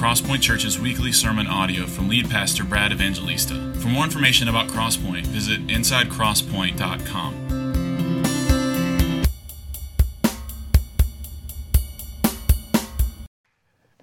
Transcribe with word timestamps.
Crosspoint 0.00 0.40
Church's 0.40 0.80
weekly 0.80 1.12
sermon 1.12 1.46
audio 1.46 1.84
from 1.84 2.08
lead 2.08 2.30
pastor 2.30 2.64
Brad 2.64 2.90
Evangelista. 2.90 3.74
For 3.80 3.88
more 3.88 4.02
information 4.02 4.48
about 4.48 4.68
Crosspoint, 4.68 5.26
visit 5.26 5.66
insidecrosspoint.com. 5.66 7.34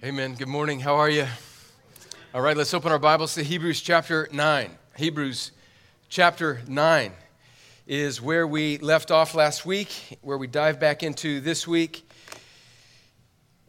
Amen. 0.04 0.36
Good 0.36 0.48
morning. 0.48 0.82
How 0.82 0.94
are 0.98 1.10
you? 1.10 1.26
All 2.32 2.42
right, 2.42 2.56
let's 2.56 2.76
open 2.76 2.92
our 2.92 3.00
Bibles 3.00 3.34
to 3.34 3.44
Hebrews 3.44 3.82
chapter 3.82 4.30
9. 4.32 4.70
Hebrews 4.98 5.52
chapter 6.10 6.62
9 6.68 7.12
is 7.88 8.22
where 8.22 8.46
we 8.46 8.78
left 8.78 9.10
off 9.10 9.34
last 9.34 9.66
week, 9.66 10.20
where 10.22 10.38
we 10.38 10.46
dive 10.46 10.80
back 10.80 11.02
into 11.02 11.42
this 11.42 11.68
week. 11.68 12.07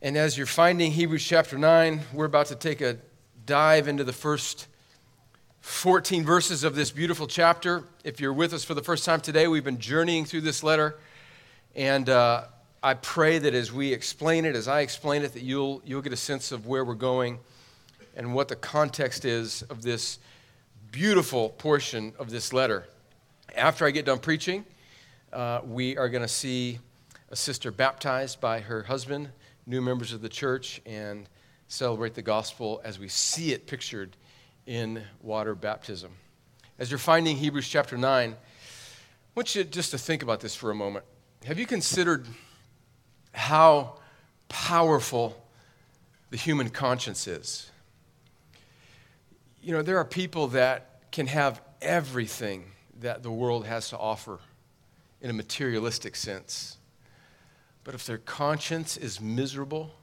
And 0.01 0.16
as 0.16 0.38
you're 0.38 0.47
finding 0.47 0.93
Hebrews 0.93 1.25
chapter 1.25 1.59
9, 1.59 2.02
we're 2.12 2.27
about 2.27 2.47
to 2.47 2.55
take 2.55 2.80
a 2.80 2.98
dive 3.47 3.88
into 3.88 4.05
the 4.05 4.12
first 4.12 4.69
14 5.61 6.24
verses 6.24 6.62
of 6.62 6.77
this 6.77 6.93
beautiful 6.93 7.27
chapter. 7.27 7.83
If 8.05 8.21
you're 8.21 8.33
with 8.33 8.52
us 8.52 8.62
for 8.62 8.74
the 8.74 8.83
first 8.83 9.05
time 9.05 9.21
today, 9.21 9.48
we've 9.48 9.65
been 9.65 9.80
journeying 9.80 10.24
through 10.24 10.43
this 10.43 10.62
letter. 10.62 11.01
And 11.74 12.09
uh, 12.09 12.45
I 12.80 12.95
pray 12.95 13.41
that 13.41 13.55
as 13.55 13.73
we 13.73 13.93
explain 13.93 14.45
it, 14.45 14.55
as 14.55 14.69
I 14.69 14.83
explain 14.83 15.23
it, 15.23 15.33
that 15.33 15.43
you'll, 15.43 15.83
you'll 15.84 16.02
get 16.02 16.12
a 16.12 16.16
sense 16.16 16.52
of 16.52 16.69
where 16.69 16.85
we're 16.85 16.95
going 16.95 17.41
and 18.16 18.33
what 18.35 18.46
the 18.46 18.57
context 18.57 19.24
is 19.24 19.62
of 19.62 19.83
this 19.83 20.21
beautiful 20.93 21.49
portion 21.49 22.12
of 22.21 22.30
this 22.30 22.52
letter. 22.52 22.87
After 23.57 23.85
I 23.85 23.91
get 23.91 24.05
done 24.07 24.21
preaching, 24.21 24.65
uh, 25.33 25.63
we 25.65 25.96
are 25.96 26.09
going 26.09 26.23
to 26.23 26.29
see 26.29 26.79
a 27.30 27.37
sister 27.37 27.73
baptized 27.73 28.41
by 28.41 28.60
her 28.60 28.85
husband 28.85 29.30
new 29.69 29.83
members 29.83 30.15
of 30.15 30.23
the 30.23 30.29
church 30.30 30.80
and 30.87 31.29
celebrate 31.69 32.15
the 32.15 32.23
gospel 32.23 32.80
as 32.83 32.99
we 32.99 33.07
see 33.07 33.52
it 33.52 33.66
pictured 33.66 34.16
in 34.66 35.02
water 35.23 35.55
baptism. 35.55 36.10
As 36.79 36.91
you're 36.91 36.99
finding 36.99 37.37
Hebrews 37.37 37.69
chapter 37.69 37.99
9, 37.99 38.30
I 38.33 38.37
want 39.35 39.55
you 39.55 39.65
just 39.65 39.91
to 39.91 39.99
think 39.99 40.23
about 40.23 40.41
this 40.41 40.57
for 40.57 40.71
a 40.71 40.75
moment. 40.75 41.05
Have 41.45 41.59
you 41.59 41.66
considered 41.66 42.27
how 43.33 43.99
powerful 44.49 45.47
the 46.30 46.38
human 46.38 46.71
conscience 46.71 47.27
is? 47.27 47.71
You 49.63 49.73
know, 49.73 49.82
there 49.82 49.99
are 49.99 50.05
people 50.05 50.49
that 50.49 51.13
can 51.13 51.27
have 51.27 51.60
everything 51.82 52.65
that 53.01 53.23
the 53.23 53.30
world 53.30 53.66
has 53.66 53.91
to 53.91 53.99
offer 53.99 54.38
in 55.21 55.29
a 55.29 55.35
materialistic 55.35 56.16
sense. 56.16 56.77
But 57.89 57.95
if 57.95 58.05
their 58.05 58.19
conscience 58.19 58.99
is 58.99 59.19
miserable, 59.19 59.95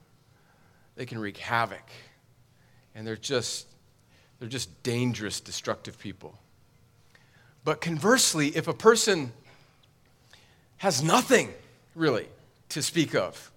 they 0.96 1.06
can 1.06 1.20
wreak 1.20 1.36
havoc. 1.36 1.88
And 2.96 3.06
they're 3.06 3.14
just, 3.14 3.68
they're 4.40 4.48
just 4.48 4.82
dangerous, 4.82 5.38
destructive 5.38 5.96
people. 5.96 6.36
But 7.62 7.80
conversely, 7.80 8.48
if 8.56 8.66
a 8.66 8.72
person 8.74 9.30
has 10.78 11.00
nothing 11.00 11.54
really 11.94 12.26
to 12.70 12.82
speak 12.82 13.14
of 13.14 13.52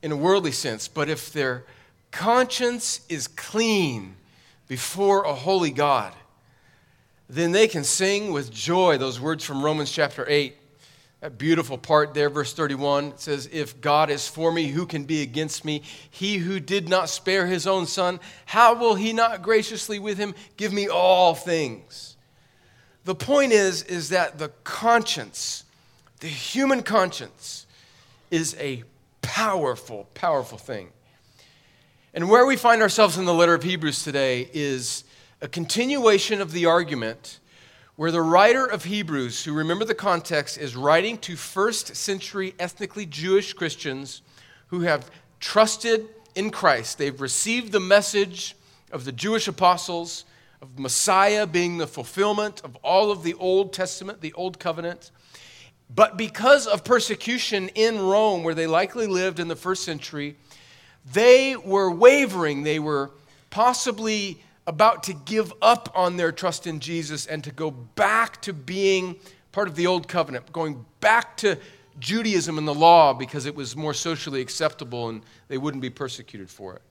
in 0.00 0.12
a 0.12 0.16
worldly 0.16 0.52
sense, 0.52 0.88
but 0.88 1.10
if 1.10 1.30
their 1.30 1.64
conscience 2.10 3.02
is 3.10 3.28
clean 3.28 4.16
before 4.66 5.24
a 5.24 5.34
holy 5.34 5.72
God, 5.72 6.14
then 7.28 7.52
they 7.52 7.68
can 7.68 7.84
sing 7.84 8.32
with 8.32 8.50
joy 8.50 8.96
those 8.96 9.20
words 9.20 9.44
from 9.44 9.62
Romans 9.62 9.92
chapter 9.92 10.24
8 10.26 10.56
that 11.22 11.38
beautiful 11.38 11.78
part 11.78 12.14
there, 12.14 12.28
verse 12.28 12.52
31 12.52 13.16
says, 13.16 13.48
If 13.52 13.80
God 13.80 14.10
is 14.10 14.26
for 14.26 14.50
me, 14.50 14.66
who 14.66 14.86
can 14.86 15.04
be 15.04 15.22
against 15.22 15.64
me? 15.64 15.82
He 16.10 16.38
who 16.38 16.58
did 16.58 16.88
not 16.88 17.08
spare 17.08 17.46
his 17.46 17.64
own 17.64 17.86
son, 17.86 18.18
how 18.44 18.74
will 18.74 18.96
he 18.96 19.12
not 19.12 19.40
graciously 19.40 20.00
with 20.00 20.18
him 20.18 20.34
give 20.56 20.72
me 20.72 20.88
all 20.88 21.36
things? 21.36 22.16
The 23.04 23.14
point 23.14 23.52
is, 23.52 23.84
is 23.84 24.08
that 24.08 24.40
the 24.40 24.48
conscience, 24.64 25.62
the 26.18 26.26
human 26.26 26.82
conscience, 26.82 27.66
is 28.32 28.56
a 28.58 28.82
powerful, 29.22 30.08
powerful 30.14 30.58
thing. 30.58 30.88
And 32.14 32.28
where 32.28 32.46
we 32.46 32.56
find 32.56 32.82
ourselves 32.82 33.16
in 33.16 33.26
the 33.26 33.34
letter 33.34 33.54
of 33.54 33.62
Hebrews 33.62 34.02
today 34.02 34.50
is 34.52 35.04
a 35.40 35.46
continuation 35.46 36.40
of 36.40 36.50
the 36.50 36.66
argument 36.66 37.38
where 37.96 38.10
the 38.10 38.22
writer 38.22 38.64
of 38.64 38.84
Hebrews, 38.84 39.44
who 39.44 39.52
remember 39.52 39.84
the 39.84 39.94
context, 39.94 40.56
is 40.56 40.74
writing 40.74 41.18
to 41.18 41.36
first 41.36 41.94
century 41.94 42.54
ethnically 42.58 43.04
Jewish 43.04 43.52
Christians 43.52 44.22
who 44.68 44.80
have 44.80 45.10
trusted 45.40 46.08
in 46.34 46.50
Christ. 46.50 46.96
They've 46.96 47.20
received 47.20 47.72
the 47.72 47.80
message 47.80 48.56
of 48.90 49.04
the 49.04 49.12
Jewish 49.12 49.46
apostles, 49.46 50.24
of 50.62 50.78
Messiah 50.78 51.46
being 51.46 51.76
the 51.76 51.86
fulfillment 51.86 52.62
of 52.64 52.76
all 52.76 53.10
of 53.10 53.22
the 53.24 53.34
Old 53.34 53.72
Testament, 53.72 54.20
the 54.20 54.32
Old 54.34 54.58
Covenant. 54.58 55.10
But 55.94 56.16
because 56.16 56.66
of 56.66 56.84
persecution 56.84 57.68
in 57.74 58.00
Rome, 58.00 58.42
where 58.42 58.54
they 58.54 58.66
likely 58.66 59.06
lived 59.06 59.38
in 59.40 59.48
the 59.48 59.56
first 59.56 59.84
century, 59.84 60.36
they 61.12 61.56
were 61.56 61.90
wavering. 61.90 62.62
They 62.62 62.78
were 62.78 63.10
possibly 63.50 64.42
about 64.66 65.02
to 65.04 65.12
give 65.12 65.52
up 65.60 65.90
on 65.94 66.16
their 66.16 66.32
trust 66.32 66.66
in 66.66 66.80
Jesus 66.80 67.26
and 67.26 67.42
to 67.44 67.50
go 67.50 67.70
back 67.70 68.40
to 68.42 68.52
being 68.52 69.16
part 69.50 69.68
of 69.68 69.74
the 69.74 69.86
old 69.86 70.08
covenant, 70.08 70.52
going 70.52 70.84
back 71.00 71.36
to 71.38 71.58
Judaism 71.98 72.58
and 72.58 72.66
the 72.66 72.74
law 72.74 73.12
because 73.12 73.46
it 73.46 73.54
was 73.54 73.76
more 73.76 73.94
socially 73.94 74.40
acceptable 74.40 75.08
and 75.08 75.22
they 75.48 75.58
wouldn't 75.58 75.82
be 75.82 75.90
persecuted 75.90 76.48
for 76.48 76.74
it. 76.74 76.82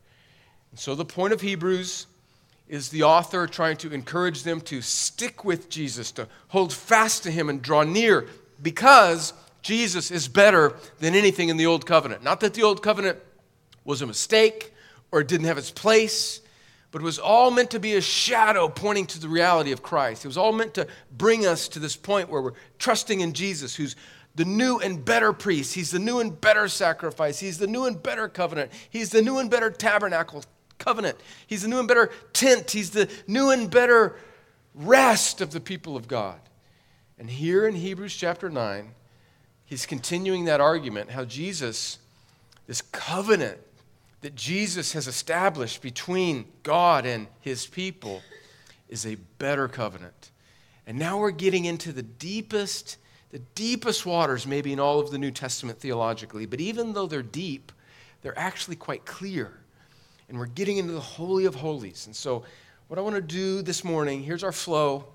And 0.71 0.79
so 0.79 0.95
the 0.95 1.05
point 1.05 1.33
of 1.33 1.41
Hebrews 1.41 2.07
is 2.67 2.89
the 2.89 3.03
author 3.03 3.47
trying 3.47 3.77
to 3.77 3.93
encourage 3.93 4.43
them 4.43 4.61
to 4.61 4.81
stick 4.81 5.43
with 5.43 5.69
Jesus, 5.69 6.11
to 6.13 6.27
hold 6.49 6.71
fast 6.71 7.23
to 7.23 7.31
him 7.31 7.49
and 7.49 7.61
draw 7.61 7.83
near 7.83 8.27
because 8.61 9.33
Jesus 9.61 10.11
is 10.11 10.27
better 10.27 10.75
than 10.99 11.15
anything 11.15 11.49
in 11.49 11.57
the 11.57 11.65
old 11.65 11.85
covenant. 11.85 12.23
Not 12.23 12.39
that 12.41 12.53
the 12.53 12.63
old 12.63 12.81
covenant 12.81 13.19
was 13.83 14.01
a 14.01 14.07
mistake 14.07 14.73
or 15.11 15.23
didn't 15.23 15.47
have 15.47 15.57
its 15.57 15.71
place 15.71 16.41
but 16.91 17.01
it 17.01 17.05
was 17.05 17.19
all 17.19 17.51
meant 17.51 17.71
to 17.71 17.79
be 17.79 17.95
a 17.95 18.01
shadow 18.01 18.67
pointing 18.67 19.05
to 19.07 19.19
the 19.19 19.29
reality 19.29 19.71
of 19.71 19.81
Christ. 19.81 20.25
It 20.25 20.27
was 20.27 20.37
all 20.37 20.51
meant 20.51 20.73
to 20.73 20.87
bring 21.17 21.45
us 21.45 21.67
to 21.69 21.79
this 21.79 21.95
point 21.95 22.29
where 22.29 22.41
we're 22.41 22.53
trusting 22.79 23.21
in 23.21 23.33
Jesus, 23.33 23.75
who's 23.75 23.95
the 24.35 24.45
new 24.45 24.77
and 24.79 25.03
better 25.03 25.33
priest. 25.33 25.73
He's 25.73 25.91
the 25.91 25.99
new 25.99 26.19
and 26.19 26.39
better 26.39 26.67
sacrifice. 26.67 27.39
He's 27.39 27.57
the 27.57 27.67
new 27.67 27.85
and 27.85 28.01
better 28.01 28.27
covenant. 28.27 28.71
He's 28.89 29.09
the 29.09 29.21
new 29.21 29.39
and 29.39 29.49
better 29.49 29.69
tabernacle 29.69 30.43
covenant. 30.77 31.17
He's 31.47 31.61
the 31.61 31.67
new 31.67 31.79
and 31.79 31.87
better 31.87 32.11
tent. 32.33 32.71
He's 32.71 32.91
the 32.91 33.09
new 33.27 33.51
and 33.51 33.69
better 33.69 34.15
rest 34.75 35.41
of 35.41 35.51
the 35.51 35.59
people 35.59 35.95
of 35.95 36.07
God. 36.07 36.39
And 37.17 37.29
here 37.29 37.67
in 37.67 37.75
Hebrews 37.75 38.15
chapter 38.15 38.49
9, 38.49 38.91
he's 39.65 39.85
continuing 39.85 40.45
that 40.45 40.59
argument 40.59 41.11
how 41.11 41.23
Jesus, 41.23 41.99
this 42.67 42.81
covenant, 42.81 43.59
that 44.21 44.35
Jesus 44.35 44.93
has 44.93 45.07
established 45.07 45.81
between 45.81 46.45
God 46.63 47.05
and 47.05 47.27
his 47.41 47.65
people 47.65 48.21
is 48.87 49.05
a 49.05 49.15
better 49.39 49.67
covenant. 49.67 50.31
And 50.85 50.97
now 50.97 51.17
we're 51.17 51.31
getting 51.31 51.65
into 51.65 51.91
the 51.91 52.03
deepest, 52.03 52.97
the 53.31 53.39
deepest 53.39 54.05
waters, 54.05 54.45
maybe 54.45 54.73
in 54.73 54.79
all 54.79 54.99
of 54.99 55.11
the 55.11 55.17
New 55.17 55.31
Testament 55.31 55.79
theologically. 55.79 56.45
But 56.45 56.59
even 56.59 56.93
though 56.93 57.07
they're 57.07 57.23
deep, 57.23 57.71
they're 58.21 58.37
actually 58.37 58.75
quite 58.75 59.05
clear. 59.05 59.51
And 60.29 60.37
we're 60.37 60.45
getting 60.45 60.77
into 60.77 60.93
the 60.93 60.99
Holy 60.99 61.45
of 61.45 61.55
Holies. 61.55 62.05
And 62.05 62.15
so, 62.15 62.43
what 62.87 62.97
I 62.97 63.01
want 63.01 63.15
to 63.15 63.21
do 63.21 63.61
this 63.61 63.83
morning, 63.85 64.21
here's 64.21 64.43
our 64.43 64.51
flow, 64.51 65.05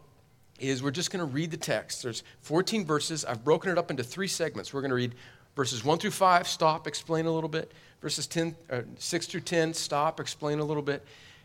is 0.58 0.82
we're 0.82 0.90
just 0.90 1.10
going 1.10 1.20
to 1.20 1.30
read 1.30 1.50
the 1.50 1.58
text. 1.58 2.02
There's 2.02 2.22
14 2.40 2.86
verses. 2.86 3.24
I've 3.24 3.44
broken 3.44 3.70
it 3.70 3.76
up 3.76 3.90
into 3.90 4.02
three 4.02 4.28
segments. 4.28 4.72
We're 4.72 4.80
going 4.80 4.90
to 4.90 4.96
read 4.96 5.14
verses 5.56 5.84
1 5.84 5.98
through 5.98 6.12
5, 6.12 6.46
stop, 6.46 6.86
explain 6.86 7.26
a 7.26 7.32
little 7.32 7.48
bit 7.48 7.72
verses 8.06 8.26
10, 8.28 8.54
uh, 8.70 8.82
6 8.98 9.26
through 9.26 9.40
10, 9.40 9.74
stop, 9.74 10.20
explain 10.20 10.60
a 10.60 10.64
little 10.64 10.82
bit. 10.82 11.04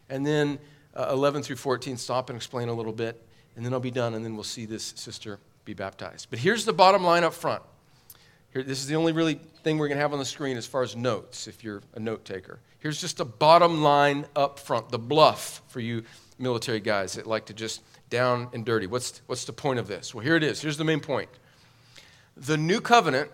And 0.10 0.24
then 0.26 0.60
uh, 0.96 1.10
11 1.12 1.44
through 1.44 1.56
14, 1.56 1.98
stop 1.98 2.30
and 2.30 2.38
explain 2.38 2.70
a 2.70 2.74
little 2.74 2.94
bit. 2.94 3.20
And 3.56 3.66
then 3.66 3.74
I'll 3.74 3.80
be 3.80 3.90
done, 3.90 4.14
and 4.14 4.24
then 4.24 4.36
we'll 4.36 4.44
see 4.44 4.66
this 4.66 4.94
sister 4.96 5.40
be 5.66 5.74
baptized. 5.74 6.28
But 6.30 6.38
here's 6.38 6.66
the 6.66 6.74
bottom 6.74 7.04
line 7.04 7.24
up 7.24 7.34
front. 7.34 7.64
Here, 8.54 8.62
this 8.62 8.80
is 8.80 8.88
the 8.88 8.96
only 8.96 9.12
really 9.12 9.40
thing 9.64 9.78
we're 9.78 9.88
going 9.88 9.98
to 9.98 10.02
have 10.02 10.14
on 10.14 10.20
the 10.20 10.26
screen 10.26 10.56
as 10.56 10.66
far 10.68 10.84
as 10.84 10.96
notes, 10.96 11.48
if 11.48 11.64
you're 11.64 11.82
a 11.96 12.00
note 12.00 12.26
taker. 12.26 12.60
Here's 12.80 13.02
just 13.02 13.20
a 13.20 13.26
bottom 13.26 13.82
line 13.82 14.26
up 14.36 14.60
front, 14.60 14.90
the 14.90 15.00
BLUF 15.00 15.62
for 15.68 15.80
you 15.80 16.04
military 16.38 16.80
guys 16.80 17.14
that 17.14 17.26
like 17.26 17.46
to 17.46 17.54
just 17.54 17.82
down 18.10 18.50
and 18.54 18.66
dirty. 18.66 18.88
What's, 18.88 19.22
what's 19.28 19.46
the 19.46 19.54
point 19.54 19.80
of 19.80 19.88
this? 19.88 20.14
Well, 20.14 20.24
here 20.24 20.36
it 20.36 20.44
is. 20.44 20.62
Here's 20.62 20.78
the 20.78 20.84
main 20.84 21.00
point. 21.00 21.30
The 22.38 22.58
new 22.58 22.82
covenant 22.82 23.32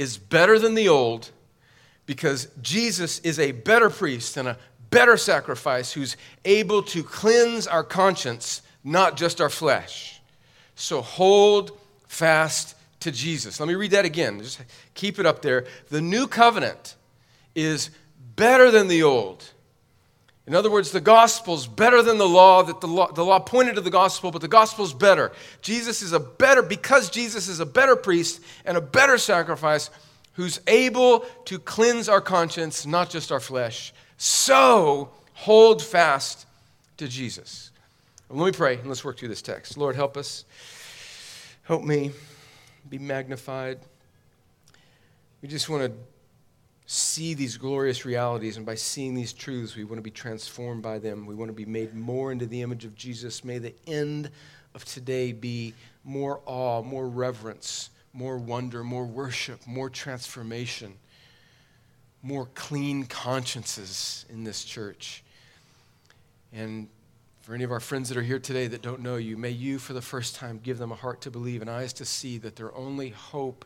is 0.00 0.16
better 0.16 0.58
than 0.58 0.74
the 0.74 0.88
old 0.88 1.30
because 2.06 2.48
Jesus 2.62 3.18
is 3.18 3.38
a 3.38 3.52
better 3.52 3.90
priest 3.90 4.38
and 4.38 4.48
a 4.48 4.56
better 4.88 5.18
sacrifice 5.18 5.92
who's 5.92 6.16
able 6.46 6.82
to 6.84 7.02
cleanse 7.02 7.66
our 7.66 7.84
conscience, 7.84 8.62
not 8.82 9.18
just 9.18 9.42
our 9.42 9.50
flesh. 9.50 10.22
So 10.74 11.02
hold 11.02 11.78
fast 12.08 12.76
to 13.00 13.12
Jesus. 13.12 13.60
Let 13.60 13.68
me 13.68 13.74
read 13.74 13.90
that 13.90 14.06
again. 14.06 14.40
Just 14.40 14.62
keep 14.94 15.18
it 15.18 15.26
up 15.26 15.42
there. 15.42 15.66
The 15.90 16.00
new 16.00 16.26
covenant 16.26 16.96
is 17.54 17.90
better 18.36 18.70
than 18.70 18.88
the 18.88 19.02
old 19.02 19.50
In 20.46 20.54
other 20.54 20.70
words, 20.70 20.90
the 20.90 21.00
gospel's 21.00 21.66
better 21.66 22.02
than 22.02 22.18
the 22.18 22.28
law, 22.28 22.62
that 22.62 22.80
the 22.80 22.88
law, 22.88 23.12
the 23.12 23.24
law 23.24 23.38
pointed 23.38 23.76
to 23.76 23.80
the 23.80 23.90
gospel, 23.90 24.30
but 24.30 24.40
the 24.40 24.48
gospel's 24.48 24.92
better. 24.92 25.30
Jesus 25.62 26.02
is 26.02 26.12
a 26.12 26.18
better, 26.18 26.62
because 26.62 27.10
Jesus 27.10 27.46
is 27.46 27.60
a 27.60 27.66
better 27.66 27.94
priest 27.94 28.40
and 28.64 28.76
a 28.76 28.80
better 28.80 29.18
sacrifice 29.18 29.90
who's 30.34 30.60
able 30.66 31.20
to 31.44 31.58
cleanse 31.58 32.08
our 32.08 32.20
conscience, 32.20 32.86
not 32.86 33.10
just 33.10 33.30
our 33.30 33.40
flesh. 33.40 33.92
So 34.16 35.10
hold 35.34 35.82
fast 35.82 36.46
to 36.96 37.06
Jesus. 37.06 37.70
Let 38.28 38.46
me 38.46 38.52
pray 38.52 38.76
and 38.76 38.86
let's 38.86 39.04
work 39.04 39.18
through 39.18 39.28
this 39.28 39.42
text. 39.42 39.76
Lord, 39.76 39.96
help 39.96 40.16
us. 40.16 40.44
Help 41.64 41.82
me 41.84 42.12
be 42.88 42.98
magnified. 42.98 43.78
We 45.42 45.48
just 45.48 45.68
want 45.68 45.84
to 45.84 45.92
see 46.92 47.34
these 47.34 47.56
glorious 47.56 48.04
realities, 48.04 48.56
and 48.56 48.66
by 48.66 48.74
seeing 48.74 49.14
these 49.14 49.32
truths, 49.32 49.76
we 49.76 49.84
want 49.84 49.98
to 49.98 50.02
be 50.02 50.10
transformed 50.10 50.82
by 50.82 50.98
them. 50.98 51.24
We 51.24 51.36
want 51.36 51.48
to 51.48 51.52
be 51.54 51.64
made 51.64 51.94
more 51.94 52.32
into 52.32 52.46
the 52.46 52.62
image 52.62 52.84
of 52.84 52.96
Jesus. 52.96 53.44
May 53.44 53.58
the 53.58 53.74
end 53.86 54.28
of 54.74 54.84
today 54.84 55.30
be 55.30 55.72
more 56.02 56.40
awe, 56.46 56.82
more 56.82 57.08
reverence, 57.08 57.90
more 58.12 58.38
wonder, 58.38 58.82
more 58.82 59.04
worship, 59.04 59.64
more 59.68 59.88
transformation, 59.88 60.94
more 62.24 62.48
clean 62.56 63.04
consciences 63.04 64.26
in 64.28 64.42
this 64.42 64.64
church. 64.64 65.22
And 66.52 66.88
for 67.42 67.54
any 67.54 67.62
of 67.62 67.70
our 67.70 67.78
friends 67.78 68.08
that 68.08 68.18
are 68.18 68.22
here 68.22 68.40
today 68.40 68.66
that 68.66 68.82
don't 68.82 69.00
know 69.00 69.14
you, 69.14 69.36
may 69.36 69.50
you, 69.50 69.78
for 69.78 69.92
the 69.92 70.02
first 70.02 70.34
time, 70.34 70.58
give 70.60 70.78
them 70.78 70.90
a 70.90 70.96
heart 70.96 71.20
to 71.20 71.30
believe 71.30 71.60
and 71.60 71.70
eyes 71.70 71.92
to 71.92 72.04
see 72.04 72.36
that 72.38 72.56
their 72.56 72.74
only 72.74 73.10
hope 73.10 73.64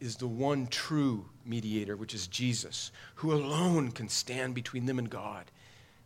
is 0.00 0.16
the 0.16 0.26
one 0.26 0.66
true 0.66 1.26
mediator, 1.44 1.96
which 1.96 2.14
is 2.14 2.26
Jesus, 2.26 2.90
who 3.16 3.32
alone 3.32 3.90
can 3.92 4.08
stand 4.08 4.54
between 4.54 4.86
them 4.86 4.98
and 4.98 5.08
God 5.08 5.50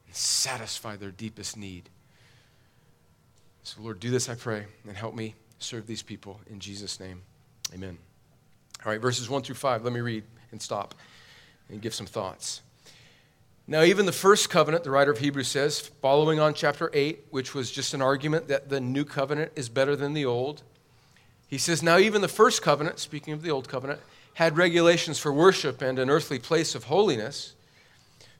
and 0.06 0.14
satisfy 0.14 0.96
their 0.96 1.10
deepest 1.10 1.56
need. 1.56 1.88
So, 3.62 3.82
Lord, 3.82 4.00
do 4.00 4.10
this, 4.10 4.28
I 4.28 4.34
pray, 4.34 4.66
and 4.86 4.96
help 4.96 5.14
me 5.14 5.34
serve 5.58 5.86
these 5.86 6.02
people 6.02 6.40
in 6.48 6.60
Jesus' 6.60 6.98
name. 6.98 7.22
Amen. 7.74 7.98
All 8.84 8.90
right, 8.90 9.00
verses 9.00 9.28
1 9.28 9.42
through 9.42 9.56
5. 9.56 9.84
Let 9.84 9.92
me 9.92 10.00
read 10.00 10.24
and 10.50 10.60
stop 10.60 10.94
and 11.68 11.80
give 11.80 11.94
some 11.94 12.06
thoughts. 12.06 12.62
Now, 13.66 13.82
even 13.82 14.06
the 14.06 14.12
first 14.12 14.50
covenant, 14.50 14.82
the 14.82 14.90
writer 14.90 15.12
of 15.12 15.18
Hebrews 15.18 15.46
says, 15.46 15.80
following 15.80 16.40
on 16.40 16.54
chapter 16.54 16.90
8, 16.92 17.26
which 17.30 17.54
was 17.54 17.70
just 17.70 17.94
an 17.94 18.02
argument 18.02 18.48
that 18.48 18.68
the 18.68 18.80
new 18.80 19.04
covenant 19.04 19.52
is 19.54 19.68
better 19.68 19.94
than 19.94 20.12
the 20.12 20.24
old, 20.24 20.62
he 21.50 21.58
says, 21.58 21.82
Now, 21.82 21.98
even 21.98 22.22
the 22.22 22.28
first 22.28 22.62
covenant, 22.62 23.00
speaking 23.00 23.34
of 23.34 23.42
the 23.42 23.50
old 23.50 23.68
covenant, 23.68 24.00
had 24.34 24.56
regulations 24.56 25.18
for 25.18 25.32
worship 25.32 25.82
and 25.82 25.98
an 25.98 26.08
earthly 26.08 26.38
place 26.38 26.76
of 26.76 26.84
holiness. 26.84 27.54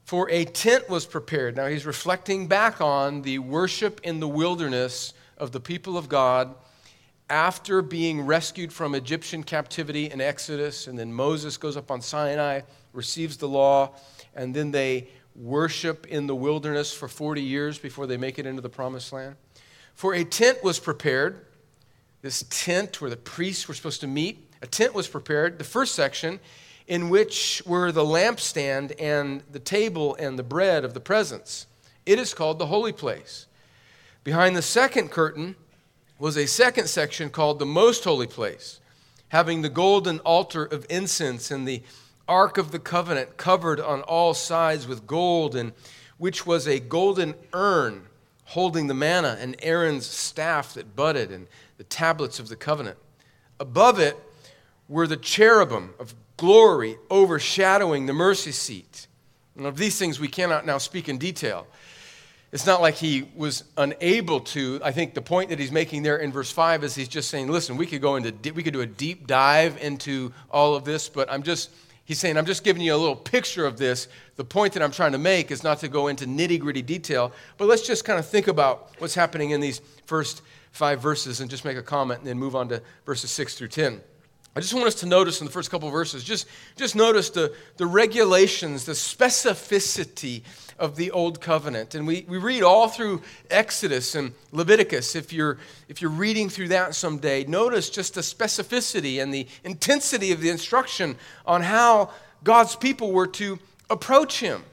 For 0.04 0.30
a 0.30 0.44
tent 0.44 0.88
was 0.88 1.06
prepared. 1.06 1.56
Now 1.56 1.66
he's 1.66 1.84
reflecting 1.84 2.46
back 2.46 2.80
on 2.80 3.22
the 3.22 3.40
worship 3.40 4.00
in 4.04 4.20
the 4.20 4.28
wilderness 4.28 5.12
of 5.36 5.52
the 5.52 5.60
people 5.60 5.98
of 5.98 6.08
God 6.08 6.54
after 7.28 7.82
being 7.82 8.22
rescued 8.22 8.72
from 8.72 8.94
Egyptian 8.94 9.42
captivity 9.42 10.10
in 10.10 10.20
Exodus. 10.20 10.86
And 10.86 10.98
then 10.98 11.12
Moses 11.12 11.56
goes 11.56 11.76
up 11.76 11.90
on 11.90 12.00
Sinai, 12.00 12.62
receives 12.92 13.36
the 13.36 13.48
law, 13.48 13.94
and 14.34 14.54
then 14.54 14.70
they 14.70 15.08
worship 15.34 16.06
in 16.06 16.26
the 16.26 16.34
wilderness 16.34 16.92
for 16.92 17.08
40 17.08 17.42
years 17.42 17.78
before 17.78 18.06
they 18.06 18.16
make 18.16 18.38
it 18.38 18.46
into 18.46 18.62
the 18.62 18.68
promised 18.68 19.12
land. 19.12 19.36
For 19.94 20.14
a 20.14 20.24
tent 20.24 20.62
was 20.64 20.78
prepared, 20.78 21.44
this 22.22 22.44
tent 22.50 23.00
where 23.00 23.11
the 23.11 23.17
priests 23.17 23.67
were 23.69 23.75
supposed 23.75 24.00
to 24.00 24.06
meet 24.06 24.50
a 24.62 24.67
tent 24.67 24.94
was 24.94 25.08
prepared, 25.08 25.58
the 25.58 25.64
first 25.64 25.94
section, 25.94 26.38
in 26.87 27.08
which 27.08 27.62
were 27.64 27.93
the 27.93 28.05
lampstand 28.05 28.93
and 28.99 29.43
the 29.50 29.58
table 29.58 30.14
and 30.17 30.38
the 30.38 30.43
bread 30.43 30.84
of 30.84 30.93
the 30.93 31.00
presence. 31.00 31.67
It 32.05 32.19
is 32.19 32.34
called 32.34 32.58
the 32.58 32.67
holy 32.67 32.93
place. 32.93 33.46
Behind 34.22 34.55
the 34.55 34.62
second 34.62 35.11
curtain 35.11 35.56
was 36.19 36.37
a 36.37 36.46
second 36.46 36.88
section 36.88 37.31
called 37.31 37.58
the 37.58 37.67
most 37.67 38.05
holy 38.05 38.26
place, 38.26 38.81
having 39.28 39.62
the 39.62 39.70
golden 39.70 40.19
altar 40.20 40.64
of 40.64 40.84
incense 40.90 41.50
and 41.50 41.66
the 41.66 41.82
ark 42.28 42.58
of 42.58 42.70
the 42.70 42.78
covenant 42.78 43.37
covered 43.37 43.81
on 43.81 44.02
all 44.02 44.34
sides 44.34 44.87
with 44.87 45.06
gold, 45.06 45.56
and 45.56 45.73
which 46.19 46.44
was 46.44 46.69
a 46.69 46.81
golden 46.81 47.34
urn 47.55 48.06
holding 48.44 48.88
the 48.88 48.94
manna 48.94 49.38
and 49.40 49.56
Aaron's 49.62 50.06
staff 50.06 50.75
that 50.75 50.96
budded 50.96 51.31
and 51.31 51.46
the 51.80 51.84
tablets 51.84 52.38
of 52.38 52.50
the 52.50 52.56
covenant. 52.56 52.98
Above 53.58 53.98
it 53.98 54.14
were 54.86 55.06
the 55.06 55.16
cherubim 55.16 55.94
of 55.98 56.14
glory 56.36 56.98
overshadowing 57.10 58.04
the 58.04 58.12
mercy 58.12 58.52
seat. 58.52 59.06
And 59.56 59.64
of 59.64 59.78
these 59.78 59.98
things 59.98 60.20
we 60.20 60.28
cannot 60.28 60.66
now 60.66 60.76
speak 60.76 61.08
in 61.08 61.16
detail. 61.16 61.66
It's 62.52 62.66
not 62.66 62.82
like 62.82 62.96
he 62.96 63.30
was 63.34 63.64
unable 63.78 64.40
to. 64.40 64.78
I 64.84 64.92
think 64.92 65.14
the 65.14 65.22
point 65.22 65.48
that 65.48 65.58
he's 65.58 65.72
making 65.72 66.02
there 66.02 66.18
in 66.18 66.30
verse 66.32 66.52
5 66.52 66.84
is 66.84 66.94
he's 66.94 67.08
just 67.08 67.30
saying, 67.30 67.48
listen, 67.48 67.78
we 67.78 67.86
could 67.86 68.02
go 68.02 68.16
into 68.16 68.52
we 68.52 68.62
could 68.62 68.74
do 68.74 68.82
a 68.82 68.86
deep 68.86 69.26
dive 69.26 69.78
into 69.80 70.34
all 70.50 70.74
of 70.74 70.84
this, 70.84 71.08
but 71.08 71.32
I'm 71.32 71.42
just 71.42 71.70
he's 72.04 72.18
saying, 72.18 72.36
I'm 72.36 72.44
just 72.44 72.62
giving 72.62 72.82
you 72.82 72.94
a 72.94 72.98
little 72.98 73.16
picture 73.16 73.64
of 73.64 73.78
this. 73.78 74.06
The 74.36 74.44
point 74.44 74.74
that 74.74 74.82
I'm 74.82 74.92
trying 74.92 75.12
to 75.12 75.18
make 75.18 75.50
is 75.50 75.64
not 75.64 75.78
to 75.78 75.88
go 75.88 76.08
into 76.08 76.26
nitty-gritty 76.26 76.82
detail, 76.82 77.32
but 77.56 77.68
let's 77.68 77.86
just 77.86 78.04
kind 78.04 78.18
of 78.18 78.26
think 78.26 78.48
about 78.48 78.90
what's 78.98 79.14
happening 79.14 79.52
in 79.52 79.60
these 79.62 79.80
first 80.04 80.42
five 80.72 81.00
verses 81.00 81.40
and 81.40 81.50
just 81.50 81.64
make 81.64 81.76
a 81.76 81.82
comment 81.82 82.20
and 82.20 82.28
then 82.28 82.38
move 82.38 82.55
on 82.55 82.69
to 82.69 82.82
verses 83.05 83.31
6 83.31 83.55
through 83.55 83.69
10. 83.69 84.00
I 84.56 84.61
just 84.61 84.75
want 84.75 84.87
us 84.87 84.96
to 84.96 85.06
notice 85.06 85.40
in 85.40 85.46
the 85.46 85.52
first 85.52 85.70
couple 85.70 85.88
verses, 85.90 86.25
just, 86.25 86.49
just 86.75 86.96
notice 86.96 87.31
the, 87.31 87.55
the 87.76 87.87
regulations, 87.87 88.84
the 88.84 88.93
specificity 88.93 90.43
of 90.76 90.96
the 90.96 91.12
old 91.12 91.40
covenant. 91.40 91.94
And 91.94 92.05
we, 92.05 92.25
we 92.26 92.37
read 92.37 92.64
all 92.64 92.88
through 92.88 93.22
Exodus 93.49 94.17
and 94.17 94.32
Leviticus. 94.50 95.14
If 95.14 95.32
you're, 95.32 95.58
if 95.88 96.02
you're 96.02 96.11
reading 96.11 96.49
through 96.49 96.69
that 96.69 96.96
someday, 96.96 97.44
notice 97.44 97.90
just 97.90 98.14
the 98.14 98.23
specificity 98.23 99.23
and 99.23 99.32
the 99.32 99.46
intensity 99.62 100.32
of 100.32 100.40
the 100.40 100.49
instruction 100.49 101.16
on 101.46 101.62
how 101.62 102.11
God's 102.43 102.75
people 102.75 103.12
were 103.12 103.28
to 103.28 103.61
approach 103.88 104.40
Him. 104.40 104.64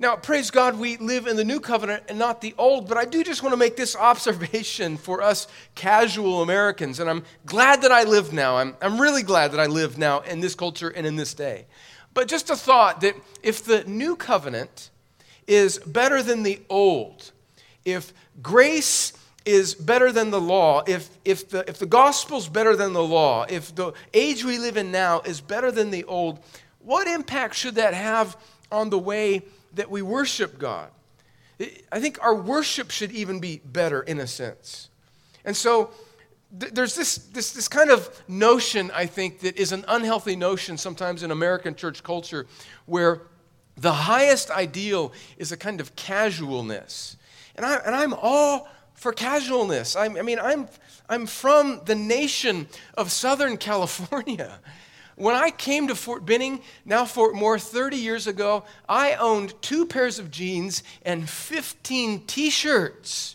Now, 0.00 0.14
praise 0.14 0.52
God, 0.52 0.78
we 0.78 0.96
live 0.98 1.26
in 1.26 1.34
the 1.36 1.44
new 1.44 1.58
covenant 1.58 2.04
and 2.08 2.20
not 2.20 2.40
the 2.40 2.54
old, 2.56 2.88
but 2.88 2.96
I 2.96 3.04
do 3.04 3.24
just 3.24 3.42
want 3.42 3.52
to 3.52 3.56
make 3.56 3.76
this 3.76 3.96
observation 3.96 4.96
for 4.96 5.22
us 5.22 5.48
casual 5.74 6.42
Americans, 6.42 7.00
and 7.00 7.10
I'm 7.10 7.24
glad 7.46 7.82
that 7.82 7.90
I 7.90 8.04
live 8.04 8.32
now. 8.32 8.58
I'm, 8.58 8.76
I'm 8.80 9.00
really 9.00 9.24
glad 9.24 9.50
that 9.52 9.60
I 9.60 9.66
live 9.66 9.98
now 9.98 10.20
in 10.20 10.40
this 10.40 10.54
culture 10.54 10.88
and 10.88 11.04
in 11.04 11.16
this 11.16 11.34
day. 11.34 11.66
But 12.14 12.28
just 12.28 12.48
a 12.48 12.56
thought 12.56 13.00
that 13.00 13.16
if 13.42 13.64
the 13.64 13.82
new 13.84 14.14
covenant 14.14 14.90
is 15.48 15.78
better 15.78 16.22
than 16.22 16.44
the 16.44 16.60
old, 16.68 17.32
if 17.84 18.12
grace 18.40 19.12
is 19.44 19.74
better 19.74 20.12
than 20.12 20.30
the 20.30 20.40
law, 20.40 20.84
if, 20.86 21.10
if, 21.24 21.48
the, 21.48 21.68
if 21.68 21.78
the 21.78 21.86
gospel's 21.86 22.48
better 22.48 22.76
than 22.76 22.92
the 22.92 23.02
law, 23.02 23.46
if 23.48 23.74
the 23.74 23.92
age 24.14 24.44
we 24.44 24.58
live 24.58 24.76
in 24.76 24.92
now 24.92 25.20
is 25.22 25.40
better 25.40 25.72
than 25.72 25.90
the 25.90 26.04
old, 26.04 26.38
what 26.78 27.08
impact 27.08 27.54
should 27.54 27.74
that 27.76 27.94
have 27.94 28.36
on 28.70 28.90
the 28.90 28.98
way? 28.98 29.42
That 29.74 29.90
we 29.90 30.02
worship 30.02 30.58
God. 30.58 30.90
I 31.90 32.00
think 32.00 32.22
our 32.22 32.34
worship 32.34 32.90
should 32.90 33.10
even 33.12 33.40
be 33.40 33.60
better 33.64 34.02
in 34.02 34.20
a 34.20 34.26
sense. 34.26 34.90
And 35.44 35.56
so 35.56 35.90
th- 36.58 36.72
there's 36.72 36.94
this, 36.94 37.16
this, 37.16 37.52
this 37.52 37.68
kind 37.68 37.90
of 37.90 38.08
notion, 38.28 38.90
I 38.94 39.06
think, 39.06 39.40
that 39.40 39.56
is 39.56 39.72
an 39.72 39.84
unhealthy 39.88 40.36
notion 40.36 40.76
sometimes 40.76 41.22
in 41.22 41.30
American 41.30 41.74
church 41.74 42.02
culture 42.02 42.46
where 42.86 43.22
the 43.76 43.92
highest 43.92 44.50
ideal 44.50 45.12
is 45.36 45.52
a 45.52 45.56
kind 45.56 45.80
of 45.80 45.96
casualness. 45.96 47.16
And, 47.56 47.66
I, 47.66 47.76
and 47.76 47.94
I'm 47.94 48.14
all 48.14 48.68
for 48.94 49.12
casualness. 49.12 49.96
I'm, 49.96 50.16
I 50.16 50.22
mean, 50.22 50.38
I'm, 50.38 50.68
I'm 51.08 51.26
from 51.26 51.80
the 51.84 51.94
nation 51.94 52.68
of 52.94 53.10
Southern 53.10 53.56
California. 53.68 54.60
When 55.18 55.34
I 55.34 55.50
came 55.50 55.88
to 55.88 55.96
Fort 55.96 56.24
Benning, 56.24 56.60
now 56.84 57.04
Fort 57.04 57.34
Moore, 57.34 57.58
30 57.58 57.96
years 57.96 58.28
ago, 58.28 58.62
I 58.88 59.14
owned 59.14 59.60
two 59.60 59.84
pairs 59.84 60.20
of 60.20 60.30
jeans 60.30 60.84
and 61.02 61.28
15 61.28 62.20
t 62.26 62.50
shirts 62.50 63.34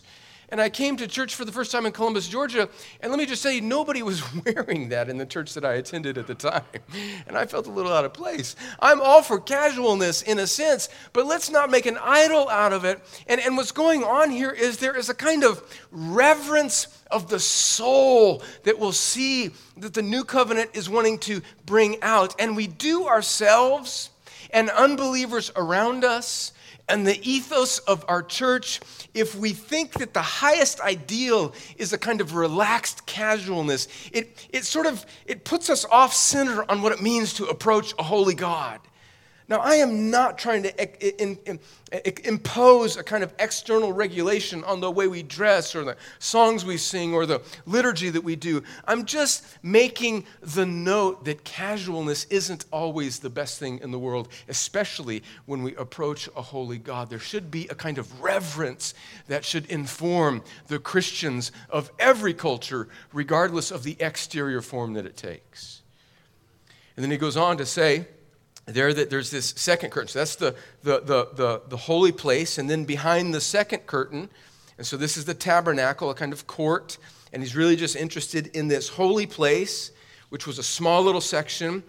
and 0.54 0.60
I 0.60 0.70
came 0.70 0.96
to 0.98 1.08
church 1.08 1.34
for 1.34 1.44
the 1.44 1.50
first 1.50 1.72
time 1.72 1.84
in 1.84 1.90
Columbus, 1.90 2.28
Georgia, 2.28 2.68
and 3.00 3.10
let 3.10 3.18
me 3.18 3.26
just 3.26 3.42
say, 3.42 3.58
nobody 3.58 4.04
was 4.04 4.22
wearing 4.44 4.90
that 4.90 5.08
in 5.08 5.18
the 5.18 5.26
church 5.26 5.52
that 5.54 5.64
I 5.64 5.74
attended 5.74 6.16
at 6.16 6.28
the 6.28 6.36
time. 6.36 6.62
And 7.26 7.36
I 7.36 7.44
felt 7.44 7.66
a 7.66 7.70
little 7.70 7.92
out 7.92 8.04
of 8.04 8.12
place. 8.12 8.54
I'm 8.78 9.00
all 9.00 9.20
for 9.20 9.40
casualness 9.40 10.22
in 10.22 10.38
a 10.38 10.46
sense, 10.46 10.88
but 11.12 11.26
let's 11.26 11.50
not 11.50 11.70
make 11.70 11.86
an 11.86 11.98
idol 12.00 12.48
out 12.48 12.72
of 12.72 12.84
it. 12.84 13.00
And, 13.26 13.40
and 13.40 13.56
what's 13.56 13.72
going 13.72 14.04
on 14.04 14.30
here 14.30 14.52
is 14.52 14.76
there 14.76 14.96
is 14.96 15.08
a 15.08 15.14
kind 15.14 15.42
of 15.42 15.60
reverence 15.90 17.02
of 17.10 17.28
the 17.28 17.40
soul 17.40 18.44
that 18.62 18.78
we'll 18.78 18.92
see 18.92 19.50
that 19.78 19.94
the 19.94 20.02
new 20.02 20.22
covenant 20.22 20.70
is 20.74 20.88
wanting 20.88 21.18
to 21.20 21.42
bring 21.66 22.00
out. 22.00 22.32
And 22.38 22.54
we 22.54 22.68
do 22.68 23.08
ourselves 23.08 24.10
and 24.50 24.70
unbelievers 24.70 25.50
around 25.56 26.04
us 26.04 26.52
and 26.88 27.06
the 27.06 27.20
ethos 27.28 27.78
of 27.80 28.04
our 28.08 28.22
church 28.22 28.80
if 29.14 29.34
we 29.34 29.52
think 29.52 29.92
that 29.94 30.12
the 30.12 30.22
highest 30.22 30.80
ideal 30.80 31.52
is 31.76 31.92
a 31.92 31.98
kind 31.98 32.20
of 32.20 32.34
relaxed 32.34 33.06
casualness 33.06 33.88
it, 34.12 34.46
it 34.50 34.64
sort 34.64 34.86
of 34.86 35.04
it 35.26 35.44
puts 35.44 35.70
us 35.70 35.84
off 35.86 36.12
center 36.12 36.70
on 36.70 36.82
what 36.82 36.92
it 36.92 37.00
means 37.00 37.32
to 37.34 37.46
approach 37.46 37.94
a 37.98 38.02
holy 38.02 38.34
god 38.34 38.80
Now, 39.46 39.58
I 39.58 39.74
am 39.74 40.10
not 40.10 40.38
trying 40.38 40.62
to 40.62 41.58
impose 42.26 42.96
a 42.96 43.02
kind 43.02 43.22
of 43.22 43.34
external 43.38 43.92
regulation 43.92 44.64
on 44.64 44.80
the 44.80 44.90
way 44.90 45.06
we 45.06 45.22
dress 45.22 45.74
or 45.74 45.84
the 45.84 45.98
songs 46.18 46.64
we 46.64 46.78
sing 46.78 47.12
or 47.12 47.26
the 47.26 47.42
liturgy 47.66 48.08
that 48.08 48.24
we 48.24 48.36
do. 48.36 48.62
I'm 48.86 49.04
just 49.04 49.44
making 49.62 50.24
the 50.40 50.64
note 50.64 51.26
that 51.26 51.44
casualness 51.44 52.24
isn't 52.30 52.64
always 52.72 53.18
the 53.18 53.28
best 53.28 53.58
thing 53.58 53.80
in 53.80 53.90
the 53.90 53.98
world, 53.98 54.28
especially 54.48 55.22
when 55.44 55.62
we 55.62 55.76
approach 55.76 56.26
a 56.34 56.40
holy 56.40 56.78
God. 56.78 57.10
There 57.10 57.18
should 57.18 57.50
be 57.50 57.68
a 57.68 57.74
kind 57.74 57.98
of 57.98 58.22
reverence 58.22 58.94
that 59.28 59.44
should 59.44 59.66
inform 59.66 60.42
the 60.68 60.78
Christians 60.78 61.52
of 61.68 61.90
every 61.98 62.32
culture, 62.32 62.88
regardless 63.12 63.70
of 63.70 63.82
the 63.82 63.98
exterior 64.00 64.62
form 64.62 64.94
that 64.94 65.04
it 65.04 65.18
takes. 65.18 65.82
And 66.96 67.04
then 67.04 67.10
he 67.10 67.18
goes 67.18 67.36
on 67.36 67.58
to 67.58 67.66
say, 67.66 68.06
there 68.66 68.94
that 68.94 69.10
there's 69.10 69.30
this 69.30 69.54
second 69.56 69.90
curtain. 69.90 70.08
So 70.08 70.18
that's 70.20 70.36
the, 70.36 70.54
the, 70.82 71.00
the, 71.00 71.28
the, 71.34 71.62
the 71.68 71.76
holy 71.76 72.12
place. 72.12 72.58
And 72.58 72.68
then 72.68 72.84
behind 72.84 73.34
the 73.34 73.40
second 73.40 73.86
curtain, 73.86 74.30
and 74.78 74.86
so 74.86 74.96
this 74.96 75.16
is 75.16 75.24
the 75.24 75.34
tabernacle, 75.34 76.10
a 76.10 76.14
kind 76.14 76.32
of 76.32 76.46
court. 76.46 76.98
And 77.32 77.42
he's 77.42 77.56
really 77.56 77.76
just 77.76 77.96
interested 77.96 78.48
in 78.48 78.68
this 78.68 78.88
holy 78.88 79.26
place, 79.26 79.90
which 80.28 80.46
was 80.46 80.58
a 80.58 80.62
small 80.62 81.02
little 81.02 81.20
section 81.20 81.82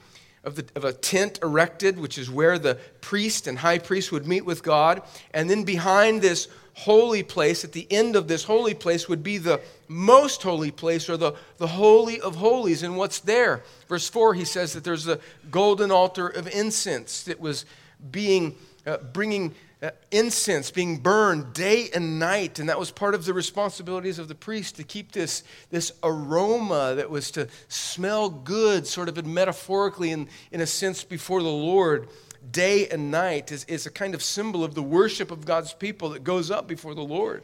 of, 0.46 0.56
the, 0.56 0.66
of 0.76 0.84
a 0.84 0.94
tent 0.94 1.40
erected, 1.42 2.00
which 2.00 2.18
is 2.18 2.30
where 2.30 2.58
the 2.58 2.76
priest 3.02 3.48
and 3.48 3.58
high 3.58 3.80
priest 3.80 4.12
would 4.12 4.28
meet 4.28 4.46
with 4.46 4.64
God. 4.64 5.02
And 5.34 5.50
then 5.50 5.64
behind 5.64 6.22
this 6.22 6.48
holy 6.74 7.24
place, 7.24 7.64
at 7.64 7.72
the 7.72 7.88
end 7.90 8.16
of 8.16 8.28
this 8.28 8.44
holy 8.44 8.74
place, 8.74 9.10
would 9.10 9.24
be 9.24 9.38
the 9.38 9.62
most 9.88 10.44
holy 10.44 10.72
place 10.72 11.10
or 11.10 11.18
the, 11.18 11.34
the 11.58 11.68
holy 11.68 12.20
of 12.22 12.36
holies. 12.36 12.84
And 12.84 12.98
what's 12.98 13.20
there? 13.20 13.64
Verse 13.88 14.08
4, 14.10 14.34
he 14.34 14.46
says 14.46 14.74
that 14.74 14.84
there's 14.84 15.08
a 15.08 15.20
golden 15.50 15.92
altar 15.92 16.28
of 16.28 16.48
incense 16.48 17.24
that 17.24 17.40
was 17.40 17.66
being, 18.12 18.56
uh, 18.86 18.98
bringing 18.98 19.56
Uh, 19.86 19.92
incense 20.10 20.72
being 20.72 20.98
burned 20.98 21.54
day 21.54 21.90
and 21.94 22.18
night. 22.18 22.58
And 22.58 22.70
that 22.70 22.80
was 22.80 22.90
part 22.90 23.14
of 23.14 23.24
the 23.24 23.36
responsibilities 23.36 24.18
of 24.18 24.28
the 24.28 24.34
priest 24.34 24.78
to 24.78 24.84
keep 24.84 25.12
this, 25.12 25.44
this 25.70 25.92
aroma 26.02 26.96
that 26.96 27.12
was 27.12 27.30
to 27.32 27.48
smell 27.68 28.32
good, 28.32 28.88
sort 28.88 29.10
of 29.10 29.26
metaphorically, 29.28 30.10
in, 30.10 30.28
in 30.52 30.62
a 30.62 30.66
sense, 30.66 31.04
before 31.04 31.44
the 31.44 31.50
Lord 31.50 32.08
day 32.50 32.88
and 32.88 33.12
night 33.12 33.52
is, 33.52 33.64
is 33.66 33.86
a 33.86 33.92
kind 33.92 34.16
of 34.16 34.24
symbol 34.24 34.64
of 34.64 34.74
the 34.74 34.82
worship 34.82 35.30
of 35.30 35.46
God's 35.46 35.74
people 35.74 36.10
that 36.10 36.24
goes 36.24 36.50
up 36.50 36.68
before 36.68 36.96
the 36.96 37.04
Lord. 37.04 37.44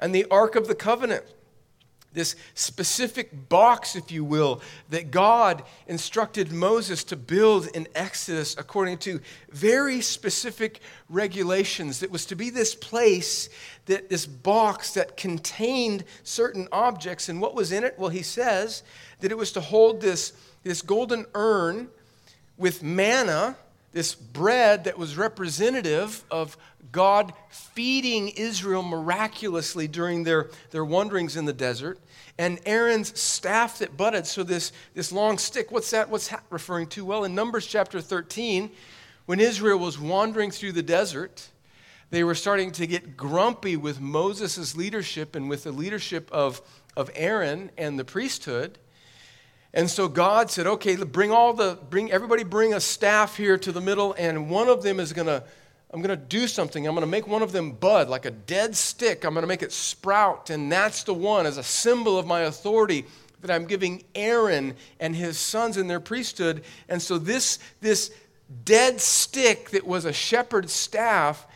And 0.00 0.14
the 0.14 0.24
Ark 0.30 0.56
of 0.56 0.68
the 0.68 0.74
Covenant, 0.74 1.24
this 2.12 2.34
specific 2.54 3.48
box, 3.48 3.94
if 3.94 4.10
you 4.10 4.24
will, 4.24 4.62
that 4.88 5.10
God 5.10 5.62
instructed 5.86 6.50
Moses 6.50 7.04
to 7.04 7.16
build 7.16 7.66
in 7.74 7.86
Exodus 7.94 8.56
according 8.56 8.98
to 8.98 9.20
very 9.50 10.00
specific 10.00 10.80
regulations. 11.08 12.00
That 12.00 12.10
was 12.10 12.24
to 12.26 12.36
be 12.36 12.48
this 12.50 12.74
place, 12.74 13.50
that 13.84 14.08
this 14.08 14.26
box 14.26 14.94
that 14.94 15.16
contained 15.16 16.04
certain 16.22 16.68
objects. 16.72 17.28
And 17.28 17.40
what 17.40 17.54
was 17.54 17.70
in 17.70 17.84
it? 17.84 17.98
Well, 17.98 18.10
he 18.10 18.22
says 18.22 18.82
that 19.20 19.30
it 19.30 19.36
was 19.36 19.52
to 19.52 19.60
hold 19.60 20.00
this, 20.00 20.32
this 20.62 20.82
golden 20.82 21.26
urn 21.34 21.88
with 22.56 22.82
manna 22.82 23.56
this 23.96 24.14
bread 24.14 24.84
that 24.84 24.98
was 24.98 25.16
representative 25.16 26.22
of 26.30 26.58
God 26.92 27.32
feeding 27.48 28.28
Israel 28.28 28.82
miraculously 28.82 29.88
during 29.88 30.22
their, 30.22 30.50
their 30.70 30.84
wanderings 30.84 31.34
in 31.34 31.46
the 31.46 31.54
desert, 31.54 31.98
and 32.36 32.60
Aaron's 32.66 33.18
staff 33.18 33.78
that 33.78 33.96
budded. 33.96 34.26
So, 34.26 34.42
this, 34.42 34.72
this 34.92 35.12
long 35.12 35.38
stick, 35.38 35.72
what's 35.72 35.92
that 35.92 36.10
what's 36.10 36.28
that 36.28 36.44
referring 36.50 36.88
to? 36.88 37.06
Well, 37.06 37.24
in 37.24 37.34
Numbers 37.34 37.66
chapter 37.66 38.02
13, 38.02 38.70
when 39.24 39.40
Israel 39.40 39.78
was 39.78 39.98
wandering 39.98 40.50
through 40.50 40.72
the 40.72 40.82
desert, 40.82 41.48
they 42.10 42.22
were 42.22 42.34
starting 42.34 42.72
to 42.72 42.86
get 42.86 43.16
grumpy 43.16 43.78
with 43.78 43.98
Moses' 43.98 44.76
leadership 44.76 45.34
and 45.34 45.48
with 45.48 45.64
the 45.64 45.72
leadership 45.72 46.30
of, 46.30 46.60
of 46.98 47.10
Aaron 47.14 47.70
and 47.78 47.98
the 47.98 48.04
priesthood. 48.04 48.78
And 49.76 49.90
so 49.90 50.08
God 50.08 50.50
said, 50.50 50.66
okay, 50.66 50.96
bring 50.96 51.30
all 51.30 51.52
the, 51.52 51.78
bring, 51.90 52.10
everybody 52.10 52.44
bring 52.44 52.72
a 52.72 52.80
staff 52.80 53.36
here 53.36 53.58
to 53.58 53.70
the 53.70 53.80
middle, 53.82 54.14
and 54.14 54.48
one 54.48 54.70
of 54.70 54.82
them 54.82 54.98
is 54.98 55.12
going 55.12 55.26
to, 55.26 55.44
I'm 55.90 56.00
going 56.00 56.18
to 56.18 56.24
do 56.24 56.48
something. 56.48 56.86
I'm 56.88 56.94
going 56.94 57.02
to 57.02 57.06
make 57.06 57.26
one 57.26 57.42
of 57.42 57.52
them 57.52 57.72
bud, 57.72 58.08
like 58.08 58.24
a 58.24 58.30
dead 58.30 58.74
stick. 58.74 59.22
I'm 59.22 59.34
going 59.34 59.42
to 59.42 59.46
make 59.46 59.62
it 59.62 59.72
sprout, 59.72 60.48
and 60.48 60.72
that's 60.72 61.02
the 61.02 61.12
one 61.12 61.44
as 61.44 61.58
a 61.58 61.62
symbol 61.62 62.18
of 62.18 62.26
my 62.26 62.40
authority 62.40 63.04
that 63.42 63.50
I'm 63.50 63.66
giving 63.66 64.02
Aaron 64.14 64.74
and 64.98 65.14
his 65.14 65.38
sons 65.38 65.76
in 65.76 65.88
their 65.88 66.00
priesthood. 66.00 66.64
And 66.88 67.02
so 67.02 67.18
this, 67.18 67.58
this 67.82 68.12
dead 68.64 68.98
stick 68.98 69.68
that 69.70 69.86
was 69.86 70.06
a 70.06 70.12
shepherd's 70.12 70.72
staff, 70.72 71.46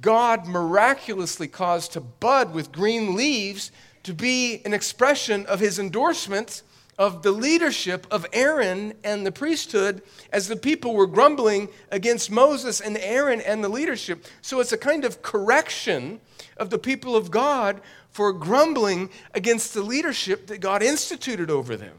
God 0.00 0.46
miraculously 0.46 1.46
caused 1.46 1.92
to 1.92 2.00
bud 2.00 2.54
with 2.54 2.72
green 2.72 3.14
leaves 3.14 3.70
to 4.04 4.14
be 4.14 4.62
an 4.64 4.72
expression 4.72 5.44
of 5.44 5.60
his 5.60 5.78
endorsement 5.78 6.62
of 6.98 7.22
the 7.22 7.32
leadership 7.32 8.06
of 8.10 8.26
Aaron 8.32 8.94
and 9.04 9.26
the 9.26 9.32
priesthood 9.32 10.02
as 10.32 10.48
the 10.48 10.56
people 10.56 10.94
were 10.94 11.06
grumbling 11.06 11.68
against 11.90 12.30
Moses 12.30 12.80
and 12.80 12.96
Aaron 12.96 13.40
and 13.40 13.62
the 13.62 13.68
leadership. 13.68 14.24
So 14.40 14.60
it's 14.60 14.72
a 14.72 14.78
kind 14.78 15.04
of 15.04 15.22
correction 15.22 16.20
of 16.56 16.70
the 16.70 16.78
people 16.78 17.14
of 17.14 17.30
God 17.30 17.80
for 18.10 18.32
grumbling 18.32 19.10
against 19.34 19.74
the 19.74 19.82
leadership 19.82 20.46
that 20.46 20.58
God 20.58 20.82
instituted 20.82 21.50
over 21.50 21.76
them. 21.76 21.98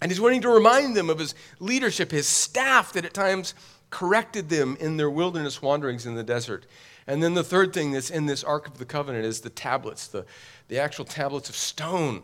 And 0.00 0.10
he's 0.10 0.20
wanting 0.20 0.42
to 0.42 0.48
remind 0.48 0.96
them 0.96 1.10
of 1.10 1.18
his 1.18 1.34
leadership, 1.58 2.12
his 2.12 2.28
staff 2.28 2.92
that 2.92 3.04
at 3.04 3.12
times 3.12 3.54
corrected 3.90 4.48
them 4.48 4.76
in 4.78 4.96
their 4.96 5.10
wilderness 5.10 5.60
wanderings 5.60 6.06
in 6.06 6.14
the 6.14 6.22
desert. 6.22 6.66
And 7.06 7.22
then 7.22 7.34
the 7.34 7.42
third 7.42 7.72
thing 7.72 7.90
that's 7.90 8.10
in 8.10 8.26
this 8.26 8.44
Ark 8.44 8.68
of 8.68 8.78
the 8.78 8.84
Covenant 8.84 9.24
is 9.24 9.40
the 9.40 9.50
tablets, 9.50 10.06
the, 10.06 10.24
the 10.68 10.78
actual 10.78 11.04
tablets 11.04 11.48
of 11.48 11.56
stone, 11.56 12.22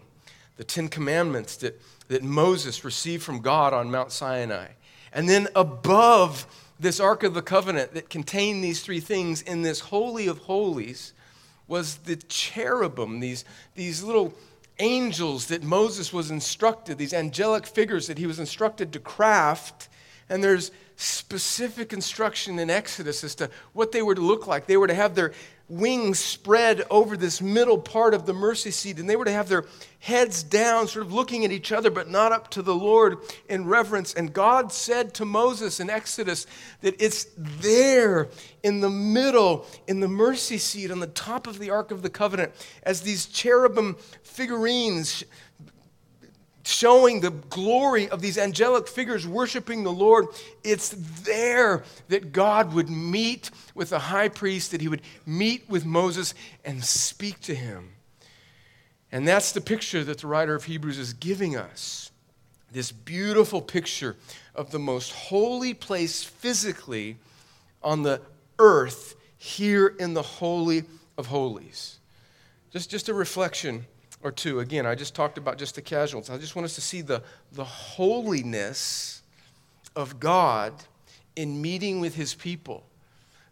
the 0.56 0.64
Ten 0.64 0.88
Commandments 0.88 1.56
that 1.56 1.80
that 2.08 2.22
Moses 2.22 2.84
received 2.84 3.22
from 3.22 3.40
God 3.40 3.72
on 3.72 3.90
Mount 3.90 4.12
Sinai. 4.12 4.68
And 5.12 5.28
then 5.28 5.48
above 5.54 6.46
this 6.78 7.00
Ark 7.00 7.22
of 7.22 7.34
the 7.34 7.42
Covenant 7.42 7.94
that 7.94 8.10
contained 8.10 8.62
these 8.62 8.82
three 8.82 9.00
things 9.00 9.42
in 9.42 9.62
this 9.62 9.80
Holy 9.80 10.26
of 10.26 10.38
Holies 10.38 11.14
was 11.68 11.96
the 11.98 12.16
cherubim, 12.16 13.20
these, 13.20 13.44
these 13.74 14.02
little 14.02 14.34
angels 14.78 15.46
that 15.46 15.62
Moses 15.62 16.12
was 16.12 16.30
instructed, 16.30 16.98
these 16.98 17.14
angelic 17.14 17.66
figures 17.66 18.06
that 18.06 18.18
he 18.18 18.26
was 18.26 18.38
instructed 18.38 18.92
to 18.92 19.00
craft. 19.00 19.88
And 20.28 20.44
there's 20.44 20.70
specific 20.96 21.92
instruction 21.92 22.58
in 22.58 22.70
Exodus 22.70 23.24
as 23.24 23.34
to 23.36 23.50
what 23.72 23.90
they 23.90 24.02
were 24.02 24.14
to 24.14 24.20
look 24.20 24.46
like. 24.46 24.66
They 24.66 24.76
were 24.76 24.86
to 24.86 24.94
have 24.94 25.14
their 25.14 25.32
wings 25.68 26.18
spread 26.18 26.84
over 26.90 27.16
this 27.16 27.42
middle 27.42 27.78
part 27.78 28.14
of 28.14 28.24
the 28.24 28.32
mercy 28.32 28.70
seat, 28.70 28.98
and 28.98 29.10
they 29.10 29.16
were 29.16 29.24
to 29.24 29.32
have 29.32 29.48
their 29.48 29.64
heads 29.98 30.44
down, 30.44 30.86
sort 30.86 31.04
of 31.04 31.12
looking 31.12 31.44
at 31.44 31.50
each 31.50 31.72
other, 31.72 31.90
but 31.90 32.08
not 32.08 32.30
up 32.30 32.48
to 32.50 32.62
the 32.62 32.74
Lord 32.74 33.18
in 33.48 33.66
reverence. 33.66 34.14
And 34.14 34.32
God 34.32 34.72
said 34.72 35.12
to 35.14 35.24
Moses 35.24 35.80
in 35.80 35.90
Exodus 35.90 36.46
that 36.82 36.94
it's 37.02 37.26
there 37.36 38.28
in 38.62 38.80
the 38.80 38.90
middle, 38.90 39.66
in 39.88 39.98
the 39.98 40.08
mercy 40.08 40.58
seat, 40.58 40.92
on 40.92 41.00
the 41.00 41.08
top 41.08 41.48
of 41.48 41.58
the 41.58 41.70
Ark 41.70 41.90
of 41.90 42.02
the 42.02 42.10
Covenant, 42.10 42.52
as 42.84 43.00
these 43.00 43.26
cherubim 43.26 43.96
figurines 44.22 45.24
showing 46.66 47.20
the 47.20 47.30
glory 47.30 48.08
of 48.08 48.20
these 48.20 48.36
angelic 48.36 48.88
figures 48.88 49.26
worshiping 49.26 49.84
the 49.84 49.92
Lord. 49.92 50.26
It's 50.64 50.88
there 51.22 51.84
that 52.08 52.32
God 52.32 52.74
would 52.74 52.90
meet 52.90 53.50
with 53.74 53.90
the 53.90 53.98
high 54.00 54.28
priest, 54.28 54.72
that 54.72 54.80
he 54.80 54.88
would 54.88 55.02
meet 55.24 55.68
with 55.68 55.86
Moses 55.86 56.34
and 56.64 56.82
speak 56.82 57.40
to 57.42 57.54
him. 57.54 57.92
And 59.12 59.26
that's 59.28 59.52
the 59.52 59.60
picture 59.60 60.02
that 60.04 60.18
the 60.18 60.26
writer 60.26 60.56
of 60.56 60.64
Hebrews 60.64 60.98
is 60.98 61.12
giving 61.12 61.56
us 61.56 62.10
this 62.72 62.90
beautiful 62.90 63.62
picture 63.62 64.16
of 64.54 64.72
the 64.72 64.78
most 64.80 65.12
holy 65.12 65.72
place 65.72 66.24
physically 66.24 67.16
on 67.80 68.02
the 68.02 68.20
earth 68.58 69.14
here 69.38 69.86
in 69.86 70.14
the 70.14 70.22
Holy 70.22 70.82
of 71.16 71.26
Holies. 71.26 72.00
Just, 72.72 72.90
just 72.90 73.08
a 73.08 73.14
reflection 73.14 73.86
or 74.26 74.32
two. 74.32 74.58
Again, 74.58 74.86
I 74.86 74.96
just 74.96 75.14
talked 75.14 75.38
about 75.38 75.56
just 75.56 75.76
the 75.76 75.82
casuals. 75.82 76.30
I 76.30 76.36
just 76.36 76.56
want 76.56 76.64
us 76.64 76.74
to 76.74 76.80
see 76.80 77.00
the, 77.00 77.22
the 77.52 77.64
holiness 77.64 79.22
of 79.94 80.18
God 80.18 80.72
in 81.36 81.62
meeting 81.62 82.00
with 82.00 82.16
his 82.16 82.34
people. 82.34 82.82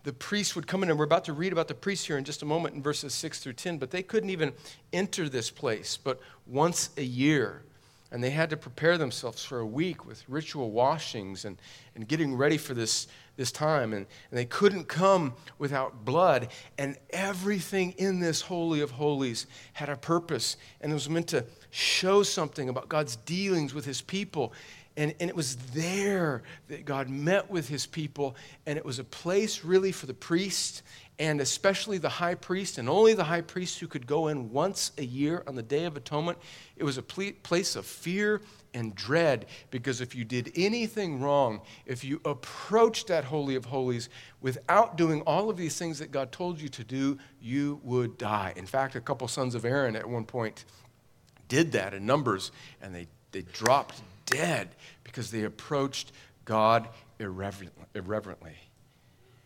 The 0.03 0.13
priests 0.13 0.57
would 0.57 0.67
come 0.67 0.83
in, 0.83 0.91
and 0.91 0.99
we're 0.99 1.05
about 1.05 1.25
to 1.27 1.33
read 1.33 1.53
about 1.53 1.69
the 1.69 1.75
priests 1.75 2.07
here 2.07 2.19
in 2.19 2.25
just 2.25 2.43
a 2.43 2.45
moment 2.45 2.75
in 2.75 2.83
verses 2.83 3.15
6 3.15 3.39
through 3.39 3.53
10, 3.53 3.79
but 3.79 3.93
they 3.93 4.03
couldn't 4.03 4.31
even 4.31 4.53
enter 4.93 5.29
this 5.29 5.49
place 5.49 5.97
but 5.97 6.21
once 6.47 6.91
a 6.97 7.05
year. 7.05 7.63
And 8.11 8.23
they 8.23 8.31
had 8.31 8.51
to 8.51 8.57
prepare 8.57 8.99
themselves 8.99 9.45
for 9.45 9.61
a 9.61 9.67
week 9.67 10.05
with 10.05 10.25
ritual 10.29 10.73
washings 10.73 11.45
and, 11.45 11.57
and 11.95 12.07
getting 12.07 12.35
ready 12.35 12.59
for 12.59 12.75
this, 12.75 13.07
this 13.37 13.53
time. 13.53 13.93
And, 13.93 14.07
and 14.31 14.39
they 14.39 14.45
couldn't 14.45 14.85
come 14.89 15.35
without 15.59 16.05
blood. 16.05 16.49
And 16.79 16.97
everything 17.11 17.93
in 17.93 18.21
this 18.21 18.43
Holy 18.43 18.81
of 18.81 18.93
Holies 18.93 19.47
had 19.73 19.89
a 19.89 19.97
purpose 19.97 20.57
and 20.81 20.93
it 20.93 20.95
was 20.95 21.09
meant 21.09 21.29
to 21.29 21.47
show 21.71 22.23
something 22.23 22.69
about 22.69 22.89
God's 22.89 23.17
dealings 23.17 23.75
with 23.75 23.85
his 23.85 24.01
people. 24.01 24.53
And, 24.97 25.15
and 25.19 25.29
it 25.29 25.35
was 25.35 25.57
there 25.57 26.43
that 26.69 26.85
God 26.85 27.09
met 27.09 27.51
with 27.51 27.69
his 27.69 27.85
people, 27.85 28.37
and 28.65 28.79
it 28.79 28.85
was 28.85 29.01
a 29.01 29.05
place 29.05 29.65
really 29.65 29.91
for 29.91 30.07
the 30.07 30.15
priest 30.15 30.83
and 31.19 31.41
especially 31.41 31.99
the 31.99 32.09
high 32.09 32.35
priest, 32.35 32.79
and 32.79 32.89
only 32.89 33.15
the 33.15 33.25
high 33.25 33.41
priest 33.41 33.79
who 33.79 33.87
could 33.87 34.07
go 34.07 34.29
in 34.29 34.51
once 34.51 34.91
a 34.99 35.05
year 35.05 35.45
on 35.47 35.55
the 35.55 35.63
Day 35.63 35.85
of 35.85 35.97
Atonement. 35.97 36.39
It 36.77 36.83
was 36.83 36.99
a 36.99 37.03
place 37.03 37.77
of 37.77 37.87
fear 37.87 38.41
and 38.75 38.95
dread 38.95 39.47
because 39.71 40.01
if 40.01 40.15
you 40.15 40.25
did 40.25 40.53
anything 40.57 41.21
wrong, 41.21 41.61
if 41.87 42.05
you 42.05 42.21
approached 42.25 43.07
that 43.07 43.25
Holy 43.25 43.55
of 43.55 43.67
Holies 43.67 44.09
without 44.41 44.97
doing 44.97 45.23
all 45.23 45.49
of 45.49 45.57
these 45.57 45.79
things 45.79 46.01
that 46.01 46.11
God 46.11 46.33
told 46.33 46.61
you 46.61 46.69
to 46.69 46.85
do, 46.85 47.19
you 47.41 47.81
would 47.83 48.19
die. 48.19 48.53
In 48.57 48.67
fact, 48.67 48.97
a 48.97 49.01
couple 49.01 49.27
sons 49.29 49.55
of 49.55 49.65
Aaron 49.65 49.97
at 49.97 50.09
one 50.09 50.25
point 50.25 50.65
did 51.49 51.73
that 51.73 51.95
in 51.95 52.05
Numbers, 52.05 52.51
and 52.83 52.95
they, 52.95 53.07
they 53.33 53.43
dropped 53.43 54.01
dead 54.27 54.69
because 55.05 55.31
they 55.31 55.45
approached 55.45 56.13
God 56.45 56.89
irreverently. 57.19 58.57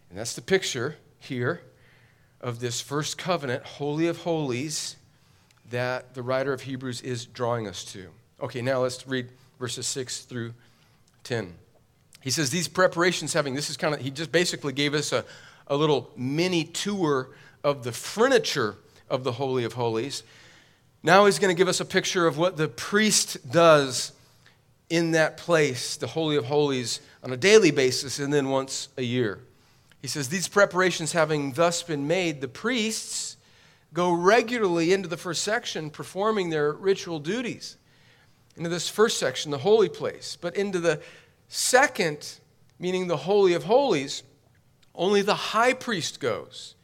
And 0.08 0.18
that's 0.18 0.35
the 0.35 0.42
picture 0.42 0.97
here 1.18 1.61
of 2.40 2.61
this 2.61 2.80
first 2.80 3.18
covenant, 3.18 3.64
Holy 3.64 4.06
of 4.06 4.18
Holies, 4.18 4.97
that 5.70 6.14
the 6.14 6.23
writer 6.23 6.52
of 6.52 6.62
Hebrews 6.62 7.02
is 7.02 7.26
drawing 7.26 7.66
us 7.66 7.85
to. 7.92 8.08
Okay, 8.40 8.62
now 8.62 8.83
let's 8.83 9.07
read 9.07 9.28
verses 9.59 9.87
6 9.87 10.21
through 10.21 10.54
10. 11.25 11.54
He 12.21 12.30
says, 12.30 12.50
These 12.50 12.68
preparations 12.68 13.33
having, 13.33 13.54
this 13.54 13.68
is 13.68 13.76
kind 13.76 13.95
of, 13.95 14.00
he 14.00 14.11
just 14.11 14.30
basically 14.30 14.73
gave 14.73 14.95
us 14.95 15.12
a, 15.12 15.25
a 15.66 15.76
little 15.76 16.11
mini 16.16 16.64
tour 16.64 17.30
of 17.64 17.83
the 17.83 17.92
furniture 17.92 18.76
of 19.11 19.25
the 19.25 19.33
Holy 19.33 19.64
of 19.64 19.73
Holies. 19.73 20.23
Now 21.02 21.26
he's 21.26 21.38
going 21.40 21.54
to 21.54 21.59
give 21.59 21.68
us 21.68 21.80
a 21.80 21.85
picture 21.85 22.26
of 22.26 22.38
what 22.38 22.57
the 22.57 22.68
priest 22.68 23.50
does 23.50 24.12
in 24.88 25.12
that 25.12 25.37
place, 25.37 25.97
the 25.97 26.07
Holy 26.07 26.37
of 26.37 26.45
Holies, 26.45 27.00
on 27.25 27.33
a 27.33 27.37
daily 27.37 27.73
basis 27.73 28.21
and 28.21 28.33
then 28.33 28.49
once 28.50 28.88
a 28.97 29.02
year. 29.02 29.40
He 30.00 30.07
says, 30.07 30.28
These 30.28 30.47
preparations 30.47 31.11
having 31.11 31.54
thus 31.54 31.83
been 31.83 32.07
made, 32.07 32.40
the 32.40 32.47
priests 32.47 33.37
go 33.92 34.12
regularly 34.12 34.92
into 34.92 35.09
the 35.09 35.16
first 35.16 35.42
section 35.42 35.90
performing 35.90 36.50
their 36.50 36.73
ritual 36.73 37.18
duties. 37.18 37.77
Into 38.58 38.68
this 38.68 38.88
first 38.88 39.18
section, 39.18 39.52
the 39.52 39.58
holy 39.58 39.88
place. 39.88 40.36
But 40.38 40.56
into 40.56 40.80
the 40.80 41.00
second, 41.46 42.38
meaning 42.80 43.06
the 43.06 43.16
Holy 43.16 43.54
of 43.54 43.64
Holies, 43.64 44.24
only 44.96 45.22
the 45.22 45.34
high 45.34 45.72
priest 45.72 46.18
goes. 46.18 46.74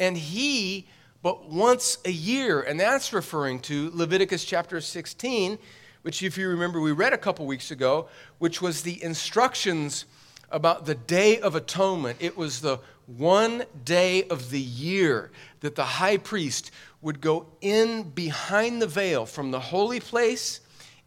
And 0.00 0.18
he, 0.18 0.88
but 1.22 1.48
once 1.48 1.98
a 2.04 2.10
year. 2.10 2.60
And 2.60 2.80
that's 2.80 3.12
referring 3.12 3.60
to 3.60 3.92
Leviticus 3.94 4.44
chapter 4.44 4.80
16, 4.80 5.56
which, 6.02 6.20
if 6.22 6.36
you 6.36 6.48
remember, 6.48 6.80
we 6.80 6.90
read 6.90 7.12
a 7.12 7.18
couple 7.18 7.46
weeks 7.46 7.70
ago, 7.70 8.08
which 8.38 8.60
was 8.60 8.82
the 8.82 9.02
instructions 9.02 10.06
about 10.50 10.84
the 10.84 10.96
Day 10.96 11.38
of 11.38 11.54
Atonement. 11.54 12.18
It 12.20 12.36
was 12.36 12.60
the 12.60 12.80
one 13.06 13.64
day 13.84 14.24
of 14.24 14.50
the 14.50 14.60
year 14.60 15.30
that 15.60 15.76
the 15.76 15.84
high 15.84 16.16
priest 16.16 16.72
would 17.00 17.20
go 17.20 17.46
in 17.60 18.02
behind 18.02 18.82
the 18.82 18.86
veil 18.86 19.26
from 19.26 19.52
the 19.52 19.60
holy 19.60 20.00
place 20.00 20.60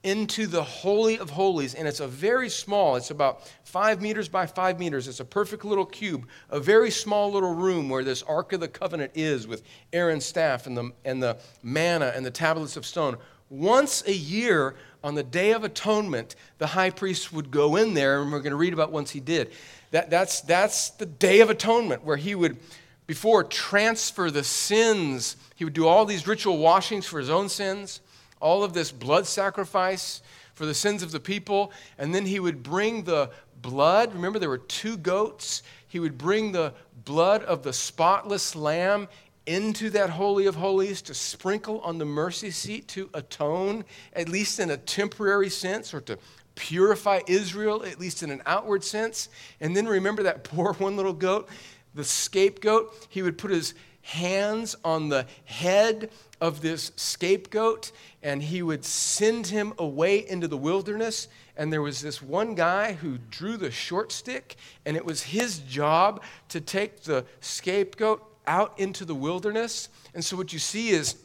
into 0.03 0.47
the 0.47 0.63
Holy 0.63 1.17
of 1.17 1.29
Holies. 1.29 1.73
And 1.73 1.87
it's 1.87 1.99
a 1.99 2.07
very 2.07 2.49
small, 2.49 2.95
it's 2.95 3.09
about 3.09 3.49
five 3.63 4.01
meters 4.01 4.27
by 4.27 4.45
five 4.45 4.79
meters. 4.79 5.07
It's 5.07 5.19
a 5.19 5.25
perfect 5.25 5.65
little 5.65 5.85
cube, 5.85 6.27
a 6.49 6.59
very 6.59 6.91
small 6.91 7.31
little 7.31 7.53
room 7.53 7.89
where 7.89 8.03
this 8.03 8.21
Ark 8.23 8.53
of 8.53 8.59
the 8.59 8.67
Covenant 8.67 9.13
is 9.15 9.47
with 9.47 9.63
Aaron's 9.91 10.25
staff 10.25 10.67
and 10.67 10.77
the, 10.77 10.91
and 11.05 11.23
the 11.23 11.37
manna 11.63 12.11
and 12.15 12.25
the 12.25 12.31
tablets 12.31 12.77
of 12.77 12.85
stone. 12.85 13.17
Once 13.49 14.03
a 14.07 14.13
year, 14.13 14.75
on 15.03 15.15
the 15.15 15.23
Day 15.23 15.51
of 15.51 15.63
Atonement, 15.63 16.35
the 16.57 16.67
high 16.67 16.89
priest 16.89 17.33
would 17.33 17.51
go 17.51 17.75
in 17.75 17.93
there, 17.93 18.21
and 18.21 18.31
we're 18.31 18.39
going 18.39 18.51
to 18.51 18.57
read 18.57 18.73
about 18.73 18.91
once 18.91 19.11
he 19.11 19.19
did. 19.19 19.51
That, 19.91 20.09
that's, 20.09 20.41
that's 20.41 20.89
the 20.91 21.05
Day 21.05 21.41
of 21.41 21.49
Atonement, 21.49 22.03
where 22.03 22.17
he 22.17 22.35
would, 22.35 22.57
before, 23.05 23.43
transfer 23.43 24.31
the 24.31 24.43
sins. 24.43 25.35
He 25.55 25.65
would 25.65 25.73
do 25.73 25.87
all 25.87 26.05
these 26.05 26.25
ritual 26.25 26.57
washings 26.57 27.05
for 27.05 27.19
his 27.19 27.29
own 27.29 27.49
sins, 27.49 27.99
all 28.43 28.63
of 28.63 28.73
this 28.73 28.91
blood 28.91 29.25
sacrifice 29.25 30.21
for 30.53 30.65
the 30.65 30.73
sins 30.73 31.01
of 31.01 31.11
the 31.11 31.19
people, 31.19 31.71
and 31.97 32.13
then 32.13 32.25
he 32.25 32.39
would 32.39 32.61
bring 32.61 33.05
the 33.05 33.31
blood. 33.61 34.13
Remember, 34.13 34.37
there 34.37 34.49
were 34.49 34.57
two 34.57 34.97
goats. 34.97 35.63
He 35.87 35.99
would 35.99 36.17
bring 36.17 36.51
the 36.51 36.73
blood 37.05 37.43
of 37.43 37.63
the 37.63 37.73
spotless 37.73 38.55
lamb 38.55 39.07
into 39.45 39.89
that 39.91 40.11
Holy 40.11 40.45
of 40.45 40.55
Holies 40.55 41.01
to 41.03 41.13
sprinkle 41.13 41.79
on 41.81 41.97
the 41.97 42.05
mercy 42.05 42.51
seat 42.51 42.87
to 42.89 43.09
atone, 43.13 43.85
at 44.13 44.29
least 44.29 44.59
in 44.59 44.69
a 44.69 44.77
temporary 44.77 45.49
sense, 45.49 45.93
or 45.93 46.01
to 46.01 46.17
purify 46.55 47.21
Israel, 47.27 47.83
at 47.83 47.99
least 47.99 48.23
in 48.23 48.29
an 48.29 48.41
outward 48.45 48.83
sense. 48.83 49.29
And 49.59 49.75
then 49.75 49.87
remember 49.87 50.23
that 50.23 50.43
poor 50.43 50.73
one 50.73 50.97
little 50.97 51.13
goat, 51.13 51.49
the 51.95 52.03
scapegoat? 52.03 53.07
He 53.09 53.21
would 53.21 53.37
put 53.37 53.51
his 53.51 53.73
hands 54.03 54.75
on 54.83 55.09
the 55.09 55.25
head 55.45 56.11
of 56.39 56.61
this 56.61 56.91
scapegoat 56.97 57.91
and 58.21 58.43
he 58.43 58.61
would 58.61 58.85
send 58.85 59.47
him 59.47 59.73
away 59.79 60.27
into 60.27 60.47
the 60.47 60.57
wilderness. 60.57 61.27
And 61.57 61.71
there 61.71 61.81
was 61.81 62.01
this 62.01 62.21
one 62.21 62.53
guy 62.53 62.93
who 62.93 63.17
drew 63.29 63.57
the 63.57 63.71
short 63.71 64.11
stick, 64.11 64.55
and 64.85 64.97
it 64.97 65.05
was 65.05 65.23
his 65.23 65.59
job 65.59 66.21
to 66.49 66.59
take 66.59 67.03
the 67.03 67.25
scapegoat 67.41 68.23
out 68.47 68.77
into 68.77 69.05
the 69.05 69.15
wilderness. 69.15 69.89
And 70.13 70.23
so 70.23 70.35
what 70.35 70.51
you 70.51 70.59
see 70.59 70.89
is 70.89 71.15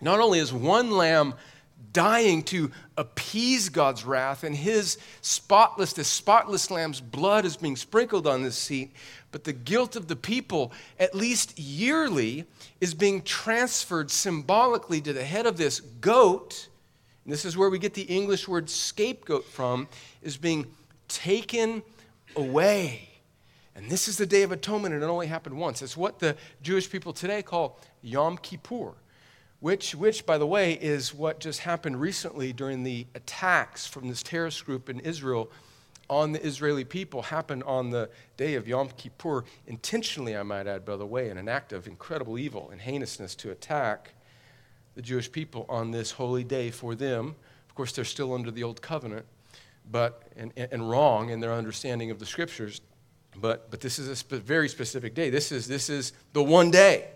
not 0.00 0.18
only 0.20 0.38
is 0.38 0.52
one 0.52 0.90
lamb 0.90 1.34
dying 1.96 2.42
to 2.42 2.70
appease 2.98 3.70
God's 3.70 4.04
wrath, 4.04 4.44
and 4.44 4.54
his 4.54 4.98
spotless, 5.22 5.94
this 5.94 6.08
spotless 6.08 6.70
lamb's 6.70 7.00
blood 7.00 7.46
is 7.46 7.56
being 7.56 7.74
sprinkled 7.74 8.26
on 8.26 8.42
this 8.42 8.54
seat, 8.54 8.92
but 9.32 9.44
the 9.44 9.54
guilt 9.54 9.96
of 9.96 10.06
the 10.06 10.14
people, 10.14 10.72
at 11.00 11.14
least 11.14 11.58
yearly, 11.58 12.44
is 12.82 12.92
being 12.92 13.22
transferred 13.22 14.10
symbolically 14.10 15.00
to 15.00 15.14
the 15.14 15.24
head 15.24 15.46
of 15.46 15.56
this 15.56 15.80
goat. 15.80 16.68
And 17.24 17.32
this 17.32 17.46
is 17.46 17.56
where 17.56 17.70
we 17.70 17.78
get 17.78 17.94
the 17.94 18.02
English 18.02 18.46
word 18.46 18.68
scapegoat 18.68 19.46
from, 19.46 19.88
is 20.20 20.36
being 20.36 20.66
taken 21.08 21.82
away. 22.36 23.08
And 23.74 23.88
this 23.88 24.06
is 24.06 24.18
the 24.18 24.26
Day 24.26 24.42
of 24.42 24.52
Atonement, 24.52 24.92
and 24.92 25.02
it 25.02 25.06
only 25.06 25.28
happened 25.28 25.56
once. 25.56 25.80
It's 25.80 25.96
what 25.96 26.18
the 26.18 26.36
Jewish 26.60 26.90
people 26.90 27.14
today 27.14 27.40
call 27.42 27.80
Yom 28.02 28.36
Kippur, 28.36 28.92
which, 29.66 29.96
which, 29.96 30.24
by 30.24 30.38
the 30.38 30.46
way, 30.46 30.74
is 30.74 31.12
what 31.12 31.40
just 31.40 31.58
happened 31.58 32.00
recently 32.00 32.52
during 32.52 32.84
the 32.84 33.04
attacks 33.16 33.84
from 33.84 34.06
this 34.06 34.22
terrorist 34.22 34.64
group 34.64 34.88
in 34.88 35.00
Israel 35.00 35.50
on 36.08 36.30
the 36.30 36.46
Israeli 36.46 36.84
people 36.84 37.20
happened 37.20 37.64
on 37.64 37.90
the 37.90 38.08
day 38.36 38.54
of 38.54 38.68
Yom 38.68 38.90
Kippur, 38.96 39.42
intentionally, 39.66 40.36
I 40.36 40.44
might 40.44 40.68
add, 40.68 40.84
by 40.84 40.94
the 40.94 41.04
way, 41.04 41.30
in 41.30 41.36
an 41.36 41.48
act 41.48 41.72
of 41.72 41.88
incredible 41.88 42.38
evil 42.38 42.70
and 42.70 42.80
heinousness 42.80 43.34
to 43.34 43.50
attack 43.50 44.14
the 44.94 45.02
Jewish 45.02 45.32
people 45.32 45.66
on 45.68 45.90
this 45.90 46.12
holy 46.12 46.44
day 46.44 46.70
for 46.70 46.94
them. 46.94 47.34
Of 47.68 47.74
course, 47.74 47.90
they're 47.90 48.04
still 48.04 48.34
under 48.34 48.52
the 48.52 48.62
old 48.62 48.80
covenant, 48.80 49.26
but 49.90 50.28
and, 50.36 50.52
and 50.56 50.88
wrong 50.88 51.30
in 51.30 51.40
their 51.40 51.52
understanding 51.52 52.12
of 52.12 52.20
the 52.20 52.26
scriptures. 52.26 52.82
But, 53.34 53.68
but 53.72 53.80
this 53.80 53.98
is 53.98 54.06
a 54.06 54.14
spe- 54.14 54.34
very 54.34 54.68
specific 54.68 55.16
day. 55.16 55.28
This 55.28 55.50
is, 55.50 55.66
this 55.66 55.90
is 55.90 56.12
the 56.34 56.42
one 56.44 56.70
day 56.70 57.08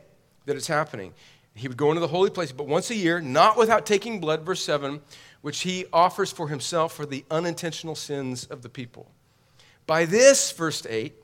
that 0.46 0.56
it's 0.56 0.66
happening. 0.66 1.14
He 1.54 1.68
would 1.68 1.76
go 1.76 1.90
into 1.90 2.00
the 2.00 2.08
holy 2.08 2.30
place, 2.30 2.52
but 2.52 2.66
once 2.66 2.90
a 2.90 2.94
year, 2.94 3.20
not 3.20 3.58
without 3.58 3.84
taking 3.84 4.20
blood, 4.20 4.42
verse 4.42 4.62
7, 4.62 5.00
which 5.42 5.60
he 5.60 5.86
offers 5.92 6.30
for 6.30 6.48
himself 6.48 6.92
for 6.92 7.06
the 7.06 7.24
unintentional 7.30 7.94
sins 7.94 8.44
of 8.46 8.62
the 8.62 8.68
people. 8.68 9.10
By 9.86 10.04
this, 10.04 10.52
verse 10.52 10.86
8, 10.88 11.14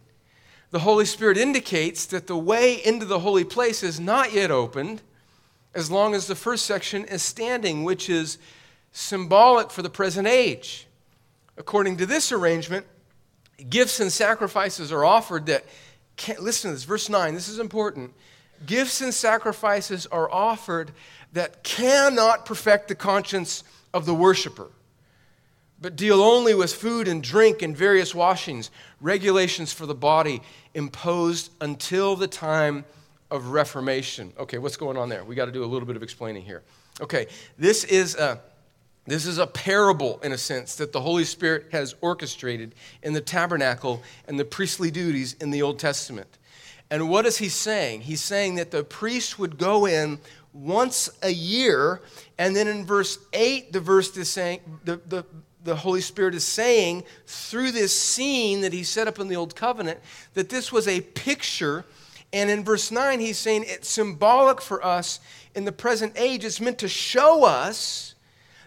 the 0.70 0.80
Holy 0.80 1.04
Spirit 1.04 1.38
indicates 1.38 2.06
that 2.06 2.26
the 2.26 2.36
way 2.36 2.74
into 2.74 3.06
the 3.06 3.20
holy 3.20 3.44
place 3.44 3.82
is 3.82 4.00
not 4.00 4.32
yet 4.32 4.50
opened 4.50 5.02
as 5.74 5.90
long 5.90 6.14
as 6.14 6.26
the 6.26 6.34
first 6.34 6.66
section 6.66 7.04
is 7.04 7.22
standing, 7.22 7.84
which 7.84 8.08
is 8.08 8.38
symbolic 8.92 9.70
for 9.70 9.82
the 9.82 9.90
present 9.90 10.26
age. 10.26 10.86
According 11.56 11.98
to 11.98 12.06
this 12.06 12.32
arrangement, 12.32 12.86
gifts 13.68 14.00
and 14.00 14.10
sacrifices 14.10 14.90
are 14.90 15.04
offered 15.04 15.46
that 15.46 15.64
can't, 16.16 16.42
listen 16.42 16.70
to 16.70 16.74
this, 16.74 16.84
verse 16.84 17.08
9, 17.08 17.34
this 17.34 17.48
is 17.48 17.58
important. 17.58 18.12
Gifts 18.64 19.00
and 19.00 19.12
sacrifices 19.12 20.06
are 20.06 20.30
offered 20.30 20.92
that 21.32 21.62
cannot 21.62 22.46
perfect 22.46 22.88
the 22.88 22.94
conscience 22.94 23.64
of 23.92 24.06
the 24.06 24.14
worshiper, 24.14 24.70
but 25.80 25.96
deal 25.96 26.22
only 26.22 26.54
with 26.54 26.72
food 26.72 27.08
and 27.08 27.22
drink 27.22 27.62
and 27.62 27.76
various 27.76 28.14
washings, 28.14 28.70
regulations 29.00 29.72
for 29.72 29.84
the 29.84 29.94
body 29.94 30.40
imposed 30.74 31.50
until 31.60 32.16
the 32.16 32.28
time 32.28 32.84
of 33.30 33.48
Reformation. 33.48 34.32
Okay, 34.38 34.58
what's 34.58 34.76
going 34.76 34.96
on 34.96 35.08
there? 35.08 35.24
We 35.24 35.34
got 35.34 35.46
to 35.46 35.52
do 35.52 35.64
a 35.64 35.66
little 35.66 35.86
bit 35.86 35.96
of 35.96 36.02
explaining 36.02 36.42
here. 36.42 36.62
Okay, 37.00 37.26
this 37.58 37.84
is 37.84 38.14
a 38.14 38.40
this 39.06 39.24
is 39.24 39.38
a 39.38 39.46
parable, 39.46 40.18
in 40.24 40.32
a 40.32 40.38
sense, 40.38 40.74
that 40.76 40.92
the 40.92 41.00
Holy 41.00 41.24
Spirit 41.24 41.66
has 41.70 41.94
orchestrated 42.00 42.74
in 43.04 43.12
the 43.12 43.20
tabernacle 43.20 44.02
and 44.26 44.38
the 44.38 44.44
priestly 44.44 44.90
duties 44.90 45.34
in 45.34 45.50
the 45.50 45.62
Old 45.62 45.78
Testament. 45.78 46.38
And 46.90 47.10
what 47.10 47.26
is 47.26 47.38
he 47.38 47.48
saying? 47.48 48.02
He's 48.02 48.22
saying 48.22 48.56
that 48.56 48.70
the 48.70 48.84
priest 48.84 49.38
would 49.38 49.58
go 49.58 49.86
in 49.86 50.18
once 50.52 51.10
a 51.22 51.30
year, 51.30 52.00
and 52.38 52.54
then 52.54 52.68
in 52.68 52.84
verse 52.84 53.18
8, 53.32 53.72
the 53.72 53.80
verse 53.80 54.16
is 54.16 54.30
saying, 54.30 54.60
the, 54.84 55.00
the, 55.08 55.24
the 55.64 55.76
Holy 55.76 56.00
Spirit 56.00 56.34
is 56.34 56.44
saying 56.44 57.04
through 57.26 57.72
this 57.72 57.98
scene 57.98 58.62
that 58.62 58.72
he 58.72 58.82
set 58.82 59.08
up 59.08 59.18
in 59.18 59.28
the 59.28 59.36
Old 59.36 59.54
Covenant 59.54 60.00
that 60.34 60.48
this 60.48 60.72
was 60.72 60.88
a 60.88 61.00
picture. 61.00 61.84
And 62.32 62.48
in 62.48 62.64
verse 62.64 62.90
9, 62.90 63.20
he's 63.20 63.38
saying 63.38 63.64
it's 63.66 63.88
symbolic 63.88 64.60
for 64.60 64.84
us 64.84 65.20
in 65.54 65.64
the 65.64 65.72
present 65.72 66.14
age. 66.16 66.44
It's 66.44 66.60
meant 66.60 66.78
to 66.78 66.88
show 66.88 67.44
us 67.44 68.14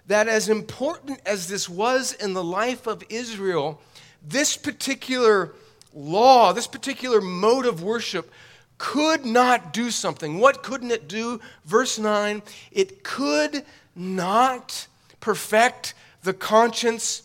that 0.08 0.28
as 0.28 0.50
important 0.50 1.22
as 1.26 1.48
this 1.48 1.70
was 1.70 2.14
in 2.14 2.34
the 2.34 2.44
life 2.44 2.88
of 2.88 3.04
Israel, 3.10 3.82
this 4.22 4.58
particular 4.58 5.54
law, 5.94 6.54
this 6.54 6.68
particular 6.68 7.22
mode 7.22 7.66
of 7.66 7.84
worship, 7.84 8.32
could 8.78 9.26
not 9.26 9.74
do 9.74 9.92
something. 9.92 10.40
What 10.40 10.64
couldn't 10.64 10.92
it 10.92 11.08
do? 11.08 11.40
Verse 11.66 12.00
9 12.00 12.42
it 12.72 13.04
could 13.04 13.64
not 13.96 14.88
perfect 15.20 15.94
the 16.24 16.34
conscience 16.34 17.24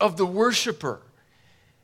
of 0.00 0.16
the 0.16 0.26
worshiper. 0.26 1.00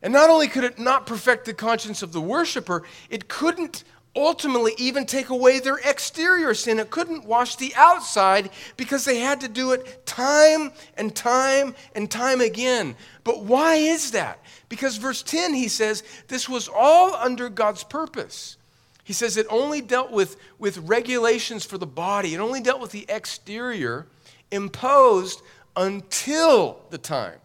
And 0.02 0.12
not 0.12 0.30
only 0.30 0.48
could 0.48 0.64
it 0.64 0.78
not 0.78 1.06
perfect 1.06 1.44
the 1.44 1.54
conscience 1.54 2.02
of 2.02 2.12
the 2.12 2.20
worshiper, 2.20 2.82
it 3.10 3.28
couldn't 3.28 3.84
ultimately 4.16 4.72
even 4.76 5.06
take 5.06 5.28
away 5.28 5.60
their 5.60 5.78
exterior 5.78 6.54
sin. 6.54 6.80
It 6.80 6.90
couldn't 6.90 7.24
wash 7.24 7.56
the 7.56 7.72
outside 7.76 8.50
because 8.76 9.04
they 9.04 9.18
had 9.18 9.40
to 9.42 9.48
do 9.48 9.72
it 9.72 10.04
time 10.04 10.72
and 10.96 11.14
time 11.14 11.74
and 11.94 12.10
time 12.10 12.40
again. 12.40 12.96
But 13.22 13.44
why 13.44 13.76
is 13.76 14.10
that? 14.12 14.40
Because 14.68 14.96
verse 14.96 15.22
10, 15.22 15.54
he 15.54 15.68
says, 15.68 16.02
this 16.28 16.48
was 16.48 16.68
all 16.68 17.14
under 17.14 17.48
God's 17.48 17.84
purpose. 17.84 18.56
He 19.04 19.12
says 19.12 19.36
it 19.36 19.46
only 19.50 19.80
dealt 19.80 20.10
with, 20.10 20.36
with 20.58 20.78
regulations 20.78 21.64
for 21.64 21.78
the 21.78 21.86
body, 21.86 22.34
it 22.34 22.40
only 22.40 22.60
dealt 22.60 22.80
with 22.80 22.92
the 22.92 23.06
exterior 23.08 24.06
imposed 24.50 25.42
until 25.76 26.80
the 26.90 26.98
time, 26.98 27.38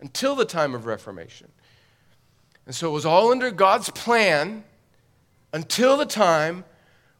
until 0.00 0.34
the 0.34 0.44
time 0.44 0.74
of 0.74 0.86
Reformation. 0.86 1.48
And 2.66 2.74
so 2.74 2.88
it 2.88 2.92
was 2.92 3.06
all 3.06 3.30
under 3.30 3.50
God's 3.50 3.90
plan 3.90 4.64
until 5.52 5.96
the 5.96 6.06
time 6.06 6.64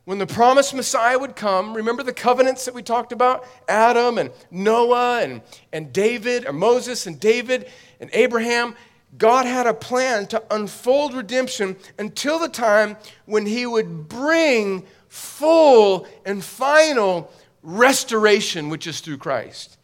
when 0.04 0.16
the 0.18 0.26
promised 0.26 0.72
Messiah 0.72 1.18
would 1.18 1.36
come. 1.36 1.74
Remember 1.74 2.02
the 2.02 2.14
covenants 2.14 2.64
that 2.64 2.72
we 2.72 2.82
talked 2.82 3.12
about? 3.12 3.46
Adam 3.68 4.16
and 4.16 4.30
Noah 4.50 5.20
and, 5.22 5.42
and 5.70 5.92
David, 5.92 6.46
or 6.46 6.54
Moses 6.54 7.06
and 7.06 7.20
David 7.20 7.70
and 8.00 8.08
Abraham. 8.14 8.74
God 9.16 9.44
had 9.44 9.66
a 9.66 9.74
plan 9.74 10.26
to 10.28 10.42
unfold 10.50 11.14
redemption 11.14 11.76
until 11.98 12.38
the 12.38 12.48
time 12.48 12.96
when 13.26 13.44
he 13.44 13.66
would 13.66 14.08
bring 14.08 14.86
full 15.08 16.06
and 16.24 16.42
final 16.42 17.30
restoration, 17.62 18.70
which 18.70 18.86
is 18.86 19.00
through 19.00 19.18
Christ. 19.18 19.78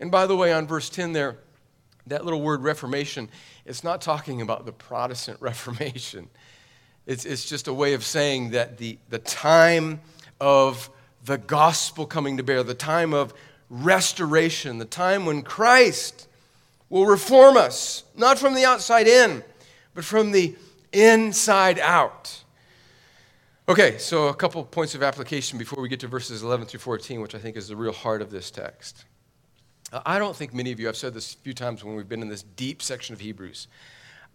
And 0.00 0.10
by 0.10 0.26
the 0.26 0.36
way, 0.36 0.52
on 0.52 0.66
verse 0.66 0.88
10 0.90 1.12
there, 1.12 1.38
that 2.06 2.24
little 2.24 2.40
word 2.40 2.62
reformation, 2.62 3.28
it's 3.64 3.84
not 3.84 4.00
talking 4.00 4.40
about 4.40 4.66
the 4.66 4.72
Protestant 4.72 5.38
Reformation. 5.40 6.28
It's, 7.08 7.24
it's 7.24 7.46
just 7.46 7.68
a 7.68 7.72
way 7.72 7.94
of 7.94 8.04
saying 8.04 8.50
that 8.50 8.76
the, 8.76 8.98
the 9.08 9.18
time 9.18 10.00
of 10.42 10.90
the 11.24 11.38
gospel 11.38 12.04
coming 12.04 12.36
to 12.36 12.42
bear, 12.42 12.62
the 12.62 12.74
time 12.74 13.14
of 13.14 13.32
restoration, 13.70 14.76
the 14.76 14.84
time 14.84 15.24
when 15.24 15.40
Christ 15.40 16.28
will 16.90 17.06
reform 17.06 17.56
us, 17.56 18.04
not 18.14 18.38
from 18.38 18.54
the 18.54 18.66
outside 18.66 19.08
in, 19.08 19.42
but 19.94 20.04
from 20.04 20.32
the 20.32 20.54
inside 20.92 21.78
out. 21.78 22.44
Okay, 23.70 23.96
so 23.96 24.28
a 24.28 24.34
couple 24.34 24.62
points 24.64 24.94
of 24.94 25.02
application 25.02 25.58
before 25.58 25.82
we 25.82 25.88
get 25.88 26.00
to 26.00 26.08
verses 26.08 26.42
11 26.42 26.66
through 26.66 26.80
14, 26.80 27.22
which 27.22 27.34
I 27.34 27.38
think 27.38 27.56
is 27.56 27.68
the 27.68 27.76
real 27.76 27.92
heart 27.92 28.20
of 28.20 28.30
this 28.30 28.50
text. 28.50 29.06
I 30.04 30.18
don't 30.18 30.36
think 30.36 30.52
many 30.52 30.72
of 30.72 30.78
you, 30.78 30.90
I've 30.90 30.96
said 30.96 31.14
this 31.14 31.32
a 31.32 31.38
few 31.38 31.54
times 31.54 31.82
when 31.82 31.96
we've 31.96 32.08
been 32.08 32.20
in 32.20 32.28
this 32.28 32.42
deep 32.42 32.82
section 32.82 33.14
of 33.14 33.20
Hebrews, 33.20 33.66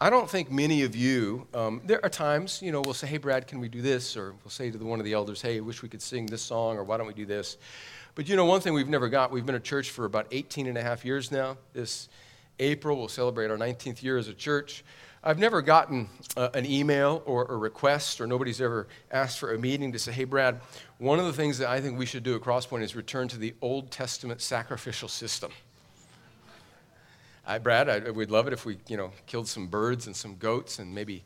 I 0.04 0.10
don't 0.10 0.30
think 0.30 0.52
many 0.52 0.84
of 0.84 0.98
you, 0.98 1.48
um, 1.54 1.80
there 1.86 2.04
are 2.04 2.10
times, 2.10 2.62
you 2.62 2.74
know, 2.74 2.82
we'll 2.82 2.94
say, 2.94 3.08
hey, 3.08 3.20
Brad, 3.20 3.48
can 3.48 3.62
we 3.62 3.70
do 3.70 3.82
this? 3.82 4.18
Or 4.18 4.36
we'll 4.44 4.52
say 4.52 4.70
to 4.70 4.78
the, 4.78 4.84
one 4.84 5.00
of 5.00 5.06
the 5.06 5.14
elders, 5.14 5.42
hey, 5.42 5.56
I 5.56 5.60
wish 5.62 5.82
we 5.82 5.88
could 5.88 6.02
sing 6.02 6.26
this 6.26 6.42
song, 6.42 6.76
or 6.76 6.84
why 6.84 6.98
don't 6.98 7.08
we 7.08 7.14
do 7.14 7.26
this? 7.26 7.56
But 8.14 8.28
you 8.28 8.36
know, 8.36 8.44
one 8.44 8.60
thing 8.60 8.74
we've 8.74 8.90
never 8.90 9.08
got, 9.08 9.32
we've 9.32 9.46
been 9.46 9.56
a 9.56 9.62
church 9.62 9.92
for 9.92 10.04
about 10.04 10.28
18 10.32 10.68
and 10.68 10.78
a 10.78 10.82
half 10.82 11.06
years 11.06 11.32
now. 11.32 11.56
This 11.72 12.10
April, 12.60 12.98
we'll 12.98 13.08
celebrate 13.08 13.50
our 13.50 13.56
19th 13.56 14.04
year 14.04 14.18
as 14.18 14.28
a 14.28 14.34
church. 14.34 14.84
I've 15.24 15.40
never 15.40 15.62
gotten 15.62 16.10
uh, 16.36 16.50
an 16.54 16.66
email 16.66 17.24
or 17.26 17.46
a 17.46 17.56
request, 17.56 18.20
or 18.20 18.28
nobody's 18.28 18.60
ever 18.60 18.90
asked 19.10 19.40
for 19.40 19.54
a 19.54 19.58
meeting 19.58 19.94
to 19.94 20.00
say, 20.00 20.12
hey, 20.12 20.26
Brad, 20.26 20.60
one 20.98 21.18
of 21.18 21.28
the 21.28 21.34
things 21.34 21.60
that 21.60 21.70
I 21.70 21.80
think 21.80 21.98
we 21.98 22.06
should 22.06 22.24
do 22.24 22.36
at 22.36 22.42
Crosspoint 22.42 22.82
is 22.82 22.94
return 22.94 23.30
to 23.30 23.38
the 23.38 23.54
Old 23.62 23.90
Testament 23.90 24.42
sacrificial 24.42 25.08
system. 25.08 25.54
I, 27.46 27.58
Brad, 27.58 27.90
I, 27.90 28.12
we'd 28.12 28.32
love 28.32 28.48
it 28.48 28.54
if 28.54 28.66
we, 28.66 28.78
you 28.88 28.96
know, 28.96 29.12
killed 29.26 29.48
some 29.48 29.68
birds 29.68 30.08
and 30.08 30.16
some 30.16 30.36
goats 30.36 30.80
and 30.80 30.96
maybe 30.96 31.24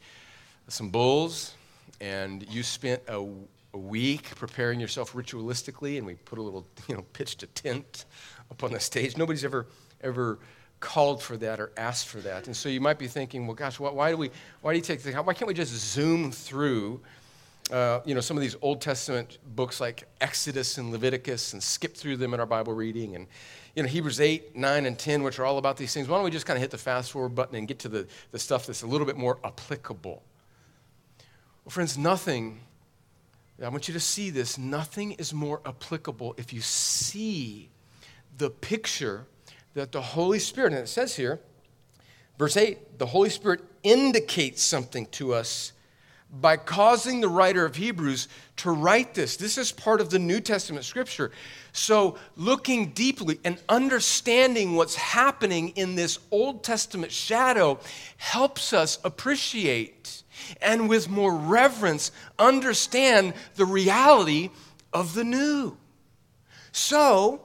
some 0.68 0.90
bulls, 0.90 1.54
and 2.02 2.46
you 2.50 2.64
spent 2.64 3.04
a, 3.08 3.24
a 3.74 3.78
week 3.78 4.36
preparing 4.36 4.80
yourself 4.80 5.14
ritualistically, 5.14 5.98
and 5.98 6.08
we 6.08 6.16
put 6.16 6.40
a 6.40 6.42
little, 6.42 6.66
you 6.88 6.96
know, 6.96 7.06
pitched 7.14 7.44
a 7.44 7.48
tent 7.48 8.06
up 8.50 8.64
on 8.64 8.74
the 8.74 8.80
stage. 8.80 9.16
Nobody's 9.16 9.46
ever, 9.46 9.68
ever 10.02 10.40
called 10.80 11.22
for 11.22 11.38
that 11.38 11.60
or 11.60 11.72
asked 11.78 12.08
for 12.08 12.20
that. 12.20 12.48
And 12.48 12.56
so 12.56 12.70
you 12.70 12.82
might 12.82 13.00
be 13.00 13.08
thinking, 13.08 13.46
well, 13.46 13.56
gosh, 13.56 13.80
why, 13.80 13.92
why 13.92 14.12
do 14.12 14.18
we, 14.18 14.32
why 14.62 14.74
do 14.74 14.78
you 14.78 14.84
take 14.84 15.02
the, 15.04 15.12
why 15.14 15.34
can't 15.34 15.48
we 15.48 15.54
just 15.54 15.74
zoom 15.74 16.32
through, 16.32 17.00
uh, 17.72 18.00
you 18.06 18.16
know, 18.16 18.22
some 18.22 18.38
of 18.38 18.42
these 18.42 18.56
Old 18.62 18.80
Testament 18.80 19.40
books 19.56 19.82
like 19.82 20.08
Exodus 20.22 20.78
and 20.78 20.92
Leviticus 20.92 21.54
and 21.54 21.62
skip 21.62 21.96
through 21.96 22.18
them 22.18 22.34
in 22.34 22.40
our 22.40 22.46
Bible 22.46 22.74
reading 22.74 23.16
and, 23.16 23.28
you 23.76 23.84
know, 23.84 23.90
Hebrews 23.90 24.22
8, 24.22 24.56
9, 24.56 24.86
and 24.86 24.98
10, 24.98 25.24
which 25.24 25.38
are 25.40 25.46
all 25.46 25.58
about 25.58 25.76
these 25.76 25.94
things. 25.94 26.08
Why 26.08 26.16
don't 26.16 26.24
we 26.24 26.32
just 26.32 26.46
kind 26.46 26.56
of 26.56 26.62
hit 26.62 26.72
the 26.72 26.78
fast 26.78 27.12
forward 27.12 27.36
button 27.36 27.56
and 27.56 27.68
get 27.68 27.80
to 27.80 27.90
the, 27.90 28.08
the 28.32 28.40
stuff 28.40 28.66
that's 28.66 28.84
a 28.84 28.88
little 28.88 29.06
bit 29.06 29.18
more 29.18 29.38
applicable? 29.44 30.24
Well, 31.66 31.72
friends, 31.72 31.98
nothing, 31.98 32.62
I 33.62 33.68
want 33.68 33.90
you 33.90 33.94
to 33.94 34.00
see 34.00 34.30
this, 34.30 34.58
nothing 34.58 35.12
is 35.14 35.34
more 35.34 35.62
applicable 35.66 36.36
if 36.38 36.54
you 36.54 36.62
see 36.62 37.70
the 38.38 38.50
picture 38.50 39.26
that 39.74 39.92
the 39.92 40.02
Holy 40.02 40.40
Spirit, 40.40 40.72
and 40.72 40.82
it 40.82 40.88
says 40.88 41.18
here, 41.18 41.42
verse 42.40 42.56
8, 42.56 42.98
the 42.98 43.08
Holy 43.08 43.30
Spirit 43.30 43.62
indicates 43.84 44.64
something 44.64 45.06
to 45.08 45.34
us 45.34 45.74
by 46.30 46.58
causing 46.58 47.22
the 47.22 47.30
writer 47.30 47.66
of 47.66 47.76
Hebrews 47.76 48.28
to 48.58 48.72
write 48.72 49.14
this. 49.14 49.38
This 49.38 49.58
is 49.58 49.72
part 49.72 50.02
of 50.02 50.10
the 50.10 50.20
New 50.20 50.42
Testament 50.42 50.86
scripture. 50.86 51.32
So, 51.72 52.18
looking 52.36 52.92
deeply 52.92 53.40
and 53.44 53.62
understanding 53.70 54.76
what's 54.76 54.96
happening 54.96 55.70
in 55.70 55.96
this 55.96 56.20
Old 56.32 56.64
Testament 56.64 57.12
shadow 57.12 57.80
helps 58.18 58.74
us 58.74 59.00
appreciate 59.04 60.24
and 60.62 60.90
with 60.90 61.10
more 61.10 61.34
reverence 61.34 62.12
understand 62.38 63.34
the 63.56 63.66
reality 63.66 64.50
of 64.94 65.14
the 65.14 65.24
new. 65.24 65.78
So, 66.72 67.42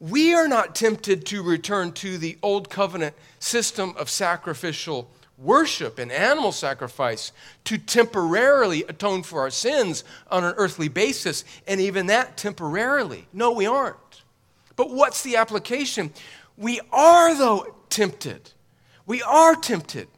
we 0.00 0.34
are 0.34 0.48
not 0.48 0.74
tempted 0.74 1.24
to 1.26 1.42
return 1.42 1.92
to 1.92 2.18
the 2.18 2.36
old 2.42 2.68
covenant 2.68 3.14
system 3.38 3.94
of 3.96 4.10
sacrificial 4.10 5.08
worship 5.36 5.98
and 5.98 6.12
animal 6.12 6.52
sacrifice 6.52 7.32
to 7.64 7.78
temporarily 7.78 8.82
atone 8.84 9.22
for 9.22 9.40
our 9.40 9.50
sins 9.50 10.04
on 10.30 10.44
an 10.44 10.54
earthly 10.56 10.88
basis, 10.88 11.44
and 11.66 11.80
even 11.80 12.06
that 12.06 12.36
temporarily. 12.36 13.26
No, 13.32 13.52
we 13.52 13.66
aren't. 13.66 13.96
But 14.76 14.90
what's 14.90 15.22
the 15.22 15.36
application? 15.36 16.12
We 16.56 16.80
are, 16.92 17.34
though, 17.34 17.74
tempted. 17.90 18.52
We 19.06 19.22
are 19.22 19.54
tempted. 19.54 20.08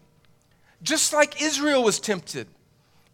Just 0.82 1.12
like 1.12 1.42
Israel 1.42 1.82
was 1.82 1.98
tempted 1.98 2.46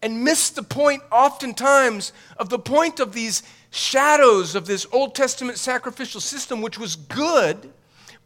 and 0.03 0.25
missed 0.25 0.57
the 0.57 0.63
point, 0.63 1.03
oftentimes, 1.13 2.13
of 2.37 2.49
the 2.49 2.59
point 2.59 2.99
of 2.99 3.13
these 3.13 3.43
shadows 3.71 4.55
of 4.55 4.67
this 4.67 4.87
Old 4.93 5.15
Testament 5.15 5.59
sacrificial 5.59 6.21
system, 6.21 6.61
which 6.61 6.79
was 6.79 6.97
good, 6.97 7.73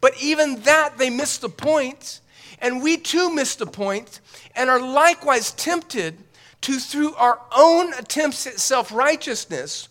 but 0.01 0.13
even 0.21 0.61
that 0.61 0.97
they 0.97 1.09
missed 1.09 1.41
the 1.41 1.49
point 1.49 2.19
and 2.59 2.81
we 2.81 2.97
too 2.97 3.33
miss 3.33 3.55
the 3.55 3.65
point 3.65 4.21
and 4.55 4.69
are 4.69 4.81
likewise 4.81 5.51
tempted 5.51 6.17
to, 6.61 6.79
through 6.79 7.13
our 7.15 7.39
own 7.55 7.93
attempts 7.93 8.47
at 8.47 8.59
self 8.59 8.91
righteousness, 8.91 9.89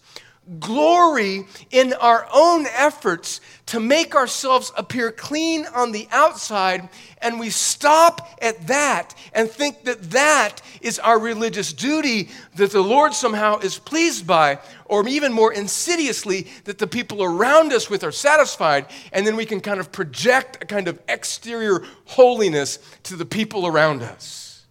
glory 0.61 1.45
in 1.71 1.93
our 1.95 2.27
own 2.33 2.67
efforts 2.67 3.41
to 3.67 3.81
make 3.81 4.15
ourselves 4.15 4.71
appear 4.77 5.11
clean 5.11 5.67
on 5.75 5.91
the 5.91 6.07
outside, 6.13 6.89
and 7.21 7.41
we 7.41 7.51
stop 7.51 8.39
at 8.41 8.69
that 8.69 9.15
and 9.33 9.51
think 9.51 9.85
that 9.85 10.11
that 10.11 10.63
is 10.81 10.99
our 11.01 11.19
religious 11.19 11.73
duty 11.73 12.29
that 12.55 12.71
the 12.71 12.81
Lord 12.81 13.13
somehow 13.13 13.59
is 13.59 13.79
pleased 13.79 14.27
by, 14.27 14.61
or 14.85 15.07
even 15.09 15.33
more 15.33 15.53
insidiously, 15.53 16.47
that 16.65 16.79
the 16.79 16.87
people 16.87 17.25
around 17.25 17.73
us 17.73 17.91
with 17.91 18.05
are 18.05 18.13
satisfied, 18.13 18.87
and 19.13 19.27
then 19.27 19.35
we 19.35 19.47
can 19.47 19.61
kind 19.61 19.81
of 19.81 19.91
project 19.91 20.63
a 20.63 20.67
kind 20.67 20.87
of 20.87 21.01
exterior 21.09 21.83
holiness 22.05 22.79
to 23.03 23.17
the 23.17 23.27
people 23.27 23.67
around 23.67 24.03
us. 24.03 24.65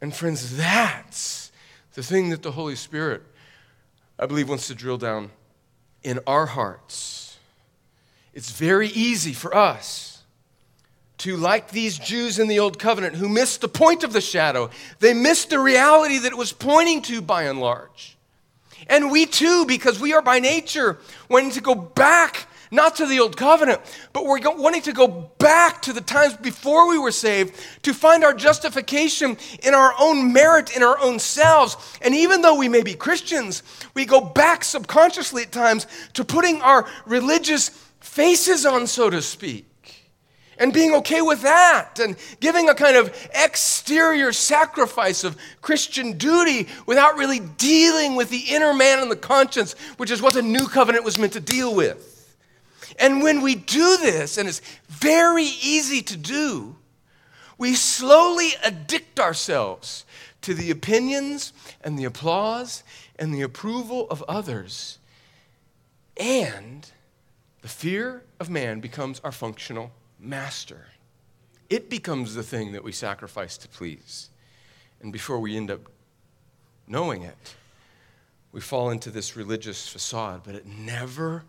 And 0.00 0.14
friends, 0.14 0.56
that's 0.56 1.52
the 1.92 2.02
thing 2.02 2.30
that 2.30 2.42
the 2.42 2.52
Holy 2.52 2.76
Spirit 2.76 3.22
I 4.20 4.26
believe, 4.26 4.50
wants 4.50 4.66
to 4.66 4.74
drill 4.74 4.98
down 4.98 5.30
in 6.02 6.20
our 6.26 6.44
hearts. 6.44 7.38
It's 8.34 8.50
very 8.50 8.88
easy 8.88 9.32
for 9.32 9.56
us 9.56 10.22
to, 11.18 11.38
like 11.38 11.70
these 11.70 11.98
Jews 11.98 12.38
in 12.38 12.46
the 12.46 12.58
Old 12.58 12.78
Covenant 12.78 13.16
who 13.16 13.30
missed 13.30 13.62
the 13.62 13.68
point 13.68 14.04
of 14.04 14.12
the 14.12 14.20
shadow, 14.20 14.68
they 14.98 15.14
missed 15.14 15.48
the 15.48 15.58
reality 15.58 16.18
that 16.18 16.32
it 16.32 16.36
was 16.36 16.52
pointing 16.52 17.00
to 17.02 17.22
by 17.22 17.44
and 17.44 17.60
large. 17.60 18.18
And 18.88 19.10
we 19.10 19.24
too, 19.24 19.64
because 19.64 19.98
we 19.98 20.12
are 20.12 20.22
by 20.22 20.38
nature 20.38 20.98
wanting 21.30 21.52
to 21.52 21.62
go 21.62 21.74
back, 21.74 22.46
not 22.70 22.96
to 22.96 23.06
the 23.06 23.20
Old 23.20 23.36
Covenant, 23.36 23.80
but 24.12 24.24
we're 24.24 24.40
wanting 24.56 24.82
to 24.82 24.92
go 24.92 25.08
back 25.38 25.82
to 25.82 25.92
the 25.92 26.00
times 26.00 26.36
before 26.36 26.88
we 26.88 26.98
were 26.98 27.10
saved 27.10 27.54
to 27.82 27.92
find 27.92 28.24
our 28.24 28.34
justification 28.34 29.36
in 29.62 29.74
our 29.74 29.94
own 29.98 30.32
merit, 30.32 30.76
in 30.76 30.82
our 30.82 30.98
own 30.98 31.18
selves. 31.18 31.76
And 32.02 32.14
even 32.14 32.42
though 32.42 32.56
we 32.56 32.68
may 32.68 32.82
be 32.82 32.94
Christians, 32.94 33.62
we 33.94 34.04
go 34.04 34.20
back 34.20 34.64
subconsciously 34.64 35.42
at 35.42 35.52
times 35.52 35.86
to 36.14 36.24
putting 36.24 36.62
our 36.62 36.86
religious 37.06 37.70
faces 38.00 38.64
on, 38.64 38.86
so 38.86 39.10
to 39.10 39.20
speak 39.22 39.66
and 40.60 40.74
being 40.74 40.94
okay 40.94 41.22
with 41.22 41.40
that 41.42 41.98
and 41.98 42.16
giving 42.38 42.68
a 42.68 42.74
kind 42.74 42.94
of 42.94 43.28
exterior 43.34 44.30
sacrifice 44.30 45.24
of 45.24 45.36
Christian 45.62 46.18
duty 46.18 46.68
without 46.86 47.16
really 47.16 47.40
dealing 47.40 48.14
with 48.14 48.28
the 48.28 48.44
inner 48.50 48.74
man 48.74 49.00
and 49.00 49.10
the 49.10 49.16
conscience, 49.16 49.72
which 49.96 50.10
is 50.10 50.20
what 50.20 50.34
the 50.34 50.42
new 50.42 50.68
covenant 50.68 51.02
was 51.02 51.18
meant 51.18 51.32
to 51.32 51.40
deal 51.40 51.74
with. 51.74 52.19
And 53.00 53.22
when 53.22 53.40
we 53.40 53.54
do 53.54 53.96
this, 53.96 54.36
and 54.36 54.46
it's 54.46 54.60
very 54.88 55.44
easy 55.44 56.02
to 56.02 56.16
do, 56.16 56.76
we 57.56 57.74
slowly 57.74 58.50
addict 58.62 59.18
ourselves 59.18 60.04
to 60.42 60.52
the 60.52 60.70
opinions 60.70 61.54
and 61.82 61.98
the 61.98 62.04
applause 62.04 62.84
and 63.18 63.34
the 63.34 63.40
approval 63.40 64.06
of 64.10 64.22
others. 64.28 64.98
And 66.18 66.90
the 67.62 67.68
fear 67.68 68.22
of 68.38 68.50
man 68.50 68.80
becomes 68.80 69.20
our 69.20 69.32
functional 69.32 69.92
master. 70.18 70.86
It 71.70 71.88
becomes 71.88 72.34
the 72.34 72.42
thing 72.42 72.72
that 72.72 72.84
we 72.84 72.92
sacrifice 72.92 73.56
to 73.58 73.68
please. 73.68 74.28
And 75.00 75.10
before 75.10 75.38
we 75.38 75.56
end 75.56 75.70
up 75.70 75.80
knowing 76.86 77.22
it, 77.22 77.54
we 78.52 78.60
fall 78.60 78.90
into 78.90 79.10
this 79.10 79.36
religious 79.36 79.88
facade, 79.88 80.42
but 80.44 80.54
it 80.54 80.66
never 80.66 81.44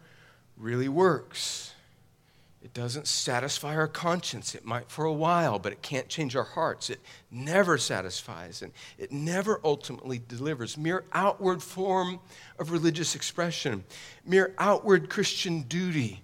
really 0.62 0.90
works. 0.90 1.74
It 2.64 2.74
doesn't 2.76 3.08
satisfy 3.08 3.76
our 3.76 3.88
conscience. 3.88 4.54
It 4.54 4.64
might 4.64 4.90
for 4.90 5.04
a 5.04 5.14
while, 5.14 5.58
but 5.58 5.72
it 5.72 5.82
can't 5.82 6.08
change 6.08 6.36
our 6.36 6.44
hearts. 6.44 6.92
It 6.92 7.00
never 7.32 7.78
satisfies 7.80 8.62
and 8.62 8.72
it 9.00 9.12
never 9.12 9.60
ultimately 9.64 10.22
delivers. 10.28 10.78
Mere 10.78 11.04
outward 11.12 11.64
form 11.64 12.20
of 12.60 12.72
religious 12.72 13.16
expression, 13.16 13.84
mere 14.24 14.54
outward 14.60 15.10
Christian 15.10 15.64
duty 15.64 16.22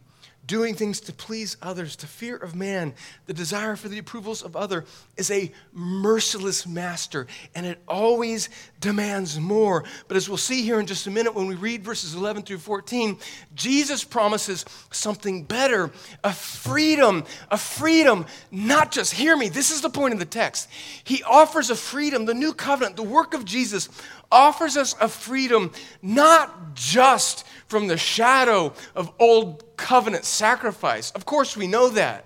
doing 0.47 0.73
things 0.73 1.01
to 1.01 1.13
please 1.13 1.57
others, 1.61 1.97
to 1.97 2.07
fear 2.07 2.37
of 2.37 2.55
man, 2.55 2.93
the 3.25 3.33
desire 3.33 3.75
for 3.75 3.89
the 3.89 3.99
approvals 3.99 4.41
of 4.41 4.55
other 4.55 4.85
is 5.17 5.29
a 5.29 5.51
merciless 5.73 6.65
master, 6.65 7.27
and 7.53 7.65
it 7.65 7.79
always 7.87 8.49
demands 8.79 9.39
more. 9.39 9.83
But 10.07 10.15
as 10.15 10.29
we'll 10.29 10.37
see 10.37 10.63
here 10.63 10.79
in 10.79 10.85
just 10.85 11.05
a 11.05 11.11
minute 11.11 11.35
when 11.35 11.47
we 11.47 11.55
read 11.55 11.83
verses 11.83 12.15
11 12.15 12.43
through 12.43 12.59
14, 12.59 13.17
Jesus 13.55 14.05
promises 14.05 14.63
something 14.89 15.43
better, 15.43 15.91
a 16.23 16.31
freedom, 16.31 17.25
a 17.51 17.57
freedom, 17.57 18.25
not 18.49 18.91
just, 18.91 19.13
hear 19.13 19.35
me, 19.35 19.49
this 19.49 19.69
is 19.69 19.81
the 19.81 19.89
point 19.89 20.13
of 20.13 20.19
the 20.19 20.25
text. 20.25 20.69
He 21.03 21.23
offers 21.23 21.69
a 21.69 21.75
freedom, 21.75 22.25
the 22.25 22.33
new 22.33 22.53
covenant, 22.53 22.95
the 22.95 23.03
work 23.03 23.33
of 23.33 23.43
Jesus 23.43 23.89
offers 24.31 24.75
us 24.77 24.95
a 24.99 25.07
freedom 25.07 25.71
not 26.01 26.75
just 26.75 27.45
from 27.67 27.87
the 27.87 27.97
shadow 27.97 28.73
of 28.95 29.11
old 29.19 29.63
covenant 29.77 30.25
sacrifice. 30.25 31.11
Of 31.11 31.25
course, 31.25 31.55
we 31.55 31.67
know 31.67 31.89
that. 31.89 32.25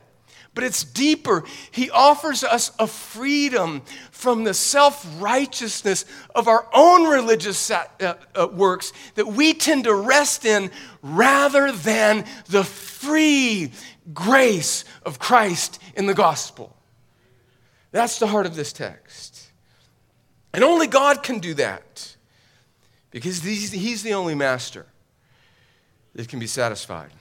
But 0.53 0.65
it's 0.65 0.83
deeper. 0.83 1.45
He 1.71 1.89
offers 1.89 2.43
us 2.43 2.71
a 2.77 2.85
freedom 2.85 3.83
from 4.11 4.43
the 4.43 4.53
self 4.53 5.05
righteousness 5.21 6.03
of 6.35 6.49
our 6.49 6.67
own 6.73 7.07
religious 7.07 7.71
uh, 7.71 7.85
uh, 8.01 8.47
works 8.51 8.91
that 9.15 9.27
we 9.27 9.53
tend 9.53 9.85
to 9.85 9.93
rest 9.95 10.43
in 10.43 10.69
rather 11.01 11.71
than 11.71 12.25
the 12.47 12.65
free 12.65 13.71
grace 14.13 14.83
of 15.03 15.19
Christ 15.19 15.81
in 15.95 16.05
the 16.05 16.13
gospel. 16.13 16.75
That's 17.91 18.19
the 18.19 18.27
heart 18.27 18.45
of 18.45 18.55
this 18.55 18.73
text. 18.73 19.51
And 20.53 20.65
only 20.65 20.87
God 20.87 21.23
can 21.23 21.39
do 21.39 21.53
that 21.55 22.15
because 23.09 23.41
he's, 23.41 23.71
he's 23.71 24.03
the 24.03 24.13
only 24.13 24.35
master 24.35 24.85
that 26.13 26.27
can 26.27 26.39
be 26.39 26.47
satisfied. 26.47 27.11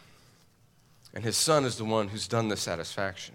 And 1.13 1.25
his 1.25 1.37
son 1.37 1.65
is 1.65 1.77
the 1.77 1.85
one 1.85 2.09
who's 2.09 2.29
done 2.29 2.49
the 2.49 2.57
satisfaction. 2.57 3.35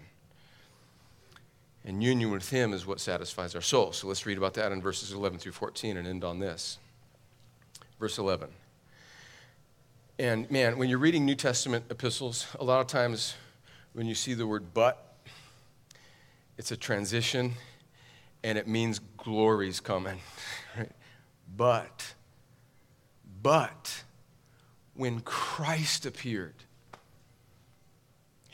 And 1.84 2.02
union 2.02 2.30
with 2.30 2.50
him 2.50 2.72
is 2.72 2.86
what 2.86 3.00
satisfies 3.00 3.54
our 3.54 3.60
soul. 3.60 3.92
So 3.92 4.08
let's 4.08 4.26
read 4.26 4.38
about 4.38 4.54
that 4.54 4.72
in 4.72 4.82
verses 4.82 5.12
11 5.12 5.38
through 5.38 5.52
14 5.52 5.96
and 5.96 6.06
end 6.06 6.24
on 6.24 6.40
this. 6.40 6.78
Verse 8.00 8.18
11. 8.18 8.48
And 10.18 10.50
man, 10.50 10.78
when 10.78 10.88
you're 10.88 10.98
reading 10.98 11.24
New 11.24 11.34
Testament 11.34 11.84
epistles, 11.90 12.46
a 12.58 12.64
lot 12.64 12.80
of 12.80 12.86
times 12.86 13.34
when 13.92 14.06
you 14.06 14.14
see 14.14 14.34
the 14.34 14.46
word 14.46 14.74
but, 14.74 15.14
it's 16.58 16.72
a 16.72 16.76
transition 16.76 17.52
and 18.42 18.56
it 18.56 18.66
means 18.66 19.00
glory's 19.16 19.80
coming. 19.80 20.20
But, 21.56 22.14
but, 23.40 24.02
when 24.94 25.20
Christ 25.20 26.04
appeared. 26.04 26.65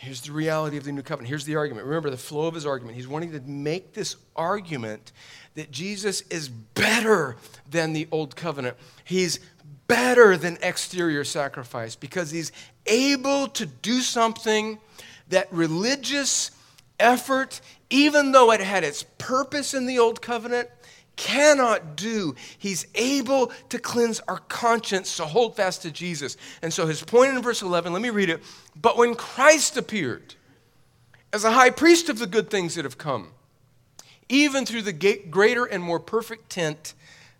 Here's 0.02 0.22
the 0.22 0.32
reality 0.32 0.76
of 0.76 0.82
the 0.82 0.90
new 0.90 1.02
covenant. 1.02 1.28
Here's 1.28 1.44
the 1.44 1.54
argument. 1.54 1.86
Remember 1.86 2.10
the 2.10 2.16
flow 2.16 2.48
of 2.48 2.56
his 2.56 2.66
argument. 2.66 2.96
He's 2.96 3.06
wanting 3.06 3.30
to 3.34 3.40
make 3.42 3.92
this 3.92 4.16
argument 4.34 5.12
that 5.54 5.70
Jesus 5.70 6.22
is 6.22 6.48
better 6.48 7.36
than 7.70 7.92
the 7.92 8.08
old 8.10 8.34
covenant. 8.34 8.76
He's 9.04 9.38
better 9.86 10.36
than 10.36 10.58
exterior 10.60 11.22
sacrifice 11.22 11.94
because 11.94 12.32
he's 12.32 12.50
able 12.84 13.46
to 13.50 13.64
do 13.64 14.00
something 14.00 14.80
that 15.28 15.46
religious 15.52 16.50
effort, 16.98 17.60
even 17.88 18.32
though 18.32 18.50
it 18.50 18.60
had 18.60 18.82
its 18.82 19.04
purpose 19.18 19.72
in 19.72 19.86
the 19.86 20.00
old 20.00 20.20
covenant, 20.20 20.68
cannot 21.16 21.96
do. 21.96 22.34
He's 22.58 22.86
able 22.94 23.52
to 23.68 23.78
cleanse 23.78 24.20
our 24.20 24.38
conscience 24.38 25.16
to 25.16 25.24
hold 25.24 25.56
fast 25.56 25.82
to 25.82 25.90
Jesus. 25.90 26.36
And 26.62 26.72
so 26.72 26.86
his 26.86 27.02
point 27.02 27.36
in 27.36 27.42
verse 27.42 27.62
11, 27.62 27.92
let 27.92 28.02
me 28.02 28.10
read 28.10 28.30
it. 28.30 28.42
But 28.80 28.96
when 28.96 29.14
Christ 29.14 29.76
appeared 29.76 30.34
as 31.32 31.44
a 31.44 31.52
high 31.52 31.70
priest 31.70 32.08
of 32.08 32.18
the 32.18 32.26
good 32.26 32.50
things 32.50 32.74
that 32.74 32.84
have 32.84 32.98
come, 32.98 33.32
even 34.28 34.64
through 34.64 34.82
the 34.82 34.92
greater 34.92 35.64
and 35.64 35.82
more 35.82 36.00
perfect 36.00 36.50
tent, 36.50 36.94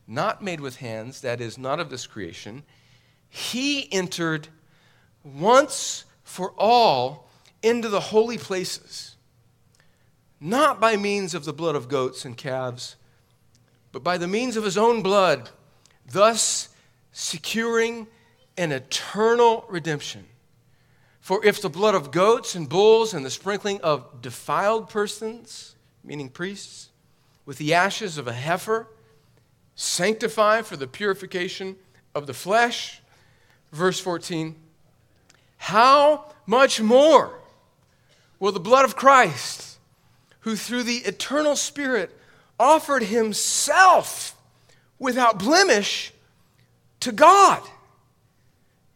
not 0.06 0.42
made 0.42 0.60
with 0.60 0.76
hands, 0.76 1.20
that 1.22 1.40
is, 1.40 1.56
not 1.56 1.80
of 1.80 1.90
this 1.90 2.06
creation, 2.06 2.64
he 3.28 3.90
entered 3.92 4.48
once 5.24 6.04
for 6.22 6.52
all 6.58 7.28
into 7.62 7.88
the 7.88 8.00
holy 8.00 8.36
places, 8.36 9.16
not 10.40 10.80
by 10.80 10.96
means 10.96 11.34
of 11.34 11.44
the 11.44 11.52
blood 11.52 11.76
of 11.76 11.88
goats 11.88 12.24
and 12.24 12.36
calves 12.36 12.96
but 13.92 14.02
by 14.02 14.18
the 14.18 14.26
means 14.26 14.56
of 14.56 14.64
his 14.64 14.78
own 14.78 15.02
blood, 15.02 15.50
thus 16.10 16.70
securing 17.12 18.06
an 18.56 18.72
eternal 18.72 19.64
redemption. 19.68 20.26
For 21.20 21.44
if 21.44 21.62
the 21.62 21.70
blood 21.70 21.94
of 21.94 22.10
goats 22.10 22.54
and 22.54 22.68
bulls 22.68 23.14
and 23.14 23.24
the 23.24 23.30
sprinkling 23.30 23.80
of 23.82 24.20
defiled 24.20 24.88
persons, 24.88 25.76
meaning 26.02 26.28
priests, 26.28 26.88
with 27.46 27.58
the 27.58 27.74
ashes 27.74 28.18
of 28.18 28.26
a 28.26 28.32
heifer, 28.32 28.88
sanctify 29.74 30.62
for 30.62 30.76
the 30.76 30.86
purification 30.86 31.76
of 32.14 32.26
the 32.26 32.34
flesh, 32.34 33.00
verse 33.70 34.00
14, 34.00 34.56
how 35.58 36.32
much 36.46 36.80
more 36.80 37.38
will 38.40 38.52
the 38.52 38.60
blood 38.60 38.84
of 38.84 38.96
Christ, 38.96 39.78
who 40.40 40.56
through 40.56 40.82
the 40.82 40.98
eternal 40.98 41.54
Spirit 41.54 42.18
offered 42.62 43.02
himself 43.02 44.36
without 45.00 45.36
blemish 45.36 46.12
to 47.00 47.10
God. 47.10 47.60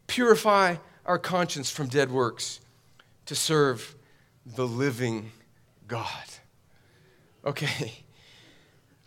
Purify 0.06 0.76
our 1.04 1.18
conscience 1.18 1.68
from 1.68 1.88
dead 1.88 2.12
works 2.12 2.60
to 3.26 3.34
serve 3.34 3.96
the 4.46 4.66
living 4.66 5.32
God. 5.88 6.06
Okay, 7.44 7.92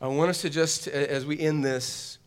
I 0.02 0.08
want 0.08 0.30
us 0.30 0.42
to 0.42 0.50
just, 0.50 0.88
as 0.90 1.26
we 1.26 1.40
end 1.40 1.64
this, 1.64 2.18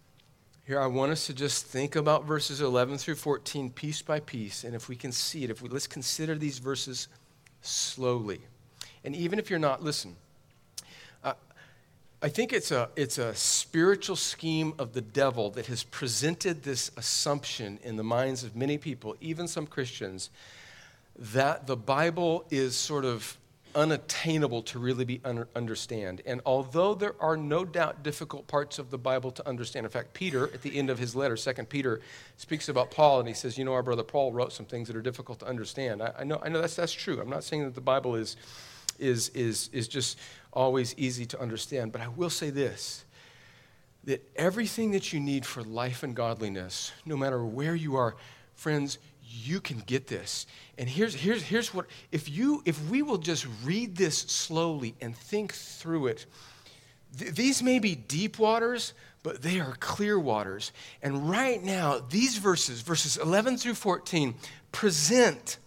here, 0.67 0.81
I 0.81 0.87
want 0.87 1.13
us 1.13 1.27
to 1.27 1.35
just 1.35 1.67
think 1.67 1.97
about 1.97 2.25
verses 2.25 2.63
11 2.63 2.97
through 2.97 3.17
14 3.17 3.69
piece 3.69 4.01
by 4.01 4.21
piece. 4.21 4.65
And 4.65 4.75
if 4.75 4.89
we 4.89 4.97
can 4.97 5.13
see 5.13 5.45
it, 5.45 5.51
if 5.51 5.61
we 5.61 5.69
let's 5.69 5.87
consider 5.87 6.35
these 6.35 6.59
verses 6.59 7.09
slowly. 7.61 8.41
And 9.05 9.15
even 9.15 9.39
if 9.39 9.51
you're 9.51 9.59
not, 9.59 9.83
listen, 9.83 10.17
I 12.25 12.29
think 12.29 12.53
it's 12.53 12.71
a, 12.71 12.89
it's 12.95 13.19
a 13.19 13.35
spiritual 13.35 14.15
scheme 14.15 14.75
of 14.79 14.93
the 14.93 15.01
devil 15.01 15.51
that 15.51 15.67
has 15.67 15.83
presented 15.83 16.63
this 16.63 16.93
assumption 16.97 17.81
in 17.83 17.97
the 17.97 18.05
minds 18.05 18.45
of 18.45 18.55
many 18.55 18.79
people, 18.79 19.17
even 19.21 19.49
some 19.49 19.67
Christians, 19.67 20.31
that 21.19 21.67
the 21.67 21.77
Bible 21.77 22.47
is 22.49 22.77
sort 22.77 23.05
of 23.05 23.37
unattainable 23.75 24.63
to 24.63 24.79
really 24.79 25.05
be 25.05 25.21
un- 25.25 25.47
understand. 25.57 26.23
And 26.25 26.41
although 26.47 26.95
there 26.95 27.17
are 27.19 27.37
no 27.37 27.65
doubt 27.65 28.05
difficult 28.05 28.47
parts 28.47 28.79
of 28.79 28.91
the 28.91 28.99
Bible 28.99 29.33
to 29.33 29.49
understand, 29.49 29.85
in 29.85 29.91
fact, 29.91 30.15
Peter, 30.15 30.45
at 30.45 30.63
the 30.63 30.79
end 30.79 30.91
of 30.91 31.01
his 31.01 31.17
letter, 31.17 31.37
Second 31.37 31.71
Peter, 31.71 32.01
speaks 32.37 32.69
about 32.69 32.93
Paul, 32.93 33.19
and 33.19 33.27
he 33.27 33.35
says, 33.35 33.59
"You 33.59 33.65
know, 33.65 33.73
our 33.73 33.83
brother 33.83 34.05
Paul 34.05 34.33
wrote 34.33 34.53
some 34.53 34.67
things 34.67 34.87
that 34.87 34.97
are 34.97 35.03
difficult 35.03 35.41
to 35.41 35.47
understand." 35.47 36.01
I, 36.01 36.13
I 36.21 36.25
know, 36.25 36.39
I 36.41 36.51
know 36.51 36.61
that's 36.61 36.77
that's 36.77 36.93
true. 36.93 37.21
I'm 37.21 37.31
not 37.31 37.43
saying 37.43 37.65
that 37.65 37.75
the 37.75 37.81
Bible 37.81 38.15
is 38.15 38.37
is 39.03 39.29
is 39.31 39.69
is 39.73 39.89
just 39.89 40.19
always 40.53 40.95
easy 40.97 41.27
to 41.27 41.41
understand, 41.41 41.93
but 41.93 42.01
I 42.01 42.09
will 42.09 42.31
say 42.31 42.51
this 42.51 43.05
that 44.05 44.29
everything 44.35 44.91
that 44.93 45.13
you 45.13 45.21
need 45.21 45.47
for 45.47 45.63
life 45.63 46.03
and 46.03 46.17
godliness, 46.17 46.91
no 47.07 47.17
matter 47.17 47.45
where 47.45 47.75
you 47.75 47.95
are, 47.95 48.17
friends, 48.57 48.99
you 49.23 49.61
can 49.61 49.79
get 49.79 50.09
this. 50.09 50.47
And 50.77 50.89
here's, 50.89 51.15
here's, 51.15 51.43
here's 51.43 51.73
what 51.73 51.87
if 52.11 52.29
you 52.29 52.63
if 52.65 52.91
we 52.91 53.03
will 53.03 53.19
just 53.19 53.47
read 53.65 53.97
this 53.97 54.19
slowly 54.19 54.95
and 55.01 55.17
think 55.17 55.53
through 55.53 56.09
it, 56.09 56.27
th- 57.17 57.35
these 57.35 57.63
may 57.63 57.79
be 57.79 57.95
deep 57.95 58.39
waters, 58.39 58.93
but 59.23 59.43
they 59.43 59.61
are 59.61 59.77
clear 59.79 60.19
waters. 60.19 60.73
And 61.03 61.31
right 61.31 61.63
now, 61.63 62.01
these 62.11 62.39
verses, 62.39 62.81
verses 62.83 63.17
11 63.17 63.59
through 63.59 63.75
14, 63.75 64.35
present 64.73 65.59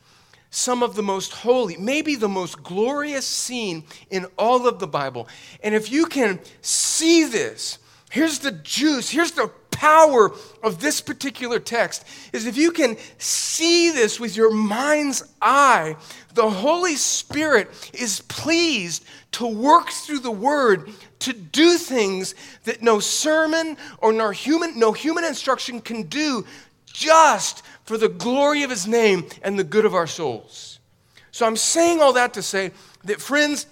some 0.56 0.82
of 0.82 0.96
the 0.96 1.04
most 1.04 1.34
holy, 1.34 1.78
maybe 1.78 2.16
the 2.16 2.30
most 2.30 2.64
glorious 2.64 3.28
scene 3.28 3.84
in 4.10 4.26
all 4.38 4.68
of 4.68 4.80
the 4.80 4.88
Bible. 4.88 5.28
And 5.62 5.76
if 5.76 5.92
you 5.92 6.06
can 6.06 6.40
see 6.62 7.26
this, 7.26 7.80
Here's 8.16 8.40
the 8.40 8.54
juice, 8.54 9.10
here's 9.10 9.34
the 9.34 9.52
power 9.72 10.32
of 10.64 10.80
this 10.80 11.02
particular 11.02 11.60
text 11.60 12.06
is 12.32 12.46
if 12.46 12.56
you 12.56 12.72
can 12.72 12.96
see 13.18 13.92
this 13.92 14.22
with 14.22 14.38
your 14.38 14.54
mind's 14.54 15.22
eye, 15.42 15.98
the 16.34 16.50
Holy 16.50 16.96
Spirit 16.96 17.70
is 17.94 18.22
pleased 18.22 19.04
to 19.34 19.46
work 19.46 19.90
through 19.90 20.20
the 20.20 20.32
word 20.32 20.92
to 21.20 21.34
do 21.34 21.78
things 21.78 22.36
that 22.64 22.82
no 22.82 23.02
sermon 23.02 23.76
or 23.98 24.14
no 24.14 24.30
human, 24.30 24.80
no 24.80 24.94
human 24.94 25.26
instruction 25.26 25.82
can 25.82 26.04
do 26.04 26.46
just 26.86 27.64
for 27.86 27.98
the 27.98 28.10
glory 28.10 28.64
of 28.64 28.70
his 28.70 28.88
name 28.88 29.26
and 29.42 29.58
the 29.58 29.64
good 29.64 29.86
of 29.86 29.96
our 29.96 30.08
souls. 30.08 30.80
So 31.32 31.46
I'm 31.46 31.56
saying 31.56 32.02
all 32.02 32.14
that 32.14 32.34
to 32.34 32.42
say 32.42 32.72
that, 33.06 33.22
friends, 33.22 33.68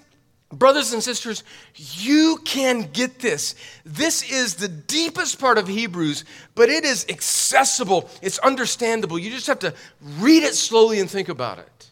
Brothers 0.53 0.93
and 0.93 1.01
sisters, 1.01 1.43
you 1.75 2.37
can 2.45 2.89
get 2.93 3.19
this. 3.19 3.55
This 3.85 4.29
is 4.29 4.55
the 4.55 4.67
deepest 4.67 5.39
part 5.39 5.57
of 5.57 5.67
Hebrews, 5.67 6.25
but 6.53 6.69
it 6.69 6.85
is 6.85 7.07
accessible. 7.09 8.09
It's 8.21 8.37
understandable. 8.39 9.17
You 9.17 9.31
just 9.31 9.47
have 9.47 9.59
to 9.59 9.73
read 10.19 10.43
it 10.43 10.53
slowly 10.53 10.99
and 10.99 11.09
think 11.09 11.27
about 11.27 11.57
it. 11.57 11.89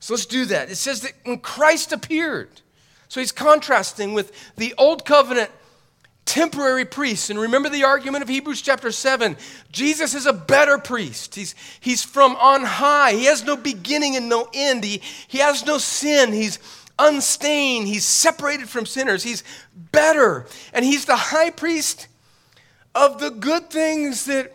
So 0.00 0.14
let's 0.14 0.24
do 0.24 0.46
that. 0.46 0.70
It 0.70 0.76
says 0.76 1.02
that 1.02 1.12
when 1.24 1.38
Christ 1.38 1.92
appeared, 1.92 2.62
so 3.08 3.20
he's 3.20 3.32
contrasting 3.32 4.14
with 4.14 4.32
the 4.56 4.74
old 4.78 5.04
covenant 5.04 5.50
temporary 6.24 6.84
priests. 6.84 7.30
And 7.30 7.38
remember 7.38 7.68
the 7.68 7.84
argument 7.84 8.22
of 8.22 8.28
Hebrews 8.28 8.62
chapter 8.62 8.90
7 8.90 9.36
Jesus 9.70 10.14
is 10.14 10.26
a 10.26 10.32
better 10.32 10.78
priest. 10.78 11.34
He's, 11.34 11.54
he's 11.80 12.02
from 12.02 12.36
on 12.36 12.62
high, 12.64 13.12
he 13.12 13.24
has 13.26 13.44
no 13.44 13.56
beginning 13.56 14.16
and 14.16 14.28
no 14.28 14.48
end, 14.52 14.84
he, 14.84 15.02
he 15.28 15.38
has 15.38 15.64
no 15.64 15.78
sin. 15.78 16.32
He's 16.32 16.58
unstained. 16.98 17.88
He's 17.88 18.04
separated 18.04 18.68
from 18.68 18.86
sinners. 18.86 19.22
He's 19.22 19.42
better. 19.74 20.46
And 20.72 20.84
he's 20.84 21.04
the 21.04 21.16
high 21.16 21.50
priest 21.50 22.08
of 22.94 23.20
the 23.20 23.30
good 23.30 23.70
things 23.70 24.26
that 24.26 24.54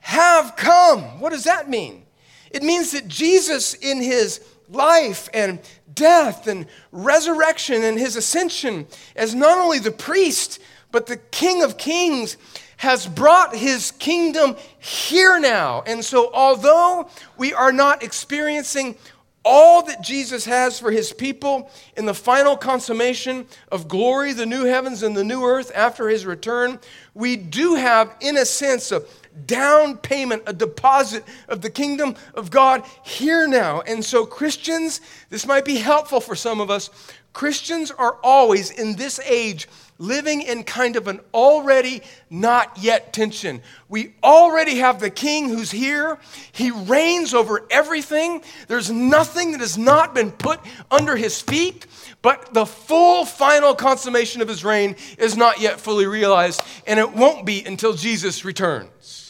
have 0.00 0.56
come. 0.56 1.20
What 1.20 1.32
does 1.32 1.44
that 1.44 1.68
mean? 1.68 2.04
It 2.50 2.62
means 2.62 2.92
that 2.92 3.08
Jesus, 3.08 3.74
in 3.74 4.00
his 4.00 4.40
life 4.68 5.28
and 5.34 5.58
death 5.92 6.46
and 6.46 6.66
resurrection 6.92 7.82
and 7.82 7.98
his 7.98 8.16
ascension, 8.16 8.86
as 9.16 9.34
not 9.34 9.58
only 9.58 9.78
the 9.78 9.90
priest, 9.90 10.60
but 10.94 11.06
the 11.06 11.16
King 11.16 11.64
of 11.64 11.76
Kings, 11.76 12.36
has 12.76 13.06
brought 13.06 13.56
his 13.56 13.90
kingdom 13.92 14.56
here 14.78 15.40
now. 15.40 15.82
And 15.86 16.04
so, 16.04 16.30
although 16.32 17.08
we 17.36 17.54
are 17.54 17.72
not 17.72 18.02
experiencing 18.02 18.96
all 19.44 19.82
that 19.82 20.02
Jesus 20.02 20.44
has 20.44 20.78
for 20.78 20.90
his 20.90 21.12
people 21.12 21.70
in 21.96 22.06
the 22.06 22.14
final 22.14 22.56
consummation 22.56 23.46
of 23.72 23.88
glory, 23.88 24.32
the 24.32 24.46
new 24.46 24.64
heavens 24.64 25.02
and 25.02 25.16
the 25.16 25.24
new 25.24 25.44
earth 25.44 25.72
after 25.74 26.08
his 26.08 26.26
return, 26.26 26.78
we 27.14 27.36
do 27.36 27.74
have, 27.74 28.14
in 28.20 28.36
a 28.36 28.44
sense, 28.44 28.92
a 28.92 29.02
down 29.46 29.96
payment, 29.96 30.42
a 30.46 30.52
deposit 30.52 31.24
of 31.48 31.60
the 31.60 31.70
kingdom 31.70 32.14
of 32.34 32.50
God 32.50 32.84
here 33.02 33.48
now. 33.48 33.80
And 33.80 34.04
so, 34.04 34.24
Christians, 34.24 35.00
this 35.30 35.46
might 35.46 35.64
be 35.64 35.76
helpful 35.76 36.20
for 36.20 36.36
some 36.36 36.60
of 36.60 36.70
us. 36.70 36.90
Christians 37.32 37.90
are 37.90 38.16
always 38.22 38.70
in 38.70 38.94
this 38.94 39.18
age 39.20 39.68
living 39.98 40.42
in 40.42 40.64
kind 40.64 40.96
of 40.96 41.08
an 41.08 41.20
already 41.32 42.02
not 42.28 42.78
yet 42.78 43.12
tension. 43.12 43.62
We 43.88 44.14
already 44.22 44.76
have 44.76 45.00
the 45.00 45.10
king 45.10 45.48
who's 45.48 45.70
here. 45.70 46.18
He 46.52 46.70
reigns 46.70 47.32
over 47.32 47.64
everything. 47.70 48.42
There's 48.68 48.90
nothing 48.90 49.52
that 49.52 49.60
has 49.60 49.78
not 49.78 50.14
been 50.14 50.32
put 50.32 50.60
under 50.90 51.16
his 51.16 51.40
feet, 51.40 51.86
but 52.22 52.52
the 52.52 52.66
full 52.66 53.24
final 53.24 53.74
consummation 53.74 54.42
of 54.42 54.48
his 54.48 54.64
reign 54.64 54.96
is 55.18 55.36
not 55.36 55.60
yet 55.60 55.80
fully 55.80 56.06
realized, 56.06 56.62
and 56.86 56.98
it 56.98 57.12
won't 57.12 57.46
be 57.46 57.64
until 57.64 57.94
Jesus 57.94 58.44
returns. 58.44 59.23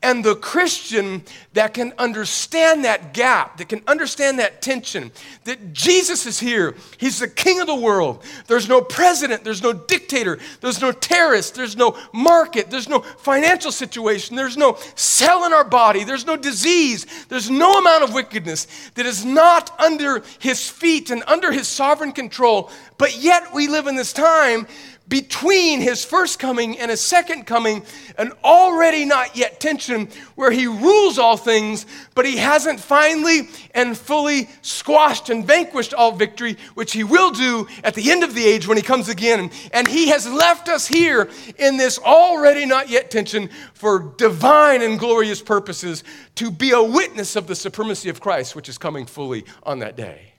And 0.00 0.24
the 0.24 0.36
Christian 0.36 1.24
that 1.54 1.74
can 1.74 1.92
understand 1.98 2.84
that 2.84 3.12
gap, 3.12 3.56
that 3.56 3.68
can 3.68 3.82
understand 3.88 4.38
that 4.38 4.62
tension, 4.62 5.10
that 5.42 5.72
Jesus 5.72 6.24
is 6.24 6.38
here. 6.38 6.76
He's 6.98 7.18
the 7.18 7.26
king 7.26 7.60
of 7.60 7.66
the 7.66 7.74
world. 7.74 8.22
There's 8.46 8.68
no 8.68 8.80
president, 8.80 9.42
there's 9.42 9.62
no 9.62 9.72
dictator, 9.72 10.38
there's 10.60 10.80
no 10.80 10.92
terrorist, 10.92 11.56
there's 11.56 11.76
no 11.76 11.98
market, 12.12 12.70
there's 12.70 12.88
no 12.88 13.00
financial 13.00 13.72
situation, 13.72 14.36
there's 14.36 14.56
no 14.56 14.78
cell 14.94 15.44
in 15.46 15.52
our 15.52 15.64
body, 15.64 16.04
there's 16.04 16.26
no 16.26 16.36
disease, 16.36 17.04
there's 17.28 17.50
no 17.50 17.72
amount 17.72 18.04
of 18.04 18.14
wickedness 18.14 18.68
that 18.94 19.04
is 19.04 19.24
not 19.24 19.78
under 19.80 20.22
his 20.38 20.70
feet 20.70 21.10
and 21.10 21.24
under 21.26 21.50
his 21.50 21.66
sovereign 21.66 22.12
control. 22.12 22.70
But 22.98 23.18
yet 23.18 23.52
we 23.52 23.66
live 23.66 23.88
in 23.88 23.96
this 23.96 24.12
time 24.12 24.68
between 25.08 25.80
his 25.80 26.04
first 26.04 26.38
coming 26.38 26.78
and 26.78 26.90
his 26.90 27.00
second 27.00 27.46
coming, 27.46 27.82
an 28.18 28.32
already 28.44 29.04
not 29.04 29.36
yet 29.36 29.58
tension 29.58 30.08
where 30.34 30.50
he 30.50 30.66
rules 30.66 31.18
all 31.18 31.36
things, 31.36 31.86
but 32.14 32.26
he 32.26 32.36
hasn't 32.36 32.78
finally 32.78 33.48
and 33.74 33.96
fully 33.96 34.48
squashed 34.60 35.30
and 35.30 35.46
vanquished 35.46 35.94
all 35.94 36.12
victory, 36.12 36.56
which 36.74 36.92
he 36.92 37.04
will 37.04 37.30
do 37.30 37.66
at 37.84 37.94
the 37.94 38.10
end 38.10 38.22
of 38.22 38.34
the 38.34 38.44
age 38.44 38.66
when 38.68 38.76
he 38.76 38.82
comes 38.82 39.08
again. 39.08 39.50
And 39.72 39.88
he 39.88 40.08
has 40.08 40.28
left 40.30 40.68
us 40.68 40.86
here 40.86 41.30
in 41.56 41.76
this 41.76 41.98
already 41.98 42.66
not 42.66 42.88
yet 42.88 43.10
tension 43.10 43.48
for 43.72 44.14
divine 44.18 44.82
and 44.82 44.98
glorious 44.98 45.40
purposes 45.40 46.04
to 46.34 46.50
be 46.50 46.72
a 46.72 46.82
witness 46.82 47.34
of 47.36 47.46
the 47.46 47.56
supremacy 47.56 48.08
of 48.10 48.20
Christ, 48.20 48.54
which 48.54 48.68
is 48.68 48.76
coming 48.76 49.06
fully 49.06 49.44
on 49.62 49.78
that 49.78 49.96
day. 49.96 50.34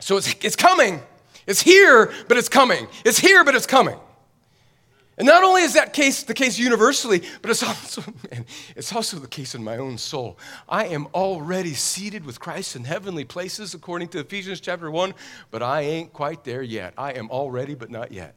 So 0.00 0.16
it's, 0.16 0.34
it's 0.42 0.56
coming. 0.56 1.00
It's 1.48 1.62
here, 1.62 2.12
but 2.28 2.36
it's 2.36 2.50
coming. 2.50 2.86
It's 3.06 3.18
here, 3.18 3.42
but 3.42 3.54
it's 3.54 3.66
coming. 3.66 3.98
And 5.16 5.26
not 5.26 5.42
only 5.42 5.62
is 5.62 5.74
that 5.74 5.94
case 5.94 6.22
the 6.22 6.34
case 6.34 6.58
universally, 6.58 7.22
but 7.40 7.50
it's 7.50 7.62
also, 7.64 8.04
man, 8.30 8.44
it's 8.76 8.94
also 8.94 9.18
the 9.18 9.26
case 9.26 9.54
in 9.54 9.64
my 9.64 9.78
own 9.78 9.96
soul. 9.96 10.38
I 10.68 10.86
am 10.88 11.06
already 11.14 11.72
seated 11.72 12.26
with 12.26 12.38
Christ 12.38 12.76
in 12.76 12.84
heavenly 12.84 13.24
places, 13.24 13.72
according 13.72 14.08
to 14.08 14.20
Ephesians 14.20 14.60
chapter 14.60 14.90
1, 14.90 15.14
but 15.50 15.62
I 15.62 15.80
ain't 15.80 16.12
quite 16.12 16.44
there 16.44 16.62
yet. 16.62 16.92
I 16.98 17.12
am 17.12 17.30
already, 17.30 17.74
but 17.74 17.90
not 17.90 18.12
yet. 18.12 18.34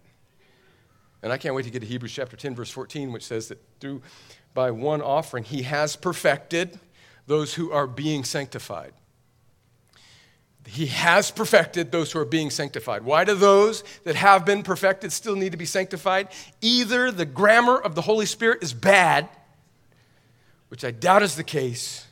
And 1.21 1.33
I 1.33 1.37
can't 1.37 1.53
wait 1.53 1.65
to 1.65 1.69
get 1.69 1.81
to 1.81 1.85
Hebrews 1.85 2.13
chapter 2.13 2.37
10, 2.37 2.55
verse 2.55 2.71
14, 2.71 3.11
which 3.11 3.25
says 3.25 3.49
that 3.49 3.61
through 3.81 4.01
by 4.53 4.71
one 4.71 5.01
offering 5.01 5.43
he 5.43 5.63
has 5.63 5.97
perfected 5.97 6.79
those 7.27 7.55
who 7.55 7.71
are 7.71 7.87
being 7.87 8.23
sanctified 8.23 8.93
he 10.67 10.85
has 10.87 11.31
perfected 11.31 11.91
those 11.91 12.11
who 12.11 12.19
are 12.19 12.25
being 12.25 12.49
sanctified. 12.49 13.03
Why 13.03 13.23
do 13.23 13.35
those 13.35 13.83
that 14.03 14.15
have 14.15 14.45
been 14.45 14.63
perfected 14.63 15.11
still 15.11 15.35
need 15.35 15.51
to 15.51 15.57
be 15.57 15.65
sanctified? 15.65 16.29
Either 16.61 17.11
the 17.11 17.25
grammar 17.25 17.77
of 17.77 17.95
the 17.95 18.01
Holy 18.01 18.25
Spirit 18.25 18.63
is 18.63 18.73
bad, 18.73 19.27
which 20.69 20.85
I 20.85 20.91
doubt 20.91 21.23
is 21.23 21.35
the 21.35 21.43
case, 21.43 22.05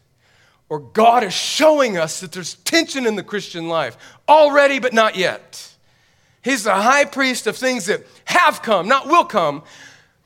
or 0.67 0.79
God 0.79 1.23
is 1.23 1.33
showing 1.33 1.97
us 1.97 2.19
that 2.19 2.31
there's 2.31 2.55
tension 2.55 3.05
in 3.05 3.15
the 3.15 3.23
Christian 3.23 3.69
life 3.69 3.97
already, 4.27 4.79
but 4.79 4.93
not 4.93 5.15
yet. 5.15 5.73
He's 6.43 6.63
the 6.63 6.75
high 6.75 7.05
priest 7.05 7.47
of 7.47 7.55
things 7.55 7.85
that 7.85 8.05
have 8.25 8.61
come, 8.61 8.87
not 8.87 9.07
will 9.07 9.25
come, 9.25 9.63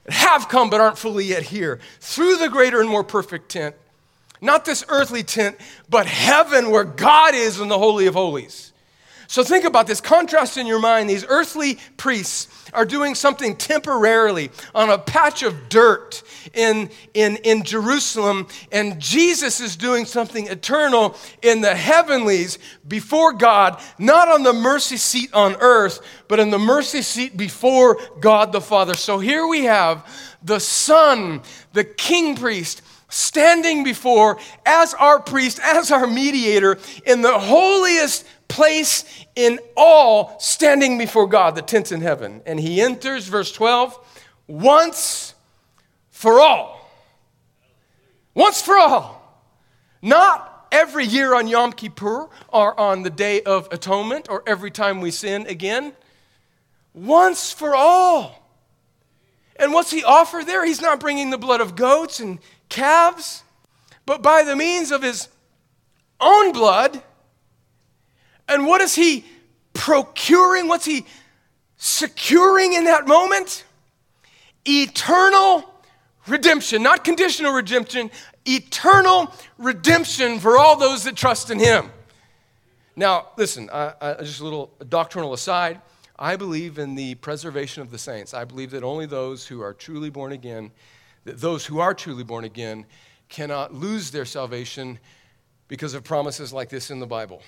have 0.10 0.50
come 0.50 0.70
but 0.70 0.82
aren't 0.82 0.98
fully 0.98 1.26
yet 1.26 1.44
here, 1.44 1.80
through 2.00 2.38
the 2.38 2.50
greater 2.50 2.82
and 2.82 2.90
more 2.90 3.04
perfect 3.04 3.50
tent 3.50 3.76
not 4.44 4.66
this 4.66 4.84
earthly 4.90 5.24
tent, 5.24 5.58
but 5.90 6.06
heaven 6.06 6.70
where 6.70 6.84
God 6.84 7.34
is 7.34 7.60
in 7.60 7.70
the 7.70 7.80
Holy 7.80 8.06
of 8.08 8.14
Holies. 8.14 8.74
So 9.34 9.44
think 9.44 9.66
about 9.66 9.88
this 9.88 10.00
contrast 10.00 10.58
in 10.58 10.68
your 10.68 10.80
mind. 10.80 11.10
These 11.10 11.26
earthly 11.28 11.80
priests 11.98 12.70
are 12.72 12.86
doing 12.86 13.16
something 13.16 13.56
temporarily 13.56 14.52
on 14.76 14.92
a 14.92 14.98
patch 15.00 15.42
of 15.42 15.70
dirt 15.70 16.22
in, 16.54 16.92
in, 17.16 17.38
in 17.38 17.64
Jerusalem, 17.64 18.48
and 18.72 19.00
Jesus 19.00 19.60
is 19.60 19.76
doing 19.76 20.06
something 20.06 20.48
eternal 20.48 21.16
in 21.42 21.62
the 21.62 21.74
heavenlies 21.74 22.60
before 22.88 23.34
God, 23.34 23.82
not 23.98 24.28
on 24.28 24.44
the 24.44 24.54
mercy 24.54 24.98
seat 24.98 25.34
on 25.34 25.56
earth, 25.60 26.02
but 26.28 26.40
in 26.40 26.52
the 26.52 26.60
mercy 26.60 27.02
seat 27.02 27.36
before 27.36 27.98
God 28.20 28.52
the 28.52 28.62
Father. 28.62 28.94
So 28.94 29.18
here 29.18 29.48
we 29.48 29.64
have 29.64 30.06
the 30.44 30.60
Son, 30.60 31.42
the 31.72 31.84
King 31.84 32.36
priest, 32.36 32.84
standing 33.14 33.84
before 33.84 34.40
as 34.66 34.94
our 34.96 35.20
priest, 35.20 35.60
as 35.64 35.92
our 35.92 36.08
mediator 36.08 36.78
in 37.06 37.22
the 37.22 37.38
holiest 37.38 38.26
place 38.48 39.06
in 39.36 39.60
all, 39.78 40.36
standing 40.40 40.98
before 40.98 41.28
God, 41.28 41.56
the 41.56 41.62
tents 41.62 41.92
in 41.92 42.02
heaven. 42.02 42.42
And 42.46 42.60
he 42.60 42.82
enters, 42.82 43.28
verse 43.28 43.52
12, 43.52 43.98
once 44.48 45.36
for 46.10 46.40
all. 46.40 46.90
Once 48.34 48.62
for 48.62 48.78
all. 48.78 49.22
Not 50.02 50.68
every 50.72 51.06
year 51.06 51.36
on 51.36 51.48
Yom 51.48 51.72
Kippur 51.72 52.30
or 52.50 52.80
on 52.80 53.04
the 53.04 53.10
Day 53.10 53.42
of 53.42 53.68
Atonement 53.72 54.28
or 54.30 54.44
every 54.48 54.72
time 54.72 55.02
we 55.02 55.12
sin 55.12 55.46
again. 55.48 55.94
Once 56.94 57.52
for 57.52 57.76
all. 57.76 58.43
And 59.58 59.74
what's 59.74 59.92
he 59.92 60.04
offer 60.04 60.44
there? 60.46 60.66
He's 60.66 60.82
not 60.82 61.00
bringing 61.00 61.30
the 61.30 61.38
blood 61.38 61.62
of 61.62 61.76
goats 61.76 62.20
and 62.20 62.40
calves, 62.70 63.44
but 64.06 64.22
by 64.22 64.44
the 64.44 64.56
means 64.56 64.92
of 64.92 65.04
his 65.04 65.28
own 66.20 66.52
blood. 66.52 67.02
And 68.48 68.66
what 68.66 68.82
is 68.82 68.96
he 68.96 69.26
procuring? 69.74 70.68
What's 70.68 70.86
he 70.86 71.06
securing 71.78 72.74
in 72.74 72.86
that 72.86 73.08
moment? 73.08 73.64
Eternal 74.66 75.70
redemption, 76.28 76.82
not 76.82 77.04
conditional 77.04 77.54
redemption, 77.54 78.10
eternal 78.46 79.34
redemption 79.58 80.40
for 80.40 80.58
all 80.58 80.78
those 80.78 81.04
that 81.04 81.16
trust 81.16 81.50
in 81.50 81.60
him. 81.60 81.92
Now, 82.96 83.30
listen, 83.38 83.70
just 84.20 84.40
a 84.40 84.44
little 84.44 84.72
doctrinal 84.90 85.34
aside. 85.34 85.82
I 86.18 86.36
believe 86.36 86.78
in 86.78 86.96
the 86.96 87.16
preservation 87.16 87.82
of 87.82 87.92
the 87.92 87.98
saints. 87.98 88.34
I 88.34 88.46
believe 88.46 88.72
that 88.72 88.84
only 88.84 89.06
those 89.06 89.48
who 89.48 89.62
are 89.62 89.74
truly 89.74 90.10
born 90.10 90.32
again 90.32 90.72
that 91.26 91.40
those 91.40 91.66
who 91.66 91.80
are 91.80 91.94
truly 91.94 92.24
born 92.24 92.44
again 92.44 92.86
cannot 93.30 93.74
lose 93.74 94.12
their 94.12 94.26
salvation 94.26 95.00
because 95.68 95.94
of 95.94 96.04
promises 96.04 96.54
like 96.54 96.70
this 96.70 96.92
in 96.92 97.00
the 97.00 97.08
Bible. 97.08 97.42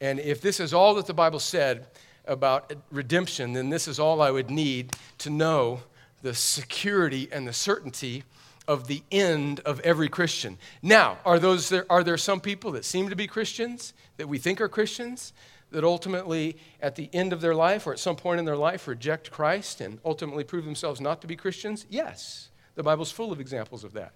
And 0.00 0.18
if 0.18 0.40
this 0.40 0.60
is 0.60 0.74
all 0.74 0.94
that 0.94 1.06
the 1.06 1.14
Bible 1.14 1.38
said 1.38 1.86
about 2.26 2.72
redemption, 2.90 3.52
then 3.52 3.70
this 3.70 3.86
is 3.86 4.00
all 4.00 4.20
I 4.22 4.30
would 4.30 4.50
need 4.50 4.92
to 5.18 5.30
know 5.30 5.80
the 6.22 6.34
security 6.34 7.28
and 7.30 7.46
the 7.46 7.52
certainty 7.52 8.24
of 8.66 8.86
the 8.86 9.02
end 9.12 9.60
of 9.60 9.78
every 9.80 10.08
Christian. 10.08 10.56
Now, 10.82 11.18
are, 11.26 11.38
those 11.38 11.68
there, 11.68 11.84
are 11.90 12.02
there 12.02 12.16
some 12.16 12.40
people 12.40 12.72
that 12.72 12.84
seem 12.86 13.10
to 13.10 13.16
be 13.16 13.26
Christians, 13.26 13.92
that 14.16 14.26
we 14.26 14.38
think 14.38 14.60
are 14.60 14.68
Christians, 14.68 15.34
that 15.74 15.84
ultimately, 15.84 16.56
at 16.80 16.96
the 16.96 17.10
end 17.12 17.32
of 17.32 17.40
their 17.40 17.54
life 17.54 17.86
or 17.86 17.92
at 17.92 17.98
some 17.98 18.16
point 18.16 18.38
in 18.38 18.44
their 18.44 18.56
life, 18.56 18.88
reject 18.88 19.30
Christ 19.30 19.80
and 19.80 19.98
ultimately 20.04 20.44
prove 20.44 20.64
themselves 20.64 21.00
not 21.00 21.20
to 21.20 21.26
be 21.26 21.36
Christians? 21.36 21.84
Yes. 21.90 22.48
The 22.76 22.82
Bible's 22.82 23.12
full 23.12 23.30
of 23.32 23.40
examples 23.40 23.84
of 23.84 23.92
that. 23.92 24.12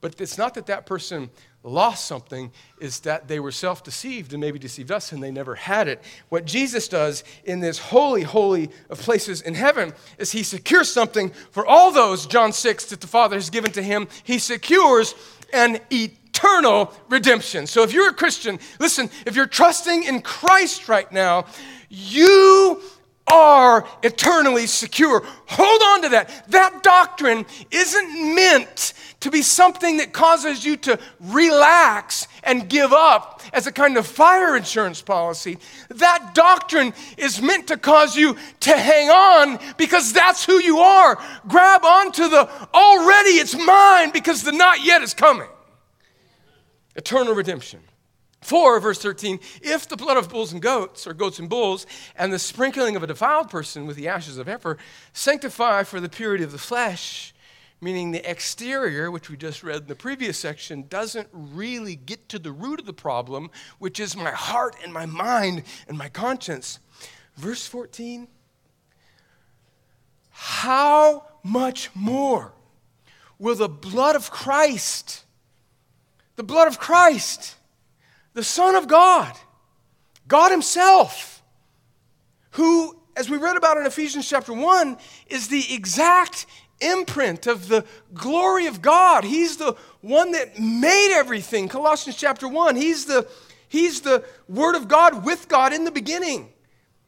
But 0.00 0.20
it's 0.20 0.36
not 0.36 0.54
that 0.54 0.66
that 0.66 0.84
person 0.84 1.30
lost 1.62 2.04
something, 2.04 2.52
it's 2.78 3.00
that 3.00 3.26
they 3.26 3.40
were 3.40 3.50
self 3.50 3.82
deceived 3.82 4.32
and 4.32 4.40
maybe 4.40 4.58
deceived 4.58 4.92
us 4.92 5.12
and 5.12 5.22
they 5.22 5.30
never 5.30 5.54
had 5.54 5.88
it. 5.88 6.02
What 6.28 6.44
Jesus 6.44 6.88
does 6.88 7.24
in 7.44 7.60
this 7.60 7.78
holy, 7.78 8.22
holy 8.22 8.70
of 8.90 9.00
places 9.00 9.40
in 9.40 9.54
heaven 9.54 9.94
is 10.18 10.32
he 10.32 10.42
secures 10.42 10.92
something 10.92 11.30
for 11.50 11.66
all 11.66 11.90
those, 11.90 12.26
John 12.26 12.52
6, 12.52 12.86
that 12.86 13.00
the 13.00 13.06
Father 13.06 13.36
has 13.36 13.48
given 13.48 13.72
to 13.72 13.82
him. 13.82 14.08
He 14.24 14.38
secures 14.38 15.14
an 15.52 15.80
eternal 15.90 16.23
redemption. 17.08 17.66
So 17.66 17.82
if 17.82 17.92
you're 17.92 18.10
a 18.10 18.14
Christian, 18.14 18.58
listen, 18.78 19.10
if 19.26 19.36
you're 19.36 19.46
trusting 19.46 20.04
in 20.04 20.22
Christ 20.22 20.88
right 20.88 21.10
now, 21.10 21.46
you 21.88 22.80
are 23.26 23.86
eternally 24.02 24.66
secure. 24.66 25.22
Hold 25.46 25.82
on 25.82 26.02
to 26.02 26.08
that. 26.10 26.50
That 26.50 26.82
doctrine 26.82 27.46
isn't 27.70 28.34
meant 28.34 28.92
to 29.20 29.30
be 29.30 29.40
something 29.40 29.96
that 29.96 30.12
causes 30.12 30.64
you 30.64 30.76
to 30.76 30.98
relax 31.18 32.28
and 32.42 32.68
give 32.68 32.92
up 32.92 33.40
as 33.54 33.66
a 33.66 33.72
kind 33.72 33.96
of 33.96 34.06
fire 34.06 34.54
insurance 34.54 35.00
policy. 35.00 35.56
That 35.88 36.32
doctrine 36.34 36.92
is 37.16 37.40
meant 37.40 37.68
to 37.68 37.78
cause 37.78 38.16
you 38.16 38.36
to 38.60 38.76
hang 38.76 39.08
on 39.08 39.58
because 39.78 40.12
that's 40.12 40.44
who 40.44 40.60
you 40.60 40.78
are. 40.78 41.18
Grab 41.48 41.84
onto 41.84 42.28
the 42.28 42.48
already 42.74 43.38
it's 43.38 43.56
mine 43.56 44.10
because 44.10 44.42
the 44.42 44.52
not 44.52 44.84
yet 44.84 45.02
is 45.02 45.14
coming. 45.14 45.48
Eternal 46.96 47.34
redemption. 47.34 47.80
4, 48.42 48.78
verse 48.78 48.98
13, 48.98 49.40
if 49.62 49.88
the 49.88 49.96
blood 49.96 50.18
of 50.18 50.28
bulls 50.28 50.52
and 50.52 50.60
goats, 50.60 51.06
or 51.06 51.14
goats 51.14 51.38
and 51.38 51.48
bulls, 51.48 51.86
and 52.14 52.30
the 52.30 52.38
sprinkling 52.38 52.94
of 52.94 53.02
a 53.02 53.06
defiled 53.06 53.48
person 53.48 53.86
with 53.86 53.96
the 53.96 54.06
ashes 54.06 54.36
of 54.36 54.46
heifer 54.46 54.76
sanctify 55.14 55.82
for 55.82 55.98
the 55.98 56.10
purity 56.10 56.44
of 56.44 56.52
the 56.52 56.58
flesh, 56.58 57.34
meaning 57.80 58.10
the 58.10 58.30
exterior, 58.30 59.10
which 59.10 59.30
we 59.30 59.36
just 59.36 59.62
read 59.62 59.82
in 59.82 59.86
the 59.86 59.94
previous 59.94 60.38
section, 60.38 60.86
doesn't 60.88 61.28
really 61.32 61.96
get 61.96 62.28
to 62.28 62.38
the 62.38 62.52
root 62.52 62.80
of 62.80 62.86
the 62.86 62.92
problem, 62.92 63.50
which 63.78 63.98
is 63.98 64.14
my 64.14 64.30
heart 64.30 64.76
and 64.82 64.92
my 64.92 65.06
mind 65.06 65.62
and 65.88 65.96
my 65.96 66.10
conscience. 66.10 66.78
Verse 67.36 67.66
14, 67.66 68.28
how 70.30 71.24
much 71.42 71.90
more 71.94 72.52
will 73.38 73.54
the 73.54 73.68
blood 73.68 74.16
of 74.16 74.30
Christ, 74.30 75.23
the 76.36 76.42
blood 76.42 76.68
of 76.68 76.78
Christ, 76.78 77.56
the 78.32 78.44
Son 78.44 78.74
of 78.74 78.88
God, 78.88 79.32
God 80.26 80.50
Himself, 80.50 81.42
who, 82.52 82.96
as 83.16 83.30
we 83.30 83.36
read 83.36 83.56
about 83.56 83.76
in 83.76 83.86
Ephesians 83.86 84.28
chapter 84.28 84.52
1, 84.52 84.96
is 85.28 85.48
the 85.48 85.72
exact 85.72 86.46
imprint 86.80 87.46
of 87.46 87.68
the 87.68 87.84
glory 88.12 88.66
of 88.66 88.82
God. 88.82 89.24
He's 89.24 89.56
the 89.56 89.76
one 90.00 90.32
that 90.32 90.58
made 90.58 91.14
everything. 91.14 91.68
Colossians 91.68 92.16
chapter 92.16 92.48
1, 92.48 92.76
He's 92.76 93.06
the, 93.06 93.28
he's 93.68 94.00
the 94.00 94.24
Word 94.48 94.74
of 94.74 94.88
God 94.88 95.24
with 95.24 95.48
God 95.48 95.72
in 95.72 95.84
the 95.84 95.90
beginning. 95.90 96.50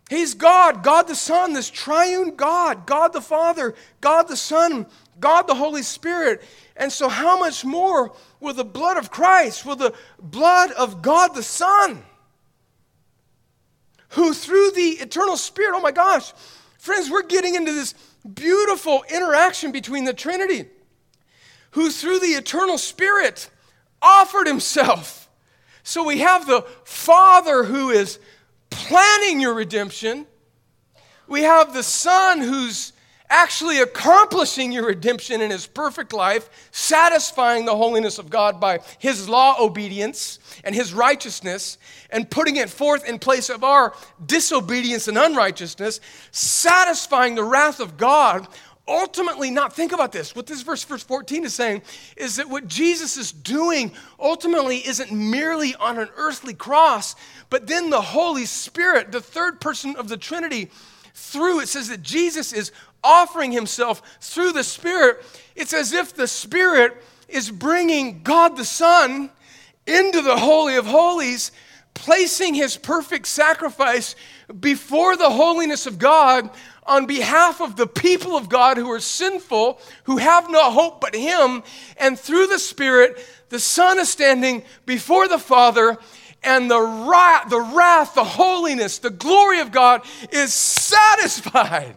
He's 0.09 0.35
God, 0.35 0.85
God 0.85 1.09
the 1.09 1.17
Son, 1.17 1.53
this 1.53 1.69
triune 1.69 2.37
God, 2.37 2.87
God 2.87 3.13
the 3.13 3.21
Father, 3.21 3.75
God 4.01 4.29
the 4.29 4.37
Son, 4.37 4.87
God 5.21 5.47
the 5.47 5.55
Holy 5.55 5.83
Spirit. 5.83 6.43
And 6.77 6.93
so, 6.93 7.09
how 7.09 7.39
much 7.39 7.65
more 7.65 8.13
will 8.41 8.55
the 8.55 8.65
blood 8.65 8.97
of 8.97 9.11
Christ, 9.11 9.65
will 9.65 9.77
the 9.77 9.95
blood 10.21 10.73
of 10.73 11.03
God 11.03 11.35
the 11.35 11.43
Son, 11.43 12.03
who 14.11 14.35
through 14.35 14.73
the 14.73 14.91
eternal 15.01 15.37
Spirit, 15.37 15.75
oh 15.77 15.81
my 15.81 15.93
gosh, 15.93 16.33
friends, 16.79 17.11
we're 17.11 17.23
getting 17.23 17.55
into 17.55 17.73
this 17.73 17.95
beautiful 18.35 19.05
interaction 19.09 19.73
between 19.73 20.05
the 20.05 20.15
Trinity, 20.15 20.67
who 21.73 21.91
through 21.91 22.21
the 22.21 22.29
eternal 22.29 22.79
Spirit 22.79 23.51
offered 24.03 24.47
himself. 24.47 25.29
So 25.83 26.05
we 26.05 26.19
have 26.19 26.47
the 26.47 26.63
Father 26.85 27.65
who 27.65 27.91
is 27.91 28.19
planning 28.71 29.41
your 29.41 29.55
redemption. 29.55 30.27
We 31.29 31.43
have 31.43 31.73
the 31.73 31.83
Son 31.83 32.41
who's 32.41 32.93
actually 33.29 33.81
accomplishing 33.81 34.73
your 34.73 34.87
redemption 34.87 35.41
in 35.41 35.51
his 35.51 35.67
perfect 35.67 36.13
life, 36.13 36.49
satisfying 36.71 37.65
the 37.65 37.77
holiness 37.77 38.19
of 38.19 38.31
God 38.31 38.61
by 38.61 38.81
his 38.99 39.29
law 39.29 39.57
obedience 39.61 40.39
and 40.65 40.75
his 40.75 40.93
righteousness, 40.93 41.79
and 42.11 42.31
putting 42.31 42.57
it 42.57 42.71
forth 42.71 43.09
in 43.09 43.19
place 43.19 43.49
of 43.49 43.65
our 43.65 43.95
disobedience 44.25 45.09
and 45.09 45.19
unrighteousness, 45.19 46.01
satisfying 46.31 47.35
the 47.35 47.45
wrath 47.45 47.81
of 47.81 47.97
God. 47.97 48.47
Ultimately, 48.89 49.51
not 49.51 49.75
think 49.75 49.91
about 49.91 50.13
this. 50.13 50.37
What 50.37 50.47
this 50.47 50.63
verse, 50.63 50.85
verse 50.85 51.03
14 51.03 51.45
is 51.45 51.55
saying 51.55 51.83
is 52.17 52.37
that 52.37 52.49
what 52.49 52.69
Jesus 52.69 53.17
is 53.17 53.33
doing 53.33 53.91
ultimately 54.21 54.77
isn't 54.87 55.11
merely 55.11 55.75
on 55.75 55.99
an 55.99 56.09
earthly 56.17 56.55
cross, 56.55 57.17
but 57.51 57.67
then 57.67 57.91
the 57.91 58.01
Holy 58.01 58.47
Spirit, 58.47 59.11
the 59.11 59.21
third 59.21 59.61
person 59.61 59.97
of 59.97 60.09
the 60.09 60.17
Trinity, 60.17 60.71
through 61.15 61.61
it 61.61 61.69
says 61.69 61.89
that 61.89 62.03
Jesus 62.03 62.53
is 62.53 62.71
offering 63.03 63.53
himself 63.53 64.03
through 64.21 64.53
the 64.53 64.65
Spirit, 64.65 65.25
it's 65.55 65.73
as 65.73 65.93
if 65.93 66.15
the 66.15 66.29
Spirit 66.29 67.03
is 67.29 67.51
bringing 67.51 68.23
God 68.23 68.57
the 68.57 68.65
Son 68.65 69.31
into 69.87 70.23
the 70.23 70.37
Holy 70.37 70.77
of 70.77 70.87
Holies, 70.87 71.53
placing 71.95 72.55
his 72.55 72.77
perfect 72.77 73.27
sacrifice 73.27 74.15
before 74.61 75.17
the 75.17 75.31
holiness 75.31 75.87
of 75.87 75.99
God 75.99 76.51
on 76.85 77.07
behalf 77.07 77.61
of 77.61 77.77
the 77.77 77.87
people 77.87 78.37
of 78.37 78.49
God 78.49 78.77
who 78.77 78.91
are 78.91 79.01
sinful, 79.01 79.81
who 80.05 80.19
have 80.19 80.51
no 80.51 80.71
hope 80.71 81.01
but 81.01 81.15
him. 81.15 81.63
And 81.97 82.19
through 82.19 82.47
the 82.47 82.59
Spirit, 82.59 83.19
the 83.49 83.59
Son 83.59 83.99
is 83.99 84.09
standing 84.09 84.63
before 84.85 85.27
the 85.29 85.39
Father 85.39 85.99
and 86.43 86.71
the, 86.71 86.81
wrath, 86.81 87.51
the 87.51 87.61
wrath, 87.61 88.15
the 88.15 88.25
holiness, 88.25 88.99
the 88.99 89.11
glory 89.11 89.61
of 89.61 89.73
God 89.73 90.03
is 90.31 90.53
satisfied. 90.53 91.97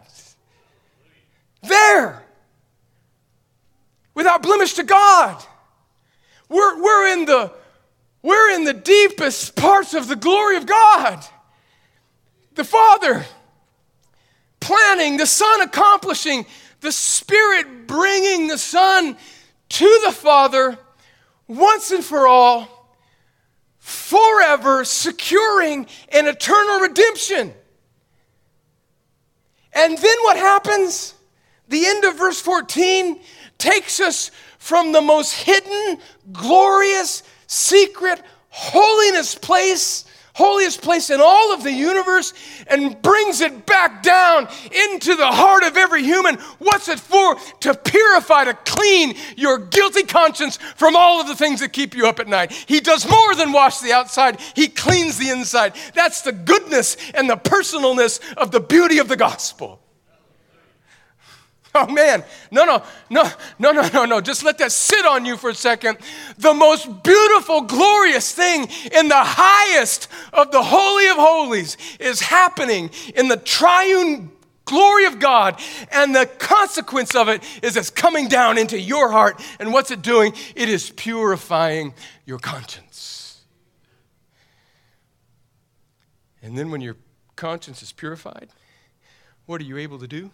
There. 1.62 2.24
Without 4.14 4.44
blemish 4.44 4.74
to 4.74 4.84
God. 4.84 5.44
We're, 6.50 6.82
we're, 6.82 7.14
in 7.14 7.26
the, 7.26 7.52
we're 8.24 8.52
in 8.56 8.64
the 8.64 8.74
deepest 8.74 9.56
parts 9.56 9.94
of 9.94 10.08
the 10.08 10.16
glory 10.16 10.58
of 10.58 10.66
God. 10.66 11.24
The 12.56 12.64
Father 12.64 13.26
planning, 14.60 15.18
the 15.18 15.26
Son 15.26 15.62
accomplishing, 15.62 16.46
the 16.82 16.92
Spirit 16.92 17.88
bringing 17.88 18.48
the 18.48 18.58
Son 18.58 19.16
to 19.70 20.02
the 20.06 20.12
Father 20.12 20.78
once 21.48 21.92
and 21.92 22.04
for 22.04 22.28
all, 22.28 22.68
forever, 23.80 24.86
securing 24.86 25.88
an 26.12 26.28
eternal 26.28 26.80
redemption. 26.80 27.54
And 29.74 29.98
then 29.98 30.18
what 30.22 30.38
happens? 30.38 31.14
The 31.70 31.86
end 31.86 32.04
of 32.04 32.18
verse 32.18 32.40
14 32.42 33.20
takes 33.58 34.00
us 34.00 34.32
from 34.58 34.92
the 34.92 35.02
most 35.02 35.34
hidden, 35.34 36.00
glorious, 36.32 37.24
secret, 37.48 38.22
holiness 38.50 39.36
place 39.36 40.06
holiest 40.40 40.82
place 40.82 41.10
in 41.10 41.20
all 41.20 41.54
of 41.54 41.64
the 41.64 41.72
universe 41.72 42.34
and 42.68 43.02
brings 43.02 43.42
it 43.42 43.66
back 43.66 44.02
down 44.02 44.48
into 44.88 45.14
the 45.16 45.28
heart 45.28 45.64
of 45.64 45.76
every 45.76 46.02
human. 46.02 46.36
What's 46.60 46.88
it 46.88 46.98
for? 46.98 47.36
To 47.36 47.74
purify, 47.74 48.46
to 48.46 48.54
clean 48.54 49.16
your 49.36 49.58
guilty 49.58 50.04
conscience 50.04 50.56
from 50.78 50.96
all 50.96 51.20
of 51.20 51.28
the 51.28 51.36
things 51.36 51.60
that 51.60 51.74
keep 51.74 51.94
you 51.94 52.08
up 52.08 52.22
at 52.22 52.30
night. 52.30 52.54
He 52.54 52.80
does 52.80 53.08
more 53.10 53.36
than 53.36 53.52
wash 53.52 53.80
the 53.80 53.92
outside, 53.92 54.40
He 54.56 54.70
cleans 54.70 55.18
the 55.18 55.30
inside. 55.30 55.74
That's 55.94 56.22
the 56.22 56.32
goodness 56.32 56.96
and 57.14 57.30
the 57.30 57.36
personalness 57.36 58.22
of 58.36 58.52
the 58.52 58.62
beauty 58.62 59.00
of 59.00 59.10
the 59.10 59.18
gospel. 59.18 59.82
Oh 61.76 61.86
man, 61.86 62.24
no, 62.50 62.66
no, 62.66 62.82
no, 63.12 63.30
no, 63.60 63.72
no, 63.72 63.88
no, 63.94 64.06
no. 64.06 64.22
Just 64.22 64.44
let 64.44 64.58
that 64.58 64.72
sit 64.72 65.06
on 65.06 65.24
you 65.24 65.38
for 65.38 65.52
a 65.52 65.56
second. 65.56 66.00
The 66.40 66.54
most 66.54 67.04
beautiful, 67.04 67.62
glorious 67.62 68.32
thing 68.32 68.68
in 68.92 69.08
the 69.08 69.24
highest 69.24 70.08
of 70.34 70.52
the 70.52 70.64
Holy 70.64 71.08
of 71.10 71.18
Holies 71.18 71.78
is 72.00 72.22
happening 72.22 72.90
in 73.14 73.28
the 73.28 73.38
triune 73.38 74.32
glory 74.66 75.06
of 75.06 75.20
God. 75.20 75.60
And 75.92 76.16
the 76.16 76.26
consequence 76.26 77.14
of 77.16 77.30
it 77.30 77.44
is 77.62 77.78
it's 77.78 77.90
coming 77.90 78.28
down 78.28 78.58
into 78.58 78.80
your 78.80 79.12
heart. 79.12 79.42
And 79.60 79.72
what's 79.72 79.92
it 79.92 80.02
doing? 80.02 80.34
It 80.56 80.70
is 80.70 80.90
purifying 80.90 81.94
your 82.26 82.40
conscience. 82.40 83.42
And 86.42 86.58
then 86.58 86.72
when 86.72 86.82
your 86.82 86.96
conscience 87.36 87.84
is 87.84 87.92
purified, 87.92 88.50
what 89.46 89.62
are 89.62 89.66
you 89.66 89.78
able 89.78 90.00
to 90.00 90.08
do? 90.08 90.32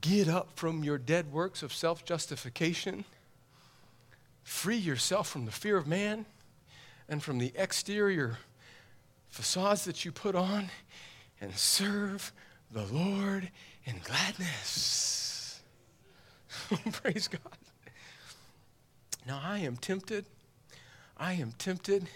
Get 0.00 0.28
up 0.28 0.48
from 0.54 0.82
your 0.84 0.98
dead 0.98 1.32
works 1.32 1.62
of 1.62 1.72
self 1.72 2.04
justification. 2.04 3.04
Free 4.42 4.76
yourself 4.76 5.28
from 5.28 5.46
the 5.46 5.52
fear 5.52 5.76
of 5.76 5.86
man 5.86 6.26
and 7.08 7.22
from 7.22 7.38
the 7.38 7.52
exterior 7.56 8.38
facades 9.30 9.84
that 9.84 10.04
you 10.04 10.12
put 10.12 10.34
on 10.34 10.70
and 11.40 11.54
serve 11.54 12.32
the 12.70 12.84
Lord 12.84 13.50
in 13.84 14.00
gladness. 14.04 15.60
Praise 16.92 17.28
God. 17.28 17.40
Now, 19.26 19.40
I 19.42 19.58
am 19.60 19.76
tempted. 19.76 20.26
I 21.16 21.34
am 21.34 21.52
tempted 21.58 22.06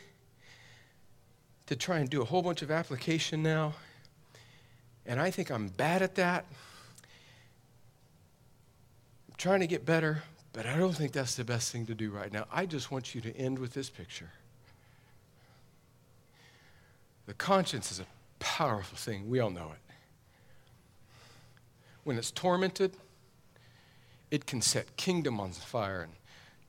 to 1.66 1.76
try 1.76 1.98
and 1.98 2.08
do 2.08 2.22
a 2.22 2.24
whole 2.24 2.42
bunch 2.42 2.62
of 2.62 2.70
application 2.70 3.42
now. 3.42 3.74
And 5.06 5.20
I 5.20 5.30
think 5.30 5.50
I'm 5.50 5.68
bad 5.68 6.02
at 6.02 6.14
that 6.16 6.44
trying 9.38 9.60
to 9.60 9.66
get 9.66 9.86
better, 9.86 10.24
but 10.52 10.66
I 10.66 10.76
don't 10.76 10.92
think 10.92 11.12
that's 11.12 11.36
the 11.36 11.44
best 11.44 11.72
thing 11.72 11.86
to 11.86 11.94
do 11.94 12.10
right 12.10 12.32
now. 12.32 12.46
I 12.52 12.66
just 12.66 12.90
want 12.90 13.14
you 13.14 13.20
to 13.22 13.34
end 13.36 13.58
with 13.58 13.72
this 13.72 13.88
picture. 13.88 14.30
The 17.26 17.34
conscience 17.34 17.92
is 17.92 18.00
a 18.00 18.06
powerful 18.40 18.98
thing. 18.98 19.30
We 19.30 19.38
all 19.38 19.50
know 19.50 19.70
it. 19.72 19.94
When 22.02 22.18
it's 22.18 22.30
tormented, 22.30 22.92
it 24.30 24.46
can 24.46 24.60
set 24.60 24.96
kingdom 24.96 25.38
on 25.38 25.52
fire 25.52 26.02
and 26.02 26.12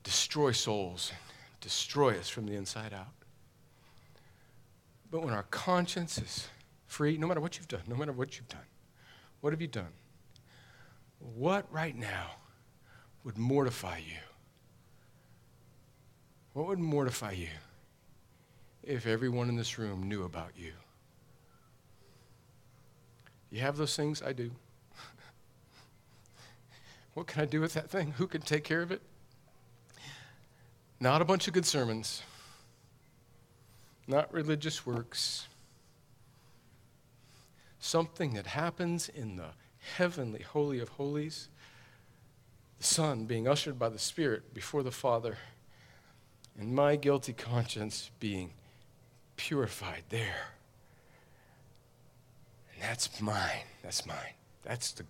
destroy 0.04 0.52
souls, 0.52 1.10
and 1.10 1.60
destroy 1.60 2.18
us 2.18 2.28
from 2.28 2.46
the 2.46 2.54
inside 2.54 2.92
out. 2.92 3.08
But 5.10 5.22
when 5.22 5.34
our 5.34 5.42
conscience 5.44 6.18
is 6.18 6.48
free, 6.86 7.18
no 7.18 7.26
matter 7.26 7.40
what 7.40 7.56
you've 7.56 7.68
done, 7.68 7.82
no 7.88 7.96
matter 7.96 8.12
what 8.12 8.36
you've 8.36 8.48
done, 8.48 8.60
what 9.40 9.52
have 9.52 9.60
you 9.60 9.66
done? 9.66 9.92
What 11.18 11.66
right 11.72 11.96
now 11.96 12.32
would 13.24 13.38
mortify 13.38 13.98
you? 13.98 14.18
What 16.52 16.66
would 16.66 16.78
mortify 16.78 17.32
you 17.32 17.48
if 18.82 19.06
everyone 19.06 19.48
in 19.48 19.56
this 19.56 19.78
room 19.78 20.08
knew 20.08 20.24
about 20.24 20.52
you? 20.56 20.72
You 23.50 23.60
have 23.60 23.76
those 23.76 23.96
things? 23.96 24.22
I 24.22 24.32
do. 24.32 24.50
what 27.14 27.26
can 27.26 27.42
I 27.42 27.44
do 27.44 27.60
with 27.60 27.74
that 27.74 27.90
thing? 27.90 28.12
Who 28.12 28.26
can 28.26 28.42
take 28.42 28.64
care 28.64 28.82
of 28.82 28.90
it? 28.90 29.02
Not 30.98 31.22
a 31.22 31.24
bunch 31.24 31.48
of 31.48 31.54
good 31.54 31.66
sermons, 31.66 32.22
not 34.06 34.32
religious 34.32 34.84
works. 34.84 35.46
Something 37.78 38.34
that 38.34 38.46
happens 38.46 39.08
in 39.08 39.36
the 39.36 39.50
heavenly 39.96 40.42
holy 40.42 40.80
of 40.80 40.90
holies 40.90 41.48
the 42.80 42.86
Son 42.86 43.26
being 43.26 43.46
ushered 43.46 43.78
by 43.78 43.90
the 43.90 43.98
Spirit 43.98 44.54
before 44.54 44.82
the 44.82 44.90
Father, 44.90 45.36
and 46.58 46.74
my 46.74 46.96
guilty 46.96 47.34
conscience 47.34 48.10
being 48.18 48.52
purified 49.36 50.02
there. 50.08 50.48
And 52.72 52.82
that's 52.82 53.20
mine. 53.20 53.66
That's 53.82 54.06
mine. 54.06 54.34
That's 54.62 54.92
the 54.92 55.04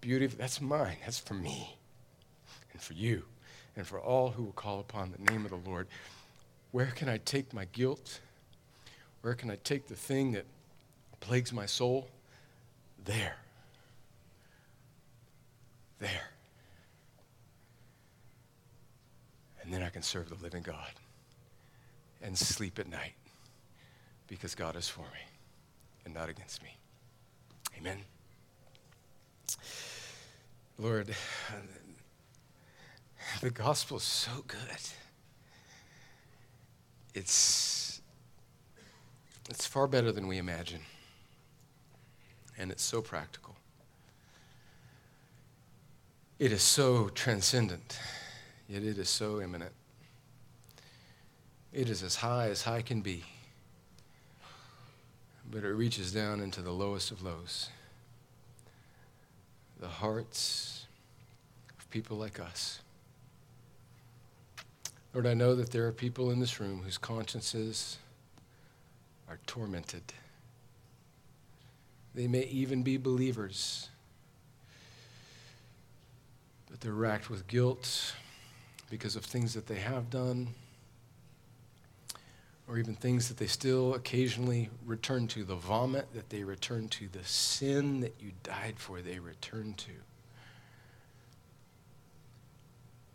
beauty 0.00 0.24
of 0.24 0.36
that's 0.36 0.60
mine. 0.60 0.96
That's 1.04 1.20
for 1.20 1.34
me 1.34 1.76
and 2.72 2.82
for 2.82 2.94
you 2.94 3.22
and 3.76 3.86
for 3.86 4.00
all 4.00 4.30
who 4.30 4.42
will 4.42 4.52
call 4.52 4.80
upon 4.80 5.12
the 5.12 5.32
name 5.32 5.44
of 5.44 5.52
the 5.52 5.70
Lord. 5.70 5.86
Where 6.72 6.86
can 6.86 7.08
I 7.08 7.18
take 7.18 7.54
my 7.54 7.66
guilt? 7.66 8.18
Where 9.22 9.34
can 9.34 9.52
I 9.52 9.58
take 9.62 9.86
the 9.86 9.94
thing 9.94 10.32
that 10.32 10.46
plagues 11.20 11.52
my 11.52 11.66
soul? 11.66 12.08
There. 13.04 13.36
There. 16.00 16.33
And 19.64 19.72
then 19.72 19.82
I 19.82 19.88
can 19.88 20.02
serve 20.02 20.28
the 20.28 20.36
living 20.42 20.62
God 20.62 20.92
and 22.22 22.36
sleep 22.36 22.78
at 22.78 22.88
night 22.88 23.14
because 24.28 24.54
God 24.54 24.76
is 24.76 24.88
for 24.88 25.00
me 25.00 25.24
and 26.04 26.12
not 26.12 26.28
against 26.28 26.62
me. 26.62 26.76
Amen. 27.78 27.98
Lord, 30.78 31.14
the 33.40 33.50
gospel 33.50 33.96
is 33.96 34.02
so 34.02 34.44
good. 34.46 34.58
It's, 37.14 38.02
it's 39.48 39.66
far 39.66 39.86
better 39.86 40.12
than 40.12 40.26
we 40.26 40.36
imagine, 40.36 40.80
and 42.58 42.70
it's 42.70 42.82
so 42.82 43.00
practical. 43.00 43.56
It 46.38 46.52
is 46.52 46.62
so 46.62 47.08
transcendent 47.08 47.98
yet 48.68 48.82
it 48.82 48.98
is 48.98 49.08
so 49.08 49.40
immanent. 49.40 49.72
It 51.72 51.88
is 51.88 52.02
as 52.02 52.16
high 52.16 52.48
as 52.48 52.62
high 52.62 52.82
can 52.82 53.00
be, 53.00 53.24
but 55.50 55.64
it 55.64 55.72
reaches 55.72 56.12
down 56.12 56.40
into 56.40 56.62
the 56.62 56.70
lowest 56.70 57.10
of 57.10 57.22
lows 57.22 57.70
the 59.80 59.90
hearts 59.90 60.86
of 61.78 61.90
people 61.90 62.16
like 62.16 62.40
us. 62.40 62.80
Lord, 65.12 65.26
I 65.26 65.34
know 65.34 65.54
that 65.54 65.70
there 65.70 65.86
are 65.86 65.92
people 65.92 66.30
in 66.30 66.40
this 66.40 66.58
room 66.58 66.80
whose 66.82 66.96
consciences 66.96 67.98
are 69.28 69.38
tormented. 69.46 70.02
They 72.14 72.26
may 72.26 72.44
even 72.44 72.82
be 72.82 72.96
believers, 72.96 73.90
but 76.70 76.80
they're 76.80 76.92
racked 76.92 77.28
with 77.28 77.46
guilt 77.46 78.14
because 78.90 79.16
of 79.16 79.24
things 79.24 79.54
that 79.54 79.66
they 79.66 79.80
have 79.80 80.10
done, 80.10 80.48
or 82.66 82.78
even 82.78 82.94
things 82.94 83.28
that 83.28 83.36
they 83.36 83.46
still 83.46 83.94
occasionally 83.94 84.70
return 84.86 85.26
to 85.28 85.44
the 85.44 85.54
vomit 85.54 86.06
that 86.14 86.30
they 86.30 86.44
return 86.44 86.88
to, 86.88 87.08
the 87.08 87.24
sin 87.24 88.00
that 88.00 88.14
you 88.20 88.32
died 88.42 88.74
for, 88.78 89.00
they 89.00 89.18
return 89.18 89.74
to. 89.74 89.92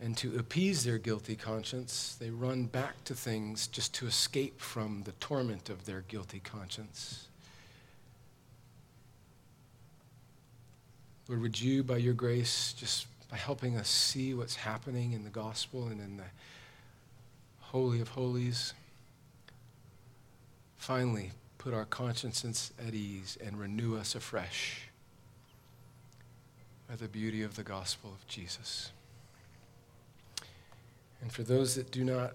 And 0.01 0.15
to 0.17 0.37
appease 0.37 0.83
their 0.83 0.97
guilty 0.97 1.35
conscience, 1.35 2.15
they 2.19 2.29
run 2.29 2.65
back 2.65 3.03
to 3.05 3.13
things 3.13 3.67
just 3.67 3.93
to 3.95 4.07
escape 4.07 4.61
from 4.61 5.03
the 5.03 5.11
torment 5.13 5.69
of 5.69 5.85
their 5.85 6.01
guilty 6.01 6.39
conscience. 6.39 7.27
Lord, 11.27 11.41
would 11.41 11.59
you, 11.59 11.83
by 11.83 11.97
your 11.97 12.13
grace, 12.13 12.73
just 12.73 13.07
by 13.29 13.37
helping 13.37 13.77
us 13.77 13.87
see 13.87 14.33
what's 14.33 14.55
happening 14.55 15.13
in 15.13 15.23
the 15.23 15.29
gospel 15.29 15.87
and 15.87 16.01
in 16.01 16.17
the 16.17 16.23
Holy 17.59 18.01
of 18.01 18.09
Holies, 18.09 18.73
finally 20.75 21.31
put 21.59 21.73
our 21.73 21.85
consciences 21.85 22.71
at 22.85 22.95
ease 22.95 23.37
and 23.45 23.59
renew 23.59 23.97
us 23.97 24.15
afresh 24.15 24.89
by 26.89 26.95
the 26.95 27.07
beauty 27.07 27.43
of 27.43 27.55
the 27.55 27.63
gospel 27.63 28.11
of 28.11 28.25
Jesus. 28.27 28.91
And 31.21 31.31
for 31.31 31.43
those 31.43 31.75
that 31.75 31.91
do 31.91 32.03
not 32.03 32.33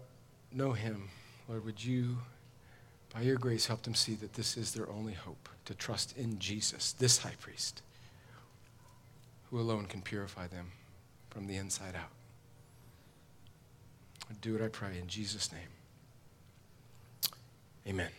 know 0.53 0.73
him, 0.73 1.09
Lord, 1.49 1.65
would 1.65 1.85
you, 1.85 2.19
by 3.13 3.23
your 3.23 3.37
grace, 3.37 3.67
help 3.67 3.83
them 3.83 3.95
see 3.95 4.15
that 4.17 4.35
this 4.35 4.57
is 4.57 4.73
their 4.73 4.89
only 4.89 5.15
hope 5.15 5.49
to 5.65 5.75
trust 5.75 6.17
in 6.17 6.39
Jesus, 6.39 6.93
this 6.93 7.19
high 7.19 7.35
priest, 7.41 7.83
who 9.51 9.59
alone 9.59 9.87
can 9.87 10.03
purify 10.03 10.47
them 10.47 10.71
from 11.35 11.49
the 11.49 11.57
inside 11.57 11.97
out. 11.97 12.11
Do 14.41 14.55
it, 14.55 14.63
I 14.63 14.69
pray, 14.69 14.99
in 14.99 15.09
Jesus' 15.09 15.51
name. 15.53 15.61
Amen. 17.87 18.11